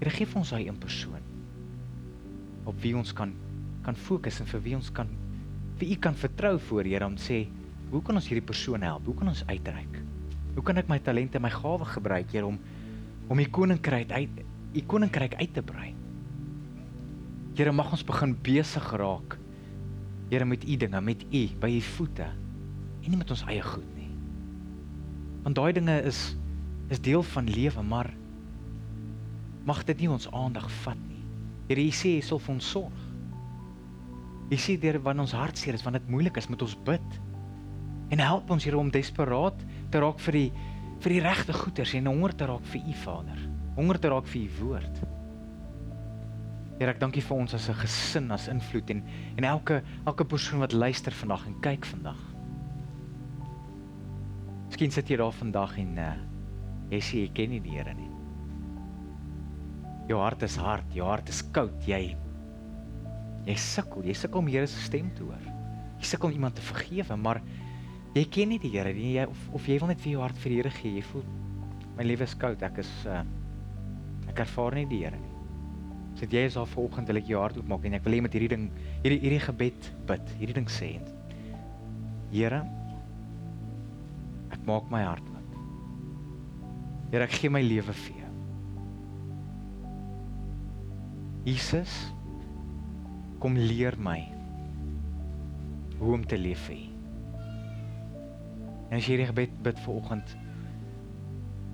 Here, 0.00 0.12
gee 0.12 0.28
vir 0.28 0.40
ons 0.42 0.52
daai 0.52 0.66
een 0.66 0.80
persoon 0.80 1.22
op 2.66 2.80
wie 2.82 2.96
ons 2.98 3.12
kan 3.14 3.30
kan 3.86 3.94
fokus 3.94 4.40
en 4.42 4.48
vir 4.50 4.62
wie 4.64 4.72
ons 4.74 4.88
kan 4.90 5.06
vir 5.78 5.92
u 5.94 5.96
kan 6.02 6.16
vertrou 6.18 6.56
voor 6.68 6.88
Here 6.88 7.06
om 7.06 7.14
sê, 7.20 7.44
hoe 7.92 8.00
kan 8.02 8.18
ons 8.18 8.26
hierdie 8.26 8.42
persoon 8.42 8.82
help? 8.82 9.06
Hoe 9.06 9.14
kan 9.14 9.30
ons 9.30 9.44
uitreik? 9.46 10.00
Hoe 10.56 10.64
kan 10.66 10.80
ek 10.80 10.90
my 10.90 10.98
talente, 10.98 11.38
my 11.38 11.52
gawes 11.54 11.94
gebruik, 11.94 12.32
Here, 12.34 12.46
om 12.46 12.58
om 13.30 13.38
u 13.38 13.46
koninkryk 13.46 14.10
uit 14.10 14.42
u 14.76 14.82
koninkryk 14.90 15.38
uit 15.38 15.54
te 15.54 15.62
brei? 15.62 15.94
Here 17.56 17.72
mag 17.72 17.94
ons 17.94 18.04
begin 18.04 18.34
besig 18.44 18.90
raak. 18.98 19.38
Here 20.28 20.44
met 20.44 20.66
u 20.66 20.76
dinge, 20.76 21.00
met 21.00 21.22
u 21.30 21.42
by 21.62 21.70
u 21.78 21.82
voete 21.94 22.26
en 22.26 23.12
nie 23.12 23.20
met 23.20 23.30
ons 23.30 23.46
eie 23.46 23.62
goed. 23.62 23.95
Want 25.46 25.54
daai 25.54 25.72
dinge 25.72 26.00
is 26.02 26.34
is 26.90 27.00
deel 27.00 27.22
van 27.22 27.46
lewe, 27.50 27.82
maar 27.82 28.08
mag 29.66 29.84
dit 29.86 30.00
nie 30.02 30.10
ons 30.10 30.26
aandag 30.34 30.66
vat 30.82 30.98
nie. 31.06 31.22
Here, 31.68 31.82
u 31.82 31.92
sê 31.94 32.16
u 32.18 32.22
sal 32.22 32.40
vir 32.42 32.52
ons 32.54 32.70
sorg. 32.74 33.04
U 34.50 34.58
sê 34.58 34.74
deur 34.82 34.98
wanneer 35.02 35.26
ons 35.26 35.36
hartseer 35.38 35.78
is, 35.78 35.84
wanneer 35.86 36.02
dit 36.02 36.10
moeilik 36.14 36.38
is, 36.38 36.50
moet 36.50 36.66
ons 36.66 36.76
bid. 36.86 37.16
En 38.14 38.22
help 38.22 38.50
ons 38.50 38.66
Here 38.66 38.78
om 38.78 38.90
desperaat 38.90 39.62
te 39.94 40.02
raak 40.02 40.18
vir 40.26 40.40
die 40.40 40.50
vir 41.04 41.14
die 41.14 41.22
regte 41.22 41.54
goeders 41.54 41.94
en 41.94 42.10
honger 42.10 42.34
te 42.34 42.50
raak 42.50 42.66
vir 42.74 42.82
u 42.82 43.00
Vader. 43.06 43.48
Honger 43.78 44.02
te 44.02 44.10
raak 44.10 44.30
vir 44.34 44.42
u 44.42 44.46
woord. 44.60 45.02
Here, 46.80 46.90
ek 46.90 47.02
dankie 47.02 47.22
vir 47.22 47.36
ons 47.38 47.54
as 47.54 47.68
'n 47.70 47.82
gesin, 47.86 48.32
as 48.34 48.48
invloed 48.48 48.90
en 48.90 49.04
en 49.36 49.44
elke 49.44 49.84
elke 50.06 50.24
persoon 50.24 50.66
wat 50.66 50.72
luister 50.72 51.12
vandag 51.12 51.46
en 51.46 51.60
kyk 51.60 51.84
vandag. 51.84 52.35
Miskien 54.76 54.92
sit 54.92 55.08
jy 55.08 55.16
daar 55.16 55.32
vandag 55.32 55.70
en 55.80 55.92
uh, 55.96 56.06
jy 56.90 56.98
sê 57.00 57.20
jy 57.22 57.28
ken 57.32 57.48
nie 57.48 57.62
die 57.64 57.78
Here 57.78 57.94
nie. 57.96 58.10
Jou 60.10 60.18
hart 60.20 60.44
is 60.44 60.58
hard, 60.60 60.90
jou 60.92 61.06
hart 61.08 61.32
is 61.32 61.40
koud, 61.56 61.78
jy 61.88 62.10
jy 63.46 63.56
sukkel, 63.56 64.04
jy 64.04 64.12
sukkel 64.20 64.42
om 64.42 64.52
Here 64.52 64.68
se 64.68 64.82
stem 64.84 65.08
te 65.16 65.24
hoor. 65.24 65.48
Jy 65.96 66.10
sukkel 66.10 66.28
om 66.28 66.36
iemand 66.36 66.60
te 66.60 66.66
vergewe, 66.68 67.16
maar 67.16 67.40
jy 68.12 68.26
ken 68.36 68.52
nie 68.52 68.60
die 68.60 68.74
Here 68.76 68.92
nie. 68.92 69.14
Jy 69.16 69.24
of 69.32 69.48
of 69.56 69.72
jy 69.72 69.80
wil 69.80 69.94
net 69.94 70.04
vir 70.04 70.12
jou 70.12 70.24
hart 70.26 70.44
vir 70.44 70.52
die 70.52 70.60
Here 70.60 70.76
gee. 70.76 70.94
Jy 70.98 71.08
voel 71.08 71.26
my 71.96 72.10
lewe 72.12 72.28
is 72.28 72.36
koud, 72.36 72.68
ek 72.68 72.84
is 72.84 72.94
uh, 73.08 73.24
ek 74.28 74.44
ervaar 74.44 74.76
nie 74.76 74.86
die 74.92 75.02
Here 75.06 75.16
nie. 75.16 75.36
So 76.20 76.28
jy 76.28 76.50
is 76.50 76.60
daar 76.60 76.68
vanoggend 76.76 77.08
wil 77.08 77.24
ek 77.24 77.32
jou 77.32 77.40
hart 77.40 77.56
oopmaak 77.56 77.88
en 77.88 77.96
ek 77.96 78.04
wil 78.04 78.20
hê 78.20 78.24
met 78.28 78.36
hierdie 78.36 78.52
ding 78.58 78.68
hierdie 79.06 79.24
hierdie 79.24 79.44
gebed 79.48 79.94
bid. 80.12 80.36
Hierdie 80.36 80.60
ding 80.60 80.68
sê. 80.68 80.98
Here 82.28 82.66
maak 84.66 84.88
my 84.90 85.02
hart 85.06 85.26
oop. 85.32 85.58
Here 87.12 87.26
ek 87.26 87.36
gee 87.38 87.52
my 87.52 87.62
lewe 87.62 87.94
vir 87.94 88.22
jou. 88.22 88.32
Jesus 91.46 91.92
kom 93.42 93.54
leer 93.54 93.94
my 94.02 94.18
hoe 96.00 96.16
om 96.16 96.24
te 96.26 96.38
leef 96.38 96.66
vir 96.66 96.80
U. 96.80 96.88
En 98.90 98.98
as 98.98 99.06
jy 99.06 99.14
hierdie 99.14 99.30
gebed 99.30 99.54
bid 99.66 99.78
vanoggend 99.86 100.34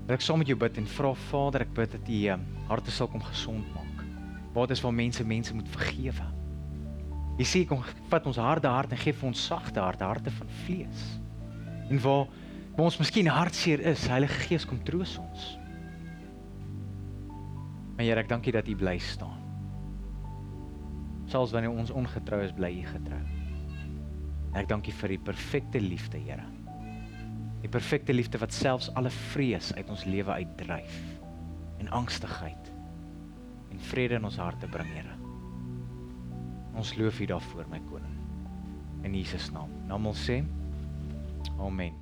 wil 0.02 0.16
ek 0.16 0.24
saam 0.24 0.40
met 0.42 0.48
jou 0.50 0.58
bid 0.58 0.76
en 0.80 0.88
vra 0.98 1.12
Vader 1.30 1.62
ek 1.64 1.74
bid 1.76 1.92
dat 1.94 2.08
U 2.10 2.20
harte 2.68 2.92
sal 2.92 3.08
kom 3.08 3.22
gesond 3.22 3.66
maak 3.76 3.92
waar 4.52 4.66
dit 4.68 4.76
is 4.76 4.82
waar 4.84 4.92
mense 4.92 5.24
mense 5.24 5.54
moet 5.54 5.68
vergewe. 5.72 6.24
Jy 7.38 7.46
sê 7.48 7.60
kom 7.64 7.80
vat 8.10 8.26
ons 8.28 8.36
harde 8.36 8.68
hart 8.68 8.92
en 8.92 9.00
gee 9.00 9.16
vir 9.16 9.28
ons 9.30 9.44
sagte 9.48 9.80
harte, 9.80 10.04
harte 10.04 10.32
van 10.36 10.50
vlees. 10.66 11.04
En 11.88 12.00
waar 12.04 12.26
waar 12.76 12.88
ons 12.88 12.98
miskien 13.00 13.28
hartseer 13.28 13.82
is, 13.92 14.06
Heilige 14.08 14.46
Gees 14.46 14.64
kom 14.68 14.80
troos 14.86 15.18
ons. 15.20 15.50
Maar 17.96 18.06
Here, 18.06 18.22
ek 18.24 18.30
dankie 18.32 18.54
dat 18.54 18.68
U 18.68 18.76
bly 18.80 18.96
staan. 19.02 19.38
Selfs 21.30 21.52
wanneer 21.54 21.72
ons 21.72 21.92
ongetrou 21.94 22.40
is, 22.44 22.54
bly 22.56 22.72
U 22.80 22.84
getrou. 22.88 23.20
Ek 24.58 24.68
dankie 24.68 24.92
vir 24.96 25.14
die 25.14 25.22
perfekte 25.30 25.80
liefde, 25.80 26.20
Here. 26.20 26.44
Die 27.62 27.70
perfekte 27.70 28.14
liefde 28.16 28.40
wat 28.42 28.54
selfs 28.56 28.90
alle 28.98 29.12
vrees 29.32 29.70
uit 29.76 29.88
ons 29.92 30.04
lewe 30.08 30.34
uitdryf 30.42 30.96
en 31.82 31.92
angstigheid 31.94 32.72
en 33.72 33.80
vrede 33.92 34.18
in 34.18 34.26
ons 34.28 34.40
harte 34.40 34.68
bring, 34.72 34.90
Here. 34.96 35.16
Ons 36.76 36.96
loof 36.96 37.20
U 37.20 37.28
daarvoor, 37.28 37.68
my 37.70 37.80
koning. 37.90 38.16
In 39.04 39.14
Jesus 39.18 39.50
naam. 39.52 39.70
Namal 39.90 40.16
sê. 40.16 40.40
Amen. 41.60 42.01